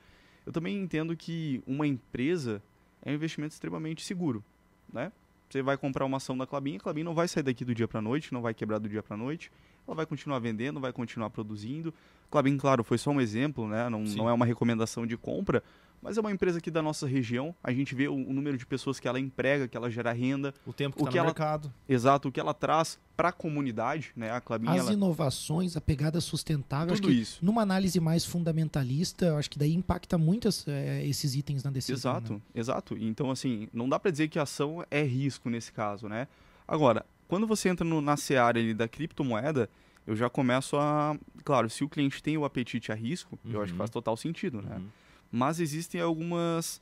Eu 0.47 0.53
também 0.53 0.81
entendo 0.81 1.15
que 1.17 1.63
uma 1.67 1.87
empresa 1.87 2.63
é 3.03 3.11
um 3.11 3.15
investimento 3.15 3.53
extremamente 3.53 4.03
seguro, 4.05 4.43
né? 4.91 5.13
Você 5.49 5.63
vai 5.63 5.77
comprar 5.77 6.05
uma 6.05 6.17
ação 6.17 6.37
da 6.37 6.47
Clabin, 6.47 6.77
a 6.77 6.81
Clabin 6.81 7.05
não 7.05 7.15
vai 7.15 7.29
sair 7.29 7.43
daqui 7.43 7.65
do 7.65 7.75
dia 7.75 7.87
para 7.87 8.03
noite, 8.03 8.33
não 8.33 8.43
vai 8.43 8.53
quebrar 8.53 8.79
do 8.79 8.89
dia 8.89 9.03
para 9.03 9.17
noite. 9.17 9.51
Ela 9.87 9.95
vai 9.95 10.05
continuar 10.05 10.39
vendendo, 10.41 10.81
vai 10.81 10.93
continuar 10.93 11.31
produzindo. 11.31 11.95
Clabin, 12.31 12.57
claro, 12.57 12.83
foi 12.83 12.99
só 12.99 13.11
um 13.11 13.21
exemplo, 13.21 13.69
né? 13.69 13.89
Não, 13.89 14.05
Sim. 14.05 14.17
não 14.17 14.29
é 14.29 14.33
uma 14.33 14.45
recomendação 14.45 15.07
de 15.07 15.17
compra, 15.17 15.63
mas 16.03 16.17
é 16.17 16.21
uma 16.21 16.31
empresa 16.31 16.59
aqui 16.59 16.71
da 16.71 16.81
nossa 16.83 17.07
região. 17.07 17.55
A 17.63 17.73
gente 17.73 17.95
vê 17.95 18.09
o, 18.09 18.15
o 18.15 18.33
número 18.33 18.57
de 18.57 18.65
pessoas 18.67 19.01
que 19.01 19.09
ela 19.09 19.19
emprega, 19.21 19.67
que 19.69 19.77
ela 19.77 19.91
gera 19.91 20.13
renda. 20.13 20.55
O 20.67 20.73
tempo 20.73 20.97
que 20.97 21.03
O 21.03 21.05
está 21.05 21.11
que 21.13 21.17
no 21.17 21.21
ela- 21.21 21.27
mercado. 21.29 21.73
Exato, 21.89 22.29
o 22.29 22.33
que 22.33 22.39
ela 22.41 22.55
traz 22.55 22.99
para 23.17 23.31
a 23.31 23.33
comunidade, 23.33 24.13
né? 24.15 24.31
A 24.31 24.41
Clabin, 24.41 24.69
As 24.69 24.77
ela, 24.79 24.93
inovações, 24.93 25.77
a 25.77 25.81
pegada 25.81 26.21
sustentável, 26.21 26.93
acho 26.93 27.01
tudo 27.03 27.13
que 27.13 27.21
isso. 27.21 27.39
numa 27.45 27.63
análise 27.63 27.99
mais 27.99 28.25
fundamentalista, 28.25 29.27
eu 29.27 29.37
acho 29.39 29.51
que 29.51 29.59
daí 29.59 29.75
impacta 29.75 30.17
muito 30.19 30.49
as- 30.49 30.67
eh, 30.69 31.05
esses 31.07 31.35
itens 31.35 31.63
na 31.65 31.71
decisão. 31.71 31.97
Exato, 32.13 32.33
né? 32.35 32.41
exato. 32.55 32.97
Então, 32.99 33.31
assim, 33.31 33.69
não 33.73 33.89
dá 33.89 33.99
para 33.99 34.11
dizer 34.11 34.29
que 34.29 34.39
a 34.39 34.43
ação 34.43 34.85
é 34.91 35.03
risco 35.03 35.49
nesse 35.51 35.73
caso, 35.73 36.09
né? 36.09 36.29
Agora, 36.69 37.05
quando 37.29 37.47
você 37.47 37.69
entra 37.69 37.85
no, 37.85 38.01
na 38.01 38.17
seara 38.17 38.59
ali 38.59 38.75
da 38.75 38.87
criptomoeda, 38.89 39.69
eu 40.07 40.15
já 40.15 40.29
começo 40.31 40.77
a. 40.77 41.17
Claro, 41.45 41.69
se 41.71 41.83
o 41.83 41.89
cliente 41.89 42.23
tem 42.23 42.37
o 42.37 42.45
apetite 42.45 42.93
a 42.93 42.95
risco, 42.95 43.39
eu 43.45 43.61
acho 43.61 43.67
que 43.69 43.73
Uhum. 43.73 43.79
faz 43.79 43.91
total 43.91 44.17
sentido, 44.17 44.63
né? 44.63 44.77
Uhum. 44.77 44.87
Mas 45.31 45.61
existem 45.61 46.01
algumas. 46.01 46.81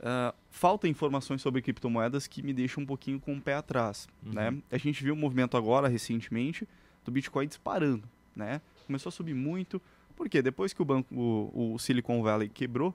ah, 0.00 0.34
falta 0.50 0.86
informações 0.88 1.40
sobre 1.42 1.60
criptomoedas 1.62 2.26
que 2.26 2.42
me 2.42 2.52
deixam 2.52 2.82
um 2.82 2.86
pouquinho 2.86 3.18
com 3.20 3.34
o 3.36 3.40
pé 3.40 3.54
atrás, 3.54 4.08
Uhum. 4.24 4.32
né? 4.32 4.56
A 4.70 4.78
gente 4.78 5.02
viu 5.02 5.14
um 5.14 5.16
movimento 5.18 5.56
agora, 5.56 5.88
recentemente, 5.88 6.68
do 7.04 7.10
Bitcoin 7.10 7.46
disparando, 7.46 8.04
né? 8.34 8.60
Começou 8.86 9.10
a 9.10 9.12
subir 9.12 9.34
muito, 9.34 9.80
Porque 10.16 10.42
depois 10.42 10.72
que 10.72 10.82
o 10.82 10.84
banco, 10.84 11.14
o, 11.14 11.74
o 11.74 11.78
Silicon 11.78 12.20
Valley 12.22 12.48
quebrou, 12.48 12.90
o 12.90 12.94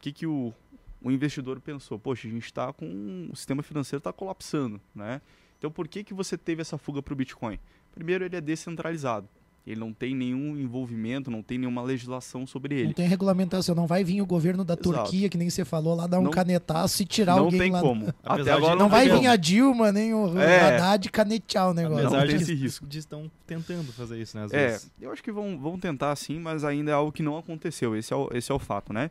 que, 0.00 0.10
que 0.10 0.26
o, 0.26 0.54
o 1.02 1.10
investidor 1.10 1.60
pensou? 1.60 1.98
Poxa, 1.98 2.26
a 2.26 2.30
gente 2.30 2.46
está 2.46 2.72
com. 2.72 3.28
O 3.30 3.36
sistema 3.36 3.62
financeiro 3.62 3.98
está 3.98 4.10
colapsando, 4.10 4.80
né? 4.94 5.20
Então 5.58 5.70
por 5.70 5.86
que, 5.86 6.02
que 6.02 6.14
você 6.14 6.36
teve 6.38 6.62
essa 6.62 6.78
fuga 6.78 7.02
para 7.02 7.12
o 7.12 7.16
Bitcoin? 7.16 7.58
Primeiro, 7.94 8.24
ele 8.24 8.36
é 8.36 8.40
descentralizado. 8.40 9.28
Ele 9.66 9.80
não 9.80 9.92
tem 9.92 10.14
nenhum 10.14 10.56
envolvimento, 10.56 11.28
não 11.28 11.42
tem 11.42 11.58
nenhuma 11.58 11.82
legislação 11.82 12.46
sobre 12.46 12.76
ele. 12.76 12.84
Não 12.86 12.92
tem 12.92 13.08
regulamentação, 13.08 13.74
não 13.74 13.84
vai 13.86 14.04
vir 14.04 14.22
o 14.22 14.26
governo 14.26 14.64
da 14.64 14.74
Exato. 14.74 14.92
Turquia, 14.92 15.28
que 15.28 15.36
nem 15.36 15.50
você 15.50 15.64
falou, 15.64 15.96
lá 15.96 16.06
dar 16.06 16.20
um 16.20 16.24
Não- 16.24 16.30
canetaço 16.30 17.02
e 17.02 17.04
tirar 17.04 17.34
não 17.34 17.46
alguém 17.46 17.58
tem 17.58 17.70
lá. 17.72 17.80
como. 17.80 18.06
Até 18.22 18.52
agora 18.52 18.74
de- 18.74 18.78
Não 18.78 18.88
vai 18.88 19.06
tem 19.06 19.12
vir 19.14 19.18
como. 19.22 19.30
a 19.30 19.36
Dilma, 19.36 19.90
nem 19.90 20.14
o 20.14 20.38
É. 20.38 20.60
Haddad 20.76 21.10
canetear 21.10 21.70
o 21.70 21.74
negócio. 21.74 22.04
Não 22.04 22.10
Apesar 22.10 22.26
tem 22.28 22.36
de, 22.36 22.42
esse 22.44 22.54
risco. 22.54 22.86
de 22.86 22.98
estão 23.00 23.28
tentando 23.44 23.92
fazer 23.92 24.20
isso, 24.22 24.36
né? 24.38 24.44
Às 24.44 24.52
É, 24.52 24.66
vezes. 24.68 24.90
eu 25.00 25.10
acho 25.10 25.20
que 25.20 25.32
vão, 25.32 25.58
vão 25.58 25.76
tentar 25.76 26.14
sim, 26.14 26.38
mas 26.38 26.62
ainda 26.62 26.92
é 26.92 26.94
algo 26.94 27.10
que 27.10 27.22
não 27.24 27.36
aconteceu. 27.36 27.96
Esse 27.96 28.12
é 28.12 28.16
o, 28.16 28.28
esse 28.32 28.52
é 28.52 28.54
o 28.54 28.60
fato, 28.60 28.92
né? 28.92 29.10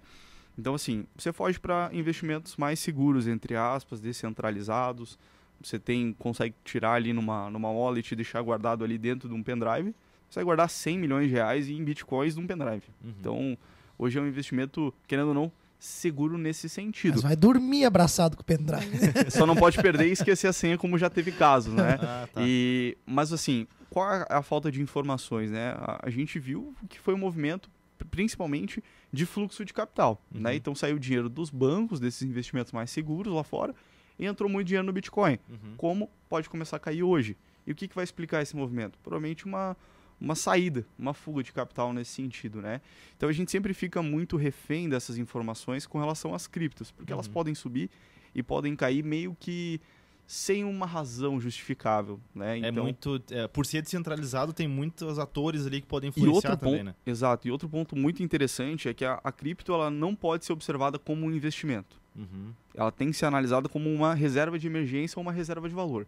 Então, 0.58 0.74
assim, 0.74 1.06
você 1.18 1.34
foge 1.34 1.60
para 1.60 1.90
investimentos 1.92 2.56
mais 2.56 2.80
seguros, 2.80 3.28
entre 3.28 3.58
aspas, 3.58 4.00
descentralizados. 4.00 5.18
Você 5.62 5.80
tem, 5.80 6.14
consegue 6.18 6.54
tirar 6.64 6.94
ali 6.94 7.12
numa, 7.12 7.50
numa 7.50 7.70
wallet 7.70 8.10
e 8.12 8.16
deixar 8.16 8.42
guardado 8.42 8.84
ali 8.84 8.98
dentro 8.98 9.28
de 9.28 9.36
um 9.36 9.44
pendrive. 9.44 9.94
Você 10.30 10.36
vai 10.40 10.44
guardar 10.46 10.70
100 10.70 10.98
milhões 11.00 11.28
de 11.28 11.34
reais 11.34 11.70
em 11.70 11.84
bitcoins 11.84 12.36
num 12.36 12.46
pendrive. 12.48 12.84
Uhum. 13.04 13.14
Então, 13.20 13.58
hoje 13.98 14.18
é 14.18 14.22
um 14.22 14.28
investimento, 14.28 14.94
querendo 15.08 15.30
ou 15.30 15.34
não, 15.34 15.52
seguro 15.80 16.38
nesse 16.38 16.68
sentido. 16.68 17.14
Mas 17.16 17.22
vai 17.24 17.36
dormir 17.36 17.86
abraçado 17.86 18.36
com 18.36 18.42
o 18.42 18.46
pendrive. 18.46 18.98
Só 19.30 19.46
não 19.46 19.56
pode 19.56 19.78
perder 19.82 20.08
e 20.08 20.12
esquecer 20.12 20.48
a 20.48 20.54
senha, 20.54 20.78
como 20.78 20.98
já 20.98 21.10
teve 21.10 21.32
casos, 21.32 21.74
né? 21.74 21.98
Ah, 22.02 22.28
tá. 22.34 22.42
E, 22.44 22.98
mas 23.06 23.32
assim, 23.32 23.68
qual 23.90 24.12
é 24.14 24.26
a 24.30 24.42
falta 24.42 24.72
de 24.72 24.82
informações, 24.82 25.52
né? 25.52 25.74
A, 25.78 26.00
a 26.04 26.10
gente 26.10 26.40
viu 26.40 26.74
que 26.90 27.00
foi 27.00 27.14
um 27.14 27.18
movimento 27.18 27.70
pr- 27.98 28.06
principalmente 28.08 28.84
de 29.12 29.26
fluxo 29.26 29.64
de 29.64 29.74
capital, 29.74 30.22
Uhum. 30.34 30.42
né? 30.42 30.56
Então 30.56 30.74
saiu 30.76 30.98
dinheiro 30.98 31.30
dos 31.30 31.50
bancos, 31.50 32.00
desses 32.00 32.22
investimentos 32.24 32.72
mais 32.72 32.90
seguros 32.90 33.34
lá 33.34 33.44
fora, 33.44 33.74
e 34.18 34.26
entrou 34.26 34.50
muito 34.50 34.68
dinheiro 34.68 34.86
no 34.86 34.94
Bitcoin. 34.94 35.38
Uhum. 35.50 35.74
Como 35.78 36.10
pode 36.30 36.50
começar 36.50 36.78
a 36.78 36.80
cair 36.80 37.04
hoje? 37.04 37.38
E 37.68 37.72
o 37.72 37.76
que, 37.76 37.88
que 37.88 37.96
vai 37.96 38.04
explicar 38.04 38.42
esse 38.42 38.56
movimento? 38.56 38.98
Provavelmente 39.04 39.46
uma, 39.46 39.76
uma 40.20 40.36
saída, 40.36 40.86
uma 40.98 41.14
fuga 41.14 41.44
de 41.44 41.52
capital 41.52 41.92
nesse 41.94 42.12
sentido, 42.12 42.62
né? 42.62 42.82
Então 43.18 43.28
a 43.30 43.34
gente 43.34 43.52
sempre 43.52 43.74
fica 43.74 44.02
muito 44.02 44.38
refém 44.38 44.88
dessas 44.90 45.18
informações 45.18 45.86
com 45.86 46.00
relação 46.00 46.34
às 46.34 46.48
criptos, 46.48 46.92
porque 46.92 47.12
elas 47.12 47.28
Uhum. 47.28 47.34
podem 47.34 47.56
subir 47.56 47.90
e 48.34 48.42
podem 48.42 48.76
cair 48.76 49.04
meio 49.04 49.36
que 49.40 49.80
sem 50.28 50.64
uma 50.64 50.88
razão 50.88 51.40
justificável, 51.40 52.20
né? 52.34 52.60
É 52.60 52.72
muito. 52.72 53.22
é, 53.30 53.48
por 53.48 53.64
ser 53.66 53.84
descentralizado, 53.84 54.54
tem 54.54 54.68
muitos 54.68 55.20
atores 55.20 55.68
ali 55.68 55.82
que 55.82 55.88
podem 55.88 56.10
influenciar 56.10 56.56
também, 56.58 56.78
ponto, 56.78 56.86
né? 56.86 56.96
exato. 57.06 57.48
E 57.48 57.52
outro 57.52 57.70
ponto 57.70 57.96
muito 57.96 58.24
interessante 58.24 58.90
é 58.90 58.94
que 58.94 59.06
a, 59.06 59.20
a 59.24 59.32
cripto 59.32 59.72
ela 59.72 59.92
não 59.92 60.16
pode 60.16 60.44
ser 60.44 60.54
observada 60.54 60.98
como 60.98 61.28
um 61.28 61.32
investimento. 61.32 62.02
Uhum. 62.16 62.54
Ela 62.74 62.92
tem 62.92 63.12
que 63.12 63.18
ser 63.18 63.26
analisada 63.28 63.70
como 63.70 63.88
uma 63.94 64.16
reserva 64.16 64.58
de 64.58 64.66
emergência 64.66 65.20
ou 65.20 65.22
uma 65.22 65.32
reserva 65.32 65.70
de 65.70 65.76
valor. 65.76 66.08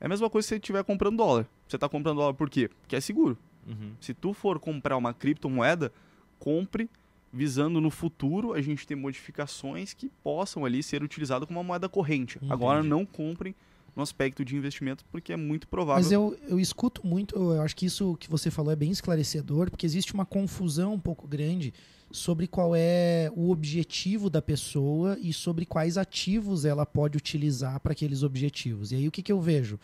É 0.00 0.06
a 0.06 0.08
mesma 0.08 0.30
coisa 0.30 0.46
se 0.46 0.50
você 0.50 0.56
estiver 0.56 0.82
comprando 0.84 1.16
dólar. 1.18 1.46
Você 1.66 1.76
está 1.76 1.88
comprando 1.88 2.16
dólar 2.18 2.32
por 2.34 2.48
quê? 2.48 2.70
Porque 2.80 2.96
é 2.96 3.00
seguro. 3.00 3.36
Uhum. 3.68 3.92
Se 4.00 4.14
tu 4.14 4.32
for 4.32 4.58
comprar 4.58 4.96
uma 4.96 5.12
criptomoeda, 5.12 5.92
compre 6.38 6.88
visando 7.32 7.80
no 7.80 7.90
futuro 7.90 8.54
a 8.54 8.60
gente 8.60 8.86
ter 8.86 8.94
modificações 8.94 9.92
que 9.92 10.10
possam 10.22 10.64
ali 10.64 10.82
ser 10.82 11.02
utilizadas 11.02 11.46
como 11.46 11.60
uma 11.60 11.64
moeda 11.64 11.88
corrente. 11.88 12.38
Entendi. 12.38 12.52
Agora 12.52 12.82
não 12.82 13.04
comprem 13.04 13.54
no 13.94 14.02
aspecto 14.02 14.44
de 14.44 14.56
investimento 14.56 15.04
porque 15.10 15.32
é 15.32 15.36
muito 15.36 15.68
provável. 15.68 16.02
Mas 16.02 16.12
eu, 16.12 16.36
eu 16.48 16.58
escuto 16.58 17.06
muito, 17.06 17.34
eu 17.36 17.60
acho 17.62 17.76
que 17.76 17.86
isso 17.86 18.16
que 18.16 18.30
você 18.30 18.50
falou 18.50 18.72
é 18.72 18.76
bem 18.76 18.90
esclarecedor, 18.90 19.70
porque 19.70 19.84
existe 19.84 20.14
uma 20.14 20.24
confusão 20.24 20.94
um 20.94 21.00
pouco 21.00 21.26
grande 21.26 21.74
sobre 22.10 22.46
qual 22.46 22.74
é 22.74 23.30
o 23.36 23.50
objetivo 23.50 24.30
da 24.30 24.40
pessoa 24.40 25.18
e 25.20 25.32
sobre 25.32 25.66
quais 25.66 25.98
ativos 25.98 26.64
ela 26.64 26.86
pode 26.86 27.18
utilizar 27.18 27.80
para 27.80 27.92
aqueles 27.92 28.22
objetivos. 28.22 28.92
E 28.92 28.96
aí 28.96 29.08
o 29.08 29.10
que, 29.10 29.22
que 29.22 29.32
eu 29.32 29.40
vejo? 29.40 29.78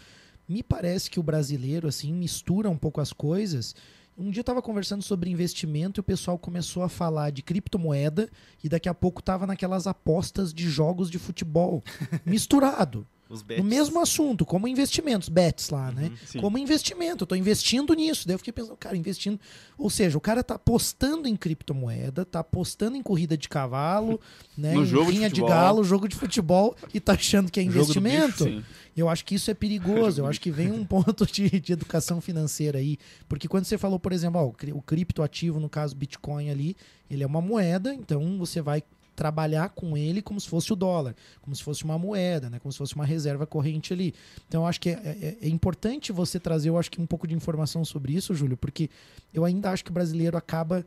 Me 0.48 0.62
parece 0.62 1.10
que 1.10 1.18
o 1.18 1.22
brasileiro 1.22 1.88
assim 1.88 2.12
mistura 2.12 2.68
um 2.68 2.76
pouco 2.76 3.00
as 3.00 3.12
coisas. 3.12 3.74
Um 4.16 4.30
dia 4.30 4.40
eu 4.40 4.42
estava 4.42 4.62
conversando 4.62 5.02
sobre 5.02 5.30
investimento 5.30 5.98
e 5.98 6.02
o 6.02 6.04
pessoal 6.04 6.38
começou 6.38 6.82
a 6.82 6.88
falar 6.88 7.30
de 7.30 7.42
criptomoeda 7.42 8.28
e 8.62 8.68
daqui 8.68 8.88
a 8.88 8.94
pouco 8.94 9.20
estava 9.20 9.46
naquelas 9.46 9.86
apostas 9.86 10.54
de 10.54 10.68
jogos 10.68 11.10
de 11.10 11.18
futebol 11.18 11.82
misturado. 12.24 13.06
Os 13.28 13.40
No 13.40 13.46
bets. 13.46 13.64
mesmo 13.64 14.00
assunto, 14.00 14.44
como 14.44 14.68
investimentos, 14.68 15.28
bets 15.28 15.70
lá, 15.70 15.90
né? 15.90 16.12
Uhum. 16.34 16.40
Como 16.42 16.58
investimento, 16.58 17.24
eu 17.24 17.26
tô 17.26 17.34
investindo 17.34 17.94
nisso. 17.94 18.26
Daí 18.26 18.34
eu 18.34 18.38
fiquei 18.38 18.52
pensando, 18.52 18.76
cara, 18.76 18.96
investindo. 18.96 19.40
Ou 19.78 19.88
seja, 19.88 20.16
o 20.18 20.20
cara 20.20 20.44
tá 20.44 20.54
apostando 20.56 21.26
em 21.26 21.34
criptomoeda, 21.34 22.24
tá 22.24 22.40
apostando 22.40 22.96
em 22.96 23.02
corrida 23.02 23.36
de 23.36 23.48
cavalo, 23.48 24.20
né? 24.56 24.74
No 24.74 24.82
em 24.82 24.86
jogo 24.86 25.10
de 25.12 25.28
de, 25.30 25.40
galo, 25.40 25.82
jogo 25.82 26.06
de 26.06 26.16
futebol, 26.16 26.76
e 26.92 27.00
tá 27.00 27.14
achando 27.14 27.50
que 27.50 27.60
é 27.60 27.64
bicho, 27.64 27.78
investimento. 27.78 28.44
Sim. 28.44 28.64
Eu 28.96 29.08
acho 29.08 29.24
que 29.24 29.34
isso 29.34 29.50
é 29.50 29.54
perigoso. 29.54 30.20
Eu 30.20 30.26
acho 30.26 30.40
que 30.40 30.50
vem 30.50 30.70
um 30.70 30.84
ponto 30.84 31.26
de, 31.26 31.48
de 31.60 31.72
educação 31.72 32.20
financeira 32.20 32.78
aí. 32.78 32.96
Porque 33.28 33.48
quando 33.48 33.64
você 33.64 33.76
falou, 33.76 33.98
por 33.98 34.12
exemplo, 34.12 34.40
ó, 34.40 34.46
o 34.72 34.82
criptoativo, 34.82 35.58
no 35.58 35.68
caso 35.68 35.96
Bitcoin 35.96 36.50
ali, 36.50 36.76
ele 37.10 37.22
é 37.22 37.26
uma 37.26 37.40
moeda, 37.40 37.92
então 37.94 38.38
você 38.38 38.60
vai 38.60 38.82
trabalhar 39.14 39.68
com 39.70 39.96
ele 39.96 40.20
como 40.20 40.40
se 40.40 40.48
fosse 40.48 40.72
o 40.72 40.76
dólar, 40.76 41.14
como 41.40 41.54
se 41.54 41.62
fosse 41.62 41.84
uma 41.84 41.98
moeda, 41.98 42.50
né? 42.50 42.58
como 42.58 42.72
se 42.72 42.78
fosse 42.78 42.94
uma 42.94 43.04
reserva 43.04 43.46
corrente 43.46 43.92
ali. 43.92 44.14
Então 44.48 44.62
eu 44.62 44.66
acho 44.66 44.80
que 44.80 44.90
é, 44.90 44.92
é- 44.92 45.38
é 45.42 45.48
importante 45.48 46.12
você 46.12 46.38
trazer, 46.40 46.68
eu 46.68 46.78
acho 46.78 46.90
que 46.90 47.00
um 47.00 47.06
pouco 47.06 47.26
de 47.26 47.34
informação 47.34 47.84
sobre 47.84 48.12
isso, 48.14 48.34
Júlio, 48.34 48.56
porque 48.56 48.90
eu 49.32 49.44
ainda 49.44 49.70
acho 49.70 49.84
que 49.84 49.90
o 49.90 49.94
brasileiro 49.94 50.36
acaba 50.36 50.84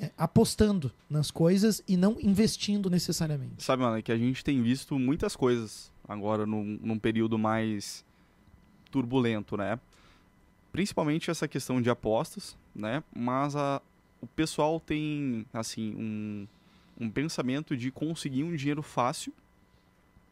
é, 0.00 0.10
apostando 0.16 0.92
nas 1.10 1.30
coisas 1.30 1.82
e 1.88 1.96
não 1.96 2.16
investindo 2.20 2.88
necessariamente. 2.88 3.62
Sabe, 3.64 3.82
mano, 3.82 3.96
é 3.96 4.02
que 4.02 4.12
a 4.12 4.16
gente 4.18 4.44
tem 4.44 4.62
visto 4.62 4.96
muitas 4.98 5.34
coisas 5.34 5.90
agora 6.08 6.46
num, 6.46 6.78
num 6.82 6.98
período 6.98 7.36
mais 7.38 8.04
turbulento, 8.90 9.56
né? 9.56 9.78
Principalmente 10.72 11.30
essa 11.30 11.48
questão 11.48 11.80
de 11.82 11.90
apostas, 11.90 12.56
né? 12.74 13.02
Mas 13.14 13.56
a, 13.56 13.82
o 14.20 14.26
pessoal 14.26 14.78
tem, 14.78 15.44
assim, 15.52 15.94
um, 15.96 16.46
um 17.00 17.08
pensamento 17.10 17.76
de 17.76 17.90
conseguir 17.90 18.42
um 18.44 18.54
dinheiro 18.56 18.82
fácil 18.82 19.32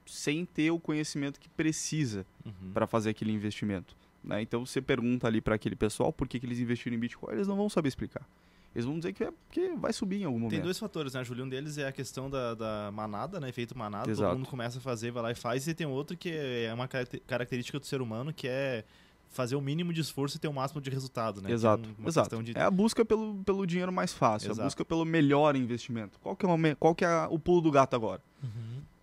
sem 0.05 0.44
ter 0.44 0.70
o 0.70 0.79
conhecimento 0.79 1.40
que 1.40 1.48
precisa 1.48 2.24
Uhum. 2.44 2.72
para 2.72 2.87
fazer 2.87 3.11
aquele 3.11 3.33
investimento. 3.33 3.96
Né? 4.22 4.42
Então 4.42 4.64
você 4.64 4.81
pergunta 4.81 5.26
ali 5.26 5.40
para 5.40 5.55
aquele 5.55 5.76
pessoal 5.76 6.12
por 6.12 6.29
que, 6.29 6.38
que 6.40 6.46
eles 6.46 6.59
investiram 6.59 6.96
em 6.96 7.00
Bitcoin, 7.00 7.33
eles 7.35 7.46
não 7.48 7.57
vão 7.57 7.68
saber 7.68 7.88
explicar. 7.88 8.26
Eles 8.74 8.85
vão 8.85 8.98
dizer 8.98 9.12
que 9.14 9.24
é 9.24 9.31
porque 9.48 9.70
vai 9.76 9.92
subir 9.92 10.20
em 10.20 10.24
algum 10.24 10.38
momento. 10.38 10.50
Tem 10.50 10.61
dois 10.61 10.79
fatores, 10.79 11.14
né, 11.14 11.24
Júlio? 11.24 11.44
Um 11.44 11.48
deles 11.48 11.79
é 11.79 11.87
a 11.88 11.92
questão 11.92 12.29
da, 12.29 12.55
da 12.55 12.90
manada, 12.92 13.40
né? 13.40 13.48
Efeito 13.48 13.76
manada. 13.76 14.11
Exato. 14.11 14.29
Todo 14.31 14.38
mundo 14.38 14.48
começa 14.50 14.79
a 14.79 14.81
fazer, 14.83 15.11
vai 15.11 15.22
lá 15.22 15.31
e 15.33 15.35
faz. 15.35 15.66
E 15.66 15.72
tem 15.74 15.87
outro 15.87 16.14
que 16.16 16.29
é 16.31 16.70
uma 16.74 16.87
caracte- 16.87 17.20
característica 17.20 17.81
do 17.81 17.87
ser 17.87 18.02
humano, 18.02 18.35
que 18.35 18.46
é 18.46 18.85
fazer 19.28 19.54
o 19.56 19.60
mínimo 19.60 19.92
de 19.92 20.00
esforço 20.00 20.36
e 20.36 20.40
ter 20.40 20.48
o 20.48 20.52
máximo 20.52 20.80
de 20.80 20.88
resultado, 20.90 21.42
né? 21.42 21.50
Exato, 21.52 21.88
é 22.04 22.08
exato. 22.08 22.42
de- 22.42 22.56
É 22.56 22.62
a 22.62 22.70
busca 22.70 23.04
pelo, 23.04 23.36
pelo 23.44 23.66
dinheiro 23.66 23.92
mais 23.92 24.12
fácil, 24.12 24.48
a 24.48 24.52
Exato. 24.52 24.66
busca 24.66 24.84
pelo 24.84 25.04
melhor 25.04 25.54
investimento. 25.56 26.18
Qual 26.20 26.34
que 26.36 26.46
é, 26.46 26.74
qual 26.76 26.94
que 26.94 27.04
é 27.04 27.26
o 27.30 27.38
pulo 27.38 27.60
do 27.60 27.70
gato 27.70 27.94
agora? 27.94 28.20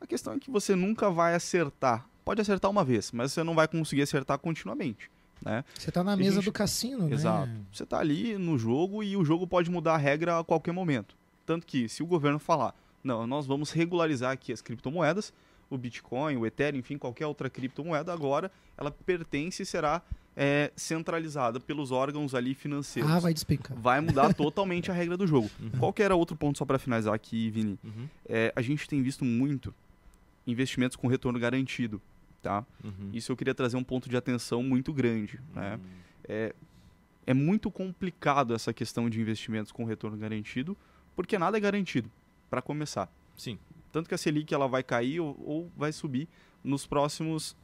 A 0.01 0.07
questão 0.07 0.33
é 0.33 0.39
que 0.39 0.49
você 0.51 0.75
nunca 0.75 1.09
vai 1.09 1.33
acertar. 1.36 2.07
Pode 2.25 2.41
acertar 2.41 2.69
uma 2.71 2.83
vez, 2.83 3.12
mas 3.12 3.31
você 3.33 3.43
não 3.43 3.53
vai 3.55 3.67
conseguir 3.67 4.01
acertar 4.01 4.38
continuamente. 4.39 5.09
Né? 5.43 5.63
Você 5.77 5.91
tá 5.91 6.03
na 6.03 6.13
E 6.13 6.17
mesa 6.17 6.36
gente- 6.36 6.45
do 6.45 6.51
cassino, 6.53 7.07
né? 7.07 7.13
Exato. 7.13 7.51
Você 7.71 7.83
está 7.83 7.99
ali 7.99 8.38
no 8.38 8.57
jogo 8.57 9.03
e 9.03 9.17
o 9.17 9.25
jogo 9.25 9.45
pode 9.45 9.69
mudar 9.69 9.95
a 9.95 9.97
regra 9.97 10.39
a 10.39 10.43
qualquer 10.43 10.71
momento. 10.71 11.15
Tanto 11.45 11.67
que 11.67 11.89
se 11.89 12.01
o 12.01 12.05
governo 12.05 12.39
falar, 12.39 12.73
não, 13.03 13.27
nós 13.27 13.45
vamos 13.45 13.71
regularizar 13.71 14.31
aqui 14.31 14.53
as 14.53 14.62
criptomoedas, 14.62 15.33
o 15.69 15.78
Bitcoin, 15.78 16.38
o 16.38 16.45
Ethereum, 16.45 16.80
enfim, 16.80 16.97
qualquer 16.97 17.26
outra 17.26 17.49
criptomoeda, 17.49 18.13
agora 18.13 18.52
ela 18.78 18.91
pertence 18.91 19.63
e 19.63 19.65
será 19.65 20.02
é, 20.36 20.71
centralizada 20.76 21.60
pelos 21.60 21.91
órgãos 21.91 22.34
ali 22.36 22.54
financeiros. 22.54 23.10
Ah, 23.10 23.19
vai 23.19 23.34
despencar. 23.34 23.78
Vai 23.78 24.02
mudar 24.02 24.34
totalmente 24.36 24.91
a 24.91 24.93
regra 24.93 25.15
do 25.15 25.28
jogo. 25.28 25.49
Uhum. 25.60 25.71
Qual 25.80 25.93
que 25.93 26.02
era 26.04 26.15
outro 26.15 26.36
ponto 26.36 26.58
só 26.58 26.65
para 26.65 26.80
finalizar 26.80 27.13
aqui, 27.13 27.49
Vini? 27.49 27.80
Uhum, 27.84 28.08
É, 28.28 28.52
a 28.56 28.62
gente 28.62 28.88
tem 28.88 29.02
visto 29.02 29.23
muito 29.23 29.73
investimentos 30.45 30.95
com 30.95 31.08
retorno 31.08 31.39
garantido, 31.39 32.02
tá? 32.41 32.65
uhum. 32.84 33.10
Isso 33.13 33.32
eu 33.32 33.38
queria 33.38 33.54
trazer 33.54 33.78
um 33.78 33.84
ponto 33.84 34.10
de 34.10 34.17
atenção 34.17 34.62
muito 34.62 34.91
grande, 34.91 35.39
né? 35.54 35.78
Hum. 35.82 35.88
É, 36.26 36.54
é 37.26 37.34
muito 37.34 37.71
complicado 37.71 38.54
essa 38.54 38.73
questão 38.73 39.10
de 39.10 39.21
investimentos 39.21 39.71
com 39.71 39.86
retorno 39.86 40.17
garantido, 40.17 40.76
porque 41.15 41.38
nada 41.38 41.58
é 41.58 41.60
garantido, 41.60 42.12
para 42.49 42.62
começar. 42.62 43.10
Sim. 43.38 43.58
Tanto 43.94 44.10
que 44.10 44.15
a 44.15 44.17
Selic 44.17 44.52
ela 44.52 44.67
vai 44.67 44.83
cair 44.83 45.19
ou, 45.19 45.39
ou 45.46 45.71
vai 45.77 45.94
subir 45.94 46.27
nos 46.63 46.85
próximos 46.85 47.56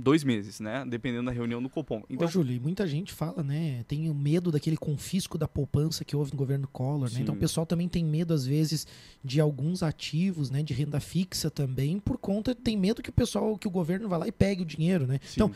dois 0.00 0.24
meses, 0.24 0.58
né? 0.58 0.84
Dependendo 0.88 1.26
da 1.26 1.32
reunião 1.32 1.62
do 1.62 1.68
Copom. 1.68 2.02
Então, 2.08 2.26
Ô, 2.26 2.30
Júlio, 2.30 2.58
muita 2.60 2.86
gente 2.86 3.12
fala, 3.12 3.42
né? 3.42 3.84
Tem 3.86 4.08
o 4.08 4.14
medo 4.14 4.50
daquele 4.50 4.78
confisco 4.78 5.36
da 5.36 5.46
poupança 5.46 6.02
que 6.02 6.16
houve 6.16 6.32
no 6.32 6.38
governo 6.38 6.66
Collor, 6.66 7.12
né? 7.12 7.20
Então 7.20 7.34
o 7.34 7.38
pessoal 7.38 7.66
também 7.66 7.88
tem 7.88 8.02
medo, 8.02 8.32
às 8.32 8.46
vezes, 8.46 8.86
de 9.22 9.38
alguns 9.38 9.82
ativos, 9.82 10.48
né? 10.50 10.62
De 10.62 10.72
renda 10.72 10.98
fixa 10.98 11.50
também, 11.50 12.00
por 12.00 12.16
conta, 12.16 12.54
tem 12.54 12.76
medo 12.76 13.02
que 13.02 13.10
o 13.10 13.12
pessoal, 13.12 13.58
que 13.58 13.68
o 13.68 13.70
governo 13.70 14.08
vá 14.08 14.16
lá 14.16 14.26
e 14.26 14.32
pegue 14.32 14.62
o 14.62 14.66
dinheiro, 14.66 15.06
né? 15.06 15.20
sim. 15.22 15.34
Então, 15.34 15.52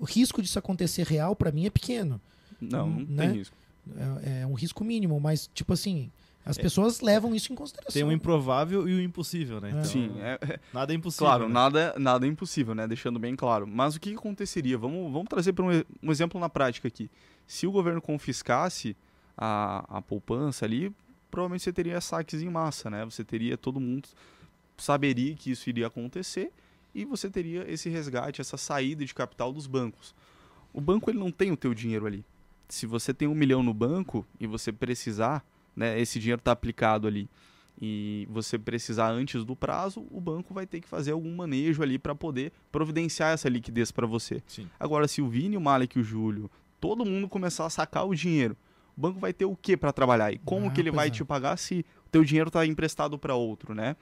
o 0.00 0.04
risco 0.04 0.42
disso 0.42 0.58
acontecer 0.58 1.06
real, 1.06 1.36
para 1.36 1.52
mim, 1.52 1.66
é 1.66 1.70
pequeno. 1.70 2.20
não, 2.60 2.90
não 2.90 3.06
né? 3.06 3.28
tem 3.28 3.38
risco. 3.38 3.56
é, 4.24 4.40
é 4.40 4.46
um 4.46 4.54
risco 4.54 4.82
mínimo, 4.82 5.20
mas, 5.20 5.48
tipo 5.54 5.72
assim, 5.72 6.10
as 6.44 6.58
pessoas 6.58 7.00
levam 7.00 7.34
isso 7.34 7.52
em 7.52 7.56
consideração. 7.56 7.92
Tem 7.92 8.04
o 8.04 8.12
improvável 8.12 8.88
e 8.88 8.94
o 8.94 9.00
impossível, 9.00 9.60
né? 9.60 9.68
É. 9.68 9.70
Então, 9.70 9.84
Sim, 9.84 10.12
é, 10.20 10.38
é- 10.40 10.60
Nada 10.72 10.92
é 10.92 10.96
impossível. 10.96 11.26
claro, 11.26 11.48
né? 11.48 11.54
nada, 11.54 11.94
nada 11.98 12.26
é 12.26 12.28
impossível, 12.28 12.74
né? 12.74 12.86
Deixando 12.86 13.18
bem 13.18 13.34
claro. 13.34 13.66
Mas 13.66 13.96
o 13.96 14.00
que, 14.00 14.14
aconteceria? 14.14 14.76
Vamos, 14.76 15.12
vamos 15.12 15.28
trazer 15.28 15.52
para 15.52 15.64
um, 15.64 15.82
um 16.02 16.10
exemplo 16.10 16.40
na 16.40 16.48
prática 16.48 16.88
aqui. 16.88 17.10
Se 17.46 17.66
o 17.66 17.72
governo 17.72 18.00
confiscasse 18.00 18.96
a, 19.36 19.98
a 19.98 20.02
poupança 20.02 20.64
ali, 20.64 20.92
provavelmente 21.30 21.64
você 21.64 21.72
teria 21.72 22.00
saques 22.00 22.42
em 22.42 22.48
massa, 22.48 22.90
né? 22.90 23.04
Você 23.04 23.24
teria 23.24 23.56
todo 23.56 23.80
mundo 23.80 24.08
saberia 24.76 25.34
que 25.34 25.50
isso 25.50 25.68
iria 25.68 25.86
acontecer 25.86 26.52
e 26.94 27.04
você 27.04 27.30
teria 27.30 27.70
esse 27.70 27.88
resgate, 27.88 28.40
essa 28.40 28.56
saída 28.56 29.04
de 29.04 29.14
capital 29.14 29.52
dos 29.52 29.66
bancos. 29.66 30.14
O 30.72 30.80
banco 30.80 31.10
ele 31.10 31.18
não 31.18 31.30
tem 31.30 31.50
o 31.50 31.56
teu 31.56 31.74
dinheiro 31.74 32.06
ali. 32.06 32.24
Se 32.68 32.86
você 32.86 33.12
tem 33.14 33.28
um 33.28 33.34
milhão 33.34 33.62
no 33.62 33.74
banco 33.74 34.26
e 34.40 34.46
você 34.46 34.72
precisar, 34.72 35.44
né, 35.76 35.98
esse 36.00 36.18
dinheiro 36.18 36.40
está 36.40 36.52
aplicado 36.52 37.06
ali 37.06 37.28
e 37.80 38.26
você 38.30 38.58
precisar 38.58 39.10
antes 39.10 39.44
do 39.44 39.56
prazo, 39.56 40.06
o 40.10 40.20
banco 40.20 40.54
vai 40.54 40.66
ter 40.66 40.80
que 40.80 40.88
fazer 40.88 41.12
algum 41.12 41.34
manejo 41.34 41.82
ali 41.82 41.98
para 41.98 42.14
poder 42.14 42.52
providenciar 42.70 43.32
essa 43.32 43.48
liquidez 43.48 43.90
para 43.90 44.06
você. 44.06 44.42
Sim. 44.46 44.68
Agora, 44.78 45.08
se 45.08 45.20
o 45.20 45.28
Vini, 45.28 45.56
o 45.56 45.60
Malek 45.60 45.98
e 45.98 46.00
o 46.00 46.04
Júlio, 46.04 46.50
todo 46.80 47.04
mundo 47.04 47.28
começar 47.28 47.66
a 47.66 47.70
sacar 47.70 48.06
o 48.06 48.14
dinheiro, 48.14 48.56
o 48.96 49.00
banco 49.00 49.18
vai 49.18 49.32
ter 49.32 49.44
o 49.44 49.56
que 49.56 49.76
para 49.76 49.92
trabalhar? 49.92 50.32
E 50.32 50.38
como 50.38 50.68
Ah, 50.68 50.70
que 50.70 50.80
ele 50.80 50.92
vai 50.92 51.08
é. 51.08 51.10
te 51.10 51.24
pagar 51.24 51.56
se 51.56 51.84
o 52.06 52.10
teu 52.10 52.22
dinheiro 52.24 52.48
está 52.48 52.64
emprestado 52.64 53.18
para 53.18 53.34
outro, 53.34 53.74
né? 53.74 53.96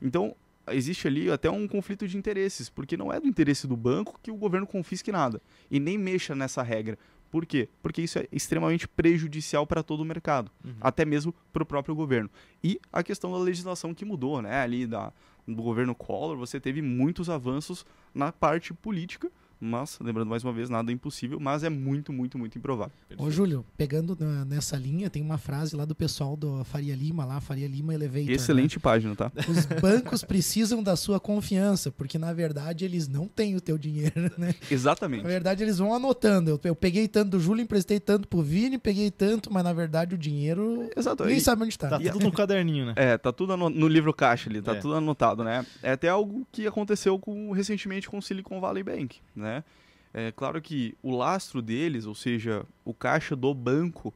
Então, 0.00 0.36
existe 0.70 1.08
ali 1.08 1.28
até 1.30 1.50
um 1.50 1.66
conflito 1.66 2.06
de 2.06 2.16
interesses, 2.16 2.68
porque 2.68 2.96
não 2.96 3.12
é 3.12 3.18
do 3.18 3.26
interesse 3.26 3.66
do 3.66 3.76
banco 3.76 4.20
que 4.22 4.30
o 4.30 4.36
governo 4.36 4.66
confisque 4.66 5.10
nada 5.10 5.42
e 5.68 5.80
nem 5.80 5.98
mexa 5.98 6.34
nessa 6.34 6.62
regra. 6.62 6.96
Por 7.36 7.44
quê? 7.44 7.68
Porque 7.82 8.00
isso 8.00 8.18
é 8.18 8.26
extremamente 8.32 8.88
prejudicial 8.88 9.66
para 9.66 9.82
todo 9.82 10.00
o 10.00 10.04
mercado, 10.06 10.50
Uhum. 10.64 10.72
até 10.80 11.04
mesmo 11.04 11.34
para 11.52 11.62
o 11.62 11.66
próprio 11.66 11.94
governo. 11.94 12.30
E 12.64 12.80
a 12.90 13.02
questão 13.02 13.30
da 13.30 13.36
legislação 13.36 13.92
que 13.92 14.06
mudou, 14.06 14.40
né? 14.40 14.56
Ali 14.62 14.86
da, 14.86 15.12
do 15.46 15.62
governo 15.62 15.94
Collor, 15.94 16.34
você 16.38 16.58
teve 16.58 16.80
muitos 16.80 17.28
avanços 17.28 17.84
na 18.14 18.32
parte 18.32 18.72
política, 18.72 19.30
mas, 19.60 19.98
lembrando 20.00 20.28
mais 20.28 20.44
uma 20.44 20.52
vez, 20.52 20.68
nada 20.68 20.90
é 20.90 20.94
impossível, 20.94 21.38
mas 21.40 21.62
é 21.64 21.68
muito, 21.70 22.12
muito, 22.12 22.38
muito 22.38 22.58
improvável. 22.58 22.92
Ô, 23.16 23.30
Júlio, 23.30 23.64
pegando 23.76 24.16
na- 24.18 24.44
nessa 24.44 24.76
linha, 24.76 25.08
tem 25.08 25.22
uma 25.22 25.38
frase 25.38 25.74
lá 25.74 25.84
do 25.84 25.94
pessoal 25.94 26.36
do 26.36 26.62
Faria 26.64 26.94
Lima, 26.94 27.24
lá, 27.24 27.40
Faria 27.40 27.66
Lima 27.66 27.94
Elevator. 27.94 28.26
né? 28.26 28.32
Excelente 28.32 28.78
página, 28.78 29.14
tá? 29.16 29.32
Os 29.48 29.64
bancos 29.80 30.22
precisam 30.24 30.82
da 30.82 30.96
sua 30.96 31.18
confiança, 31.18 31.90
porque 31.90 32.18
na 32.18 32.32
verdade 32.32 32.84
eles 32.84 33.08
não 33.08 33.26
têm 33.26 33.56
o 33.56 33.60
teu 33.60 33.78
dinheiro, 33.78 34.30
né? 34.36 34.54
Exatamente. 34.70 35.22
Na 35.22 35.28
verdade 35.28 35.62
eles 35.62 35.78
vão 35.78 35.94
anotando. 35.94 36.50
Eu, 36.50 36.60
eu 36.64 36.74
peguei 36.76 37.08
tanto 37.08 37.30
do 37.30 37.40
Júlio, 37.40 37.62
emprestei 37.62 37.98
tanto 37.98 38.28
pro 38.28 38.42
Vini, 38.42 38.78
peguei 38.78 39.10
tanto, 39.10 39.52
mas 39.52 39.64
na 39.64 39.72
verdade 39.72 40.14
o 40.14 40.18
dinheiro 40.18 40.88
Exato. 40.96 41.24
nem 41.24 41.36
E- 41.38 41.40
sabe 41.40 41.62
onde 41.64 41.78
tá. 41.78 41.88
Tá 41.88 41.98
tudo 41.98 42.24
no 42.24 42.32
caderninho, 42.32 42.86
né? 42.86 42.92
É, 42.96 43.16
tá 43.16 43.32
tudo 43.32 43.56
no 43.56 43.88
livro 43.88 44.12
caixa 44.12 44.50
ali, 44.50 44.60
tá 44.60 44.72
É. 44.72 44.80
tudo 44.80 44.94
anotado, 44.94 45.42
né? 45.42 45.64
É 45.82 45.92
até 45.92 46.08
algo 46.08 46.46
que 46.52 46.66
aconteceu 46.66 47.18
com, 47.18 47.52
recentemente 47.52 48.08
com 48.08 48.18
o 48.18 48.22
Silicon 48.22 48.60
Valley 48.60 48.82
Bank, 48.82 49.16
né? 49.34 49.45
É 50.14 50.32
claro 50.32 50.60
que 50.62 50.96
o 51.02 51.14
lastro 51.14 51.60
deles, 51.60 52.06
ou 52.06 52.14
seja, 52.14 52.64
o 52.84 52.94
caixa 52.94 53.36
do 53.36 53.52
banco, 53.52 54.14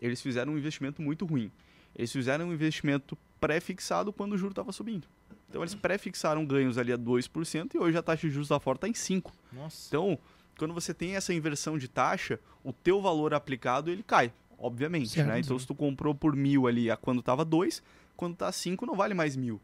eles 0.00 0.22
fizeram 0.22 0.52
um 0.52 0.58
investimento 0.58 1.02
muito 1.02 1.26
ruim. 1.26 1.50
Eles 1.96 2.12
fizeram 2.12 2.48
um 2.48 2.52
investimento 2.52 3.18
pré-fixado 3.40 4.12
quando 4.12 4.34
o 4.34 4.38
juro 4.38 4.52
estava 4.52 4.70
subindo. 4.70 5.08
Então 5.48 5.62
eles 5.62 5.74
pré-fixaram 5.74 6.46
ganhos 6.46 6.78
ali 6.78 6.92
a 6.92 6.98
2% 6.98 7.74
e 7.74 7.78
hoje 7.78 7.98
a 7.98 8.02
taxa 8.02 8.28
de 8.28 8.32
juros 8.32 8.48
lá 8.48 8.60
fora 8.60 8.76
está 8.76 8.88
em 8.88 8.92
5%. 8.92 9.24
Nossa. 9.52 9.88
Então, 9.88 10.16
quando 10.56 10.72
você 10.72 10.94
tem 10.94 11.16
essa 11.16 11.34
inversão 11.34 11.76
de 11.76 11.88
taxa, 11.88 12.38
o 12.62 12.72
teu 12.72 13.00
valor 13.00 13.34
aplicado 13.34 13.90
ele 13.90 14.04
cai, 14.04 14.32
obviamente, 14.56 15.20
né? 15.22 15.40
Então, 15.40 15.58
se 15.58 15.66
tu 15.66 15.74
comprou 15.74 16.14
por 16.14 16.36
mil 16.36 16.68
ali 16.68 16.90
a 16.90 16.96
quando 16.96 17.22
tava 17.22 17.44
dois, 17.44 17.82
quando 18.16 18.36
tá 18.36 18.52
cinco 18.52 18.86
não 18.86 18.94
vale 18.94 19.14
mais 19.14 19.34
mil. 19.34 19.60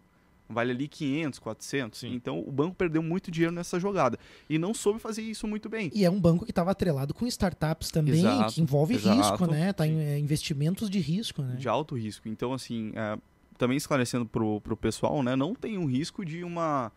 Vale 0.48 0.70
ali 0.70 0.86
500, 0.86 1.38
400. 1.38 1.98
Sim. 1.98 2.14
Então, 2.14 2.40
o 2.40 2.52
banco 2.52 2.74
perdeu 2.74 3.02
muito 3.02 3.30
dinheiro 3.30 3.54
nessa 3.54 3.80
jogada. 3.80 4.18
E 4.48 4.58
não 4.58 4.72
soube 4.72 5.00
fazer 5.00 5.22
isso 5.22 5.46
muito 5.46 5.68
bem. 5.68 5.90
E 5.94 6.04
é 6.04 6.10
um 6.10 6.20
banco 6.20 6.44
que 6.44 6.52
estava 6.52 6.70
atrelado 6.70 7.12
com 7.12 7.26
startups 7.26 7.90
também, 7.90 8.20
Exato, 8.20 8.54
que 8.54 8.60
envolve 8.60 8.94
exato. 8.94 9.16
risco, 9.16 9.46
né? 9.46 9.72
Tá 9.72 9.86
em 9.86 9.98
é, 9.98 10.18
investimentos 10.18 10.88
de 10.88 11.00
risco, 11.00 11.42
né? 11.42 11.56
de 11.56 11.68
alto 11.68 11.96
risco. 11.96 12.28
Então, 12.28 12.52
assim, 12.52 12.92
é, 12.94 13.18
também 13.56 13.76
esclarecendo 13.76 14.26
pro, 14.26 14.60
pro 14.60 14.76
pessoal, 14.76 15.22
né, 15.22 15.34
não 15.34 15.54
tem 15.54 15.78
um 15.78 15.86
risco 15.86 16.24
de 16.24 16.44
uma 16.44 16.92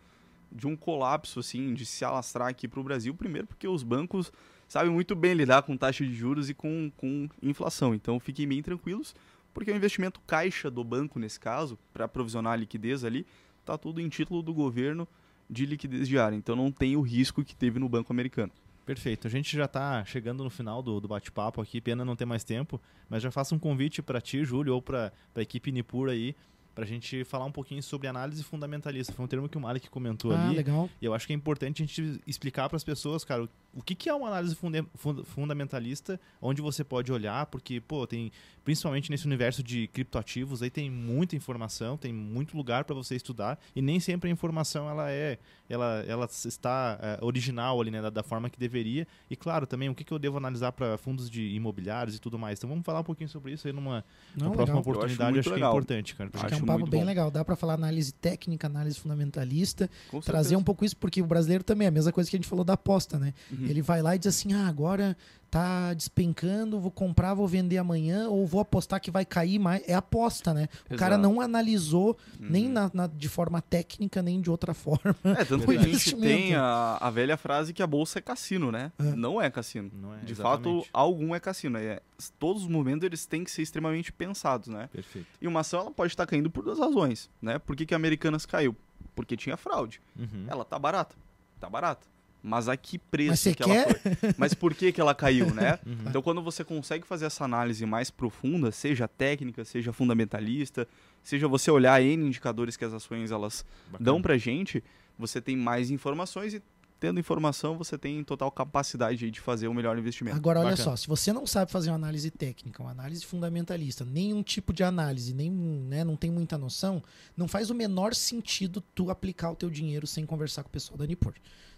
de 0.51 0.65
um 0.65 0.75
colapso, 0.75 1.39
assim, 1.39 1.75
de 1.75 1.85
se 1.85 2.03
alastrar 2.03 2.47
aqui 2.47 2.67
pro 2.67 2.83
Brasil, 2.83 3.13
primeiro 3.13 3.45
porque 3.45 3.67
os 3.67 3.83
bancos 3.83 4.31
sabem 4.67 4.91
muito 4.91 5.15
bem 5.15 5.35
lidar 5.35 5.61
com 5.61 5.77
taxa 5.77 6.03
de 6.03 6.11
juros 6.13 6.49
e 6.49 6.55
com, 6.55 6.91
com 6.97 7.29
inflação. 7.41 7.93
Então, 7.93 8.19
fiquem 8.19 8.47
bem 8.47 8.59
tranquilos, 8.63 9.13
porque 9.53 9.71
o 9.71 9.75
investimento 9.75 10.19
caixa 10.21 10.69
do 10.69 10.83
banco, 10.83 11.19
nesse 11.19 11.39
caso, 11.39 11.77
para 11.93 12.07
provisionar 12.07 12.53
a 12.53 12.55
liquidez 12.55 13.03
ali, 13.03 13.25
tá 13.65 13.77
tudo 13.77 14.01
em 14.01 14.09
título 14.09 14.41
do 14.41 14.53
governo 14.53 15.07
de 15.49 15.65
liquidez 15.65 16.07
diária. 16.07 16.35
Então, 16.35 16.55
não 16.55 16.71
tem 16.71 16.95
o 16.95 17.01
risco 17.01 17.43
que 17.43 17.55
teve 17.55 17.79
no 17.79 17.89
banco 17.89 18.13
americano. 18.13 18.51
Perfeito. 18.85 19.27
A 19.27 19.29
gente 19.29 19.55
já 19.55 19.65
está 19.65 20.03
chegando 20.03 20.43
no 20.43 20.49
final 20.49 20.81
do, 20.81 20.99
do 20.99 21.07
bate-papo 21.07 21.61
aqui, 21.61 21.79
pena 21.79 22.03
não 22.03 22.15
ter 22.15 22.25
mais 22.25 22.43
tempo, 22.43 22.81
mas 23.07 23.21
já 23.21 23.29
faço 23.29 23.53
um 23.53 23.59
convite 23.59 24.01
para 24.01 24.19
ti, 24.19 24.43
Júlio, 24.43 24.73
ou 24.73 24.81
para 24.81 25.13
a 25.35 25.41
equipe 25.41 25.71
Nipur 25.71 26.09
aí, 26.09 26.35
para 26.75 26.83
a 26.85 26.87
gente 26.87 27.23
falar 27.25 27.45
um 27.45 27.51
pouquinho 27.51 27.83
sobre 27.83 28.07
análise 28.07 28.43
fundamentalista. 28.43 29.11
Foi 29.13 29.25
um 29.25 29.27
termo 29.27 29.49
que 29.49 29.57
o 29.57 29.61
Malik 29.61 29.89
comentou 29.89 30.31
Ah, 30.31 30.47
ali. 30.47 30.55
legal. 30.55 30.89
E 31.01 31.05
eu 31.05 31.13
acho 31.13 31.27
que 31.27 31.33
é 31.33 31.35
importante 31.35 31.83
a 31.83 31.85
gente 31.85 32.21
explicar 32.25 32.69
para 32.69 32.77
as 32.77 32.83
pessoas, 32.83 33.23
cara, 33.25 33.43
o- 33.43 33.49
o 33.75 33.81
que, 33.83 33.93
que 33.95 34.09
é 34.09 34.13
uma 34.13 34.27
análise 34.27 34.55
funde- 34.55 34.85
fun- 34.95 35.23
fundamentalista, 35.23 36.19
onde 36.41 36.61
você 36.61 36.83
pode 36.83 37.11
olhar, 37.11 37.45
porque, 37.47 37.81
pô, 37.81 38.07
tem, 38.07 38.31
principalmente 38.63 39.09
nesse 39.11 39.25
universo 39.25 39.61
de 39.61 39.87
criptoativos, 39.87 40.61
aí 40.61 40.69
tem 40.69 40.89
muita 40.89 41.35
informação, 41.35 41.97
tem 41.97 42.13
muito 42.13 42.55
lugar 42.55 42.83
para 42.85 42.95
você 42.95 43.15
estudar, 43.15 43.59
e 43.75 43.81
nem 43.81 43.99
sempre 43.99 44.29
a 44.29 44.33
informação 44.33 44.89
ela 44.89 45.11
é, 45.11 45.37
ela, 45.67 46.03
ela 46.07 46.25
está 46.25 46.97
é, 47.01 47.19
original 47.23 47.79
ali, 47.81 47.91
né, 47.91 48.01
da, 48.01 48.09
da 48.09 48.23
forma 48.23 48.49
que 48.49 48.57
deveria. 48.59 49.07
E 49.29 49.35
claro, 49.35 49.67
também 49.67 49.89
o 49.89 49.95
que, 49.95 50.03
que 50.03 50.11
eu 50.13 50.19
devo 50.19 50.37
analisar 50.37 50.71
para 50.71 50.97
fundos 50.97 51.29
de 51.29 51.41
imobiliários 51.49 52.15
e 52.15 52.19
tudo 52.19 52.39
mais. 52.39 52.57
Então 52.59 52.69
vamos 52.69 52.85
falar 52.85 53.01
um 53.01 53.03
pouquinho 53.03 53.29
sobre 53.29 53.51
isso 53.53 53.67
aí 53.67 53.73
numa, 53.73 54.03
Não, 54.35 54.45
numa 54.47 54.55
próxima 54.55 54.79
oportunidade, 54.79 55.31
muito 55.33 55.39
acho, 55.49 55.55
que 55.57 55.63
é 55.63 55.67
importante, 55.67 56.15
cara. 56.15 56.29
Acho 56.33 56.43
é 56.43 56.47
Acho 56.47 56.58
um 56.63 56.65
papo 56.65 56.87
bem 56.87 57.01
bom. 57.01 57.05
legal. 57.05 57.31
Dá 57.31 57.43
pra 57.43 57.55
falar 57.55 57.73
análise 57.73 58.11
técnica, 58.13 58.67
análise 58.67 58.99
fundamentalista, 58.99 59.89
trazer 60.25 60.55
um 60.55 60.63
pouco 60.63 60.85
isso, 60.85 60.97
porque 60.97 61.21
o 61.21 61.25
brasileiro 61.25 61.63
também 61.63 61.85
é 61.85 61.89
a 61.89 61.91
mesma 61.91 62.11
coisa 62.11 62.29
que 62.29 62.35
a 62.35 62.39
gente 62.39 62.47
falou 62.47 62.65
da 62.65 62.73
aposta, 62.73 63.17
né? 63.17 63.33
Uhum. 63.51 63.65
Ele 63.65 63.81
vai 63.81 64.01
lá 64.01 64.15
e 64.15 64.19
diz 64.19 64.27
assim: 64.27 64.53
ah, 64.53 64.67
agora 64.67 65.15
tá 65.49 65.93
despencando, 65.93 66.79
vou 66.79 66.91
comprar, 66.91 67.33
vou 67.33 67.47
vender 67.47 67.77
amanhã, 67.77 68.29
ou 68.29 68.45
vou 68.45 68.61
apostar 68.61 68.99
que 69.01 69.09
vai 69.09 69.25
cair 69.25 69.57
mais. 69.59 69.81
É 69.87 69.93
aposta, 69.95 70.53
né? 70.53 70.67
O 70.89 70.95
cara 70.95 71.17
não 71.17 71.41
analisou 71.41 72.17
nem 72.39 72.67
Uhum. 72.67 72.71
na, 72.73 72.91
na- 72.93 73.07
de 73.07 73.27
forma 73.29 73.61
técnica, 73.61 74.21
nem 74.21 74.39
de 74.41 74.49
outra 74.49 74.73
forma. 74.75 75.15
É, 75.23 75.43
tanto 75.45 75.65
que 75.65 75.71
a 75.71 75.77
gente 75.77 75.89
investimento. 75.89 76.21
tem 76.27 76.55
a, 76.55 76.97
a 77.01 77.09
velha 77.09 77.37
frase 77.37 77.73
que 77.73 77.81
a 77.81 77.87
bolsa 77.87 78.19
é 78.19 78.21
cassino, 78.21 78.71
né? 78.71 78.91
É. 78.99 79.03
Não 79.15 79.41
é 79.41 79.49
cassino. 79.49 79.89
Não 79.93 80.13
é, 80.13 80.17
De 80.19 80.33
exatamente. 80.33 80.83
fato, 80.85 80.89
algum 80.93 81.33
é 81.33 81.39
cassino. 81.39 81.77
É, 81.77 81.99
todos 82.37 82.63
os 82.63 82.67
momentos 82.67 83.05
eles 83.05 83.25
têm 83.25 83.43
que 83.43 83.51
ser 83.51 83.61
extremamente 83.61 84.11
pensados, 84.13 84.67
né? 84.67 84.87
Perfeito. 84.91 85.27
E 85.41 85.47
uma 85.47 85.61
ação 85.61 85.81
ela 85.81 85.91
pode 85.91 86.13
estar 86.13 86.25
caindo 86.25 86.49
por 86.49 86.63
duas 86.63 86.79
razões, 86.79 87.29
né? 87.41 87.57
Por 87.59 87.75
que, 87.75 87.85
que 87.85 87.93
a 87.93 87.97
Americanas 87.97 88.45
caiu? 88.45 88.75
Porque 89.15 89.35
tinha 89.35 89.57
fraude. 89.57 90.01
Uhum. 90.17 90.45
Ela 90.47 90.63
tá 90.63 90.77
barata. 90.77 91.15
Tá 91.59 91.69
barata. 91.69 92.05
Mas 92.41 92.69
a 92.69 92.77
que 92.77 92.97
preço 92.97 93.31
Mas 93.31 93.39
você 93.39 93.53
que 93.53 93.63
ela 93.63 93.73
quer? 93.73 93.99
foi? 93.99 94.33
Mas 94.37 94.53
por 94.53 94.73
que, 94.73 94.91
que 94.91 95.01
ela 95.01 95.13
caiu, 95.13 95.53
né? 95.53 95.79
Uhum. 95.89 95.95
Então, 96.07 96.21
quando 96.21 96.41
você 96.41 96.63
consegue 96.63 97.05
fazer 97.05 97.25
essa 97.25 97.43
análise 97.43 97.85
mais 97.85 98.11
profunda, 98.11 98.71
seja 98.71 99.07
técnica, 99.07 99.65
seja 99.65 99.91
fundamentalista, 99.91 100.87
seja 101.23 101.47
você 101.47 101.71
olhar 101.71 102.01
N 102.01 102.27
indicadores 102.27 102.77
que 102.77 102.85
as 102.85 102.93
ações 102.93 103.31
elas 103.31 103.65
Bacana. 103.87 104.05
dão 104.05 104.21
pra 104.21 104.37
gente, 104.37 104.83
você 105.17 105.41
tem 105.41 105.57
mais 105.57 105.89
informações 105.89 106.53
e 106.53 106.61
tendo 106.99 107.19
informação, 107.19 107.77
você 107.77 107.97
tem 107.97 108.23
total 108.23 108.51
capacidade 108.51 109.31
de 109.31 109.39
fazer 109.39 109.67
o 109.67 109.73
melhor 109.73 109.97
investimento. 109.97 110.35
Agora, 110.35 110.59
olha 110.59 110.71
Bacana. 110.71 110.83
só, 110.83 110.95
se 110.95 111.07
você 111.07 111.31
não 111.31 111.47
sabe 111.47 111.71
fazer 111.71 111.89
uma 111.89 111.95
análise 111.95 112.29
técnica, 112.29 112.83
uma 112.83 112.91
análise 112.91 113.25
fundamentalista, 113.25 114.03
nenhum 114.03 114.43
tipo 114.43 114.73
de 114.73 114.83
análise, 114.83 115.33
nem, 115.33 115.49
né, 115.49 116.03
não 116.03 116.17
tem 116.17 116.29
muita 116.29 116.57
noção, 116.57 117.01
não 117.37 117.47
faz 117.47 117.69
o 117.69 117.75
menor 117.75 118.13
sentido 118.13 118.83
tu 118.93 119.09
aplicar 119.09 119.51
o 119.51 119.55
teu 119.55 119.69
dinheiro 119.69 120.05
sem 120.05 120.25
conversar 120.25 120.63
com 120.63 120.69
o 120.69 120.71
pessoal 120.71 120.97
da 120.97 121.07
Nipur. 121.07 121.33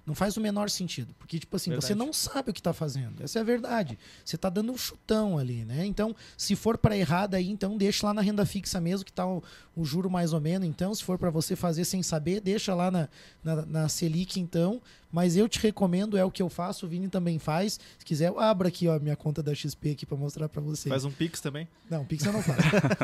Não 0.06 0.16
faz 0.16 0.36
o 0.36 0.41
menor 0.41 0.70
sentido. 0.70 1.14
Porque, 1.18 1.39
tipo 1.39 1.56
assim, 1.56 1.70
você 1.72 1.89
Verdade. 1.89 1.99
não 2.08 2.12
sabe 2.12 2.49
o 2.49 2.54
que 2.54 2.62
tá 2.62 2.74
fazendo. 2.74 3.24
Essa 3.24 3.39
é 3.39 3.41
a 3.41 3.45
verdade. 3.45 3.97
Você 4.26 4.38
tá 4.38 4.49
dando 4.49 4.72
um 4.72 4.78
chutão 4.78 5.38
ali, 5.38 5.64
né? 5.64 5.86
Então, 5.86 6.16
se 6.36 6.56
for 6.56 6.78
para 6.78 6.97
errado 6.97 7.36
aí, 7.36 7.49
então 7.49 7.78
deixa 7.78 8.08
lá 8.08 8.14
na 8.14 8.22
renda 8.22 8.45
fixa 8.45 8.82
mesmo, 8.82 9.06
que 9.06 9.14
tá 9.14 9.28
o, 9.28 9.43
o 9.76 9.86
juro 9.86 10.10
mais 10.10 10.34
ou 10.34 10.41
menos. 10.41 10.68
Então, 10.68 10.93
se 10.93 11.04
for 11.04 11.18
para 11.18 11.30
você 11.30 11.56
fazer 11.56 11.86
sem 11.86 12.02
saber, 12.02 12.41
deixa 12.41 12.74
lá 12.74 12.89
na, 12.89 13.10
na, 13.43 13.66
na 13.66 13.89
Selic, 13.89 14.39
então. 14.39 14.82
Mas 15.12 15.36
eu 15.36 15.49
te 15.49 15.60
recomendo, 15.60 16.18
é 16.18 16.24
o 16.24 16.32
que 16.32 16.41
eu 16.41 16.49
faço, 16.49 16.86
o 16.86 16.89
Vini 16.89 17.10
também 17.10 17.38
faz. 17.38 17.80
Se 17.99 18.06
quiser, 18.06 18.30
eu 18.30 18.39
abro 18.39 18.68
aqui 18.68 18.88
ó, 18.88 18.95
a 18.95 18.99
minha 18.99 19.16
conta 19.16 19.43
da 19.43 19.54
XP 19.54 19.91
aqui 19.91 20.06
para 20.06 20.16
mostrar 20.16 20.47
para 20.47 20.62
vocês. 20.62 20.89
Faz 20.89 21.04
um 21.04 21.12
Pix 21.12 21.41
também? 21.41 21.68
Não, 21.89 22.06
Pix 22.06 22.24
eu 22.24 22.32
não 22.32 22.41
faço. 22.41 22.62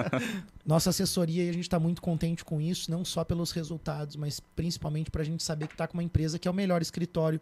Nossa 0.65 0.89
assessoria, 0.89 1.49
a 1.49 1.53
gente 1.53 1.63
está 1.63 1.79
muito 1.79 2.01
contente 2.01 2.45
com 2.45 2.61
isso, 2.61 2.89
não 2.89 3.03
só 3.03 3.25
pelos 3.25 3.51
resultados, 3.51 4.15
mas 4.15 4.39
principalmente 4.39 5.11
para 5.11 5.21
a 5.21 5.25
gente 5.25 5.43
saber 5.43 5.67
que 5.67 5.73
está 5.73 5.85
com 5.85 5.95
uma 5.95 6.03
empresa 6.03 6.39
que 6.39 6.47
é 6.47 6.51
o 6.51 6.53
melhor 6.53 6.81
escritório 6.97 7.39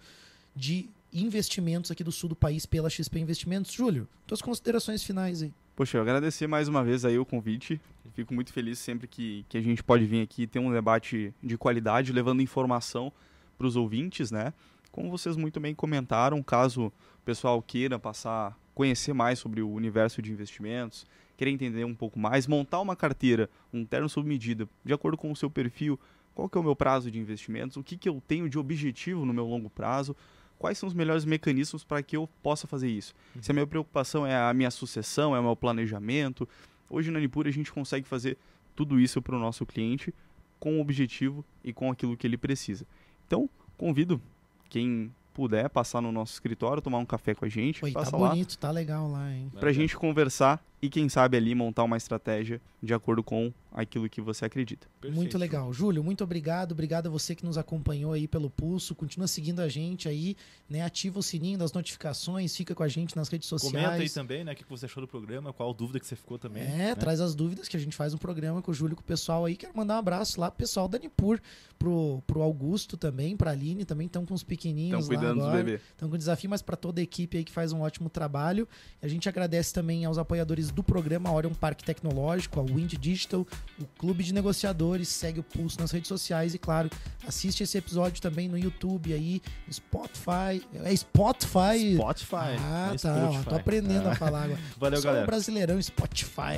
de 0.54 0.90
investimentos 1.14 1.90
aqui 1.90 2.04
do 2.04 2.12
sul 2.12 2.30
do 2.30 2.36
país 2.36 2.66
pela 2.66 2.90
XP 2.90 3.20
Investimentos. 3.20 3.72
Júlio, 3.72 4.08
tuas 4.28 4.42
considerações 4.42 5.02
finais 5.02 5.42
aí. 5.42 5.54
Poxa, 5.76 5.98
eu 5.98 6.02
agradecer 6.02 6.48
mais 6.48 6.68
uma 6.68 6.84
vez 6.84 7.06
aí 7.06 7.18
o 7.18 7.26
convite. 7.26 7.80
Fico 8.14 8.34
muito 8.34 8.52
feliz 8.52 8.80
sempre 8.80 9.08
que, 9.08 9.46
que 9.48 9.58
a 9.58 9.62
gente 9.62 9.82
pode 9.82 10.06
vir 10.06 10.22
aqui 10.22 10.46
ter 10.46 10.60
um 10.60 10.72
debate 10.72 11.34
de 11.42 11.58
qualidade, 11.58 12.12
levando 12.12 12.42
informação 12.42 13.12
para 13.58 13.68
os 13.68 13.76
ouvintes, 13.76 14.32
né? 14.32 14.54
Como 14.92 15.10
vocês 15.10 15.36
muito 15.36 15.60
bem 15.60 15.74
comentaram, 15.74 16.42
caso 16.42 16.86
o 16.86 17.26
pessoal 17.26 17.62
queira 17.62 18.00
passar, 18.00 18.58
conhecer 18.74 19.14
mais 19.14 19.40
sobre 19.40 19.62
o 19.62 19.70
universo 19.70 20.22
de 20.22 20.32
investimentos, 20.32 21.06
querer 21.36 21.52
entender 21.52 21.84
um 21.84 21.96
pouco 21.96 22.18
mais, 22.18 22.48
montar 22.48 22.80
uma 22.80 22.96
carteira, 22.96 23.50
um 23.74 23.86
terno 23.86 24.08
sob 24.08 24.28
medida, 24.28 24.68
de 24.84 24.94
acordo 24.94 25.18
com 25.18 25.30
o 25.32 25.36
seu 25.36 25.50
perfil, 25.50 26.00
qual 26.36 26.50
que 26.50 26.58
é 26.58 26.62
o 26.62 26.64
meu 26.64 26.76
prazo 26.76 27.10
de 27.10 27.18
investimentos, 27.18 27.78
o 27.78 27.84
que, 27.84 27.98
que 27.98 28.10
eu 28.10 28.22
tenho 28.28 28.50
de 28.50 28.60
objetivo 28.60 29.26
no 29.26 29.34
meu 29.34 29.48
longo 29.48 29.70
prazo, 29.70 30.16
quais 30.60 30.78
são 30.78 30.88
os 30.88 30.94
melhores 30.94 31.26
mecanismos 31.26 31.84
para 31.84 32.04
que 32.04 32.16
eu 32.16 32.30
possa 32.44 32.68
fazer 32.68 32.90
isso. 32.90 33.16
Uhum. 33.36 33.42
Se 33.42 33.52
a 33.52 33.54
minha 33.54 33.66
preocupação 33.66 34.28
é 34.28 34.36
a 34.36 34.54
minha 34.54 34.70
sucessão, 34.70 35.36
é 35.36 35.40
o 35.40 35.44
meu 35.44 35.56
planejamento, 35.56 36.48
hoje 36.90 37.10
na 37.10 37.20
Nipura 37.20 37.50
a 37.50 37.54
gente 37.54 37.72
consegue 37.72 38.06
fazer 38.06 38.38
tudo 38.76 39.00
isso 39.00 39.22
para 39.22 39.36
o 39.36 39.40
nosso 39.40 39.66
cliente 39.66 40.14
com 40.60 40.78
o 40.78 40.82
objetivo 40.82 41.44
e 41.64 41.72
com 41.72 41.90
aquilo 41.90 42.18
que 42.18 42.28
ele 42.28 42.38
precisa. 42.38 42.86
Então, 43.26 43.50
convido 43.78 44.22
quem 44.70 45.12
puder 45.34 45.70
passar 45.70 46.02
no 46.02 46.12
nosso 46.12 46.34
escritório, 46.34 46.82
tomar 46.82 46.98
um 46.98 47.06
café 47.06 47.36
com 47.36 47.46
a 47.46 47.50
gente. 47.50 47.84
Oi, 47.84 47.92
passa 47.92 48.12
tá 48.12 48.18
lá, 48.18 48.30
bonito, 48.30 48.58
tá 48.58 48.72
legal 48.72 49.10
lá, 49.10 49.32
hein? 49.32 49.52
Pra 49.60 49.72
gente 49.72 49.96
conversar 49.96 50.64
e 50.86 50.90
quem 50.90 51.10
sabe 51.10 51.36
ali 51.36 51.56
montar 51.56 51.84
uma 51.84 51.98
estratégia 51.98 52.62
de 52.82 52.94
acordo 52.94 53.24
com 53.24 53.52
aquilo 53.74 54.08
que 54.08 54.22
você 54.22 54.46
acredita. 54.46 54.88
Perfeito. 55.02 55.20
Muito 55.20 55.38
legal. 55.38 55.74
Júlio, 55.74 56.04
muito 56.04 56.24
obrigado. 56.24 56.72
Obrigado 56.72 57.08
a 57.08 57.10
você 57.10 57.36
que 57.36 57.44
nos 57.44 57.58
acompanhou 57.58 58.14
aí 58.14 58.28
pelo 58.28 58.50
Pulso. 58.50 58.96
Continua 58.96 59.28
seguindo 59.28 59.60
a 59.60 59.68
gente 59.68 60.08
aí, 60.08 60.38
né? 60.70 60.82
Ativa 60.82 61.20
o 61.20 61.24
sininho 61.24 61.58
das 61.58 61.74
notificações, 61.74 62.56
fica 62.56 62.74
com 62.74 62.84
a 62.84 62.88
gente 62.88 63.16
nas 63.16 63.28
redes 63.28 63.50
sociais. 63.50 63.74
Comenta 63.74 64.02
aí 64.02 64.10
também, 64.10 64.44
né? 64.44 64.54
O 64.54 64.56
que 64.56 64.64
você 64.70 64.86
achou 64.86 65.02
do 65.02 65.08
programa, 65.08 65.52
qual 65.52 65.74
dúvida 65.74 66.00
que 66.00 66.08
você 66.08 66.16
ficou 66.16 66.38
também. 66.38 66.64
É, 66.64 66.68
né? 66.68 66.96
traz 66.96 67.20
as 67.20 67.36
dúvidas 67.36 67.68
que 67.68 67.76
a 67.76 67.80
gente 67.80 67.96
faz 67.96 68.14
um 68.14 68.18
programa 68.18 68.62
com 68.62 68.72
o 68.72 68.74
Júlio, 68.74 68.96
com 68.96 69.02
o 69.02 69.06
pessoal 69.06 69.44
aí. 69.44 69.58
Quero 69.58 69.76
mandar 69.76 69.96
um 69.96 70.00
abraço 70.00 70.40
lá 70.40 70.50
pro 70.50 70.60
pessoal 70.60 70.88
da 70.88 70.98
Nipur, 70.98 71.40
pro, 71.78 72.22
pro 72.26 72.42
Augusto 72.42 72.96
também, 72.96 73.36
pra 73.36 73.52
Aline 73.52 73.84
também, 73.84 74.08
estão 74.08 74.26
com 74.26 74.34
os 74.34 74.44
pequenininhos 74.44 75.02
Estão 75.02 75.18
cuidando 75.18 75.40
lá 75.40 75.46
dos 75.48 75.56
bebês. 75.56 75.82
Estão 75.90 76.10
com 76.10 76.18
desafio, 76.18 76.50
mas 76.50 76.62
para 76.62 76.78
toda 76.78 77.02
a 77.02 77.04
equipe 77.04 77.38
aí 77.38 77.44
que 77.44 77.52
faz 77.52 77.74
um 77.74 77.82
ótimo 77.82 78.10
trabalho. 78.10 78.68
E 79.02 79.06
a 79.06 79.10
gente 79.10 79.28
agradece 79.28 79.74
também 79.74 80.06
aos 80.06 80.18
apoiadores 80.18 80.70
do 80.76 80.84
programa 80.84 81.32
Orion 81.32 81.54
Parque 81.54 81.84
Tecnológico, 81.84 82.60
ao 82.60 82.66
Wind 82.66 82.94
Digital, 82.96 83.48
o 83.80 83.86
Clube 83.98 84.24
de 84.24 84.34
Negociadores, 84.34 85.08
segue 85.08 85.40
o 85.40 85.44
Pulso 85.44 85.80
nas 85.80 85.90
redes 85.92 86.10
sociais 86.10 86.54
e, 86.54 86.60
claro, 86.60 86.90
assiste 87.26 87.64
esse 87.64 87.78
episódio 87.78 88.22
também 88.22 88.50
no 88.50 88.58
YouTube 88.58 89.14
aí, 89.14 89.42
Spotify. 89.72 90.62
É 90.84 90.96
Spotify? 90.96 91.96
Spotify. 91.96 92.36
Ah, 92.60 92.92
é 92.94 92.98
tá. 92.98 93.16
Spotify. 93.16 93.50
Tô 93.50 93.56
aprendendo 93.56 94.10
a 94.10 94.16
falar 94.16 94.44
agora. 94.44 94.60
Valeu, 94.78 94.98
Sou 95.02 95.06
galera. 95.06 95.24
um 95.24 95.28
brasileirão 95.28 95.82
Spotify. 95.82 96.56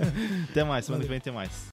Até 0.50 0.64
mais, 0.64 0.86
semana 0.86 1.04
que 1.04 1.10
vem 1.10 1.20
tem 1.20 1.32
mais. 1.32 1.66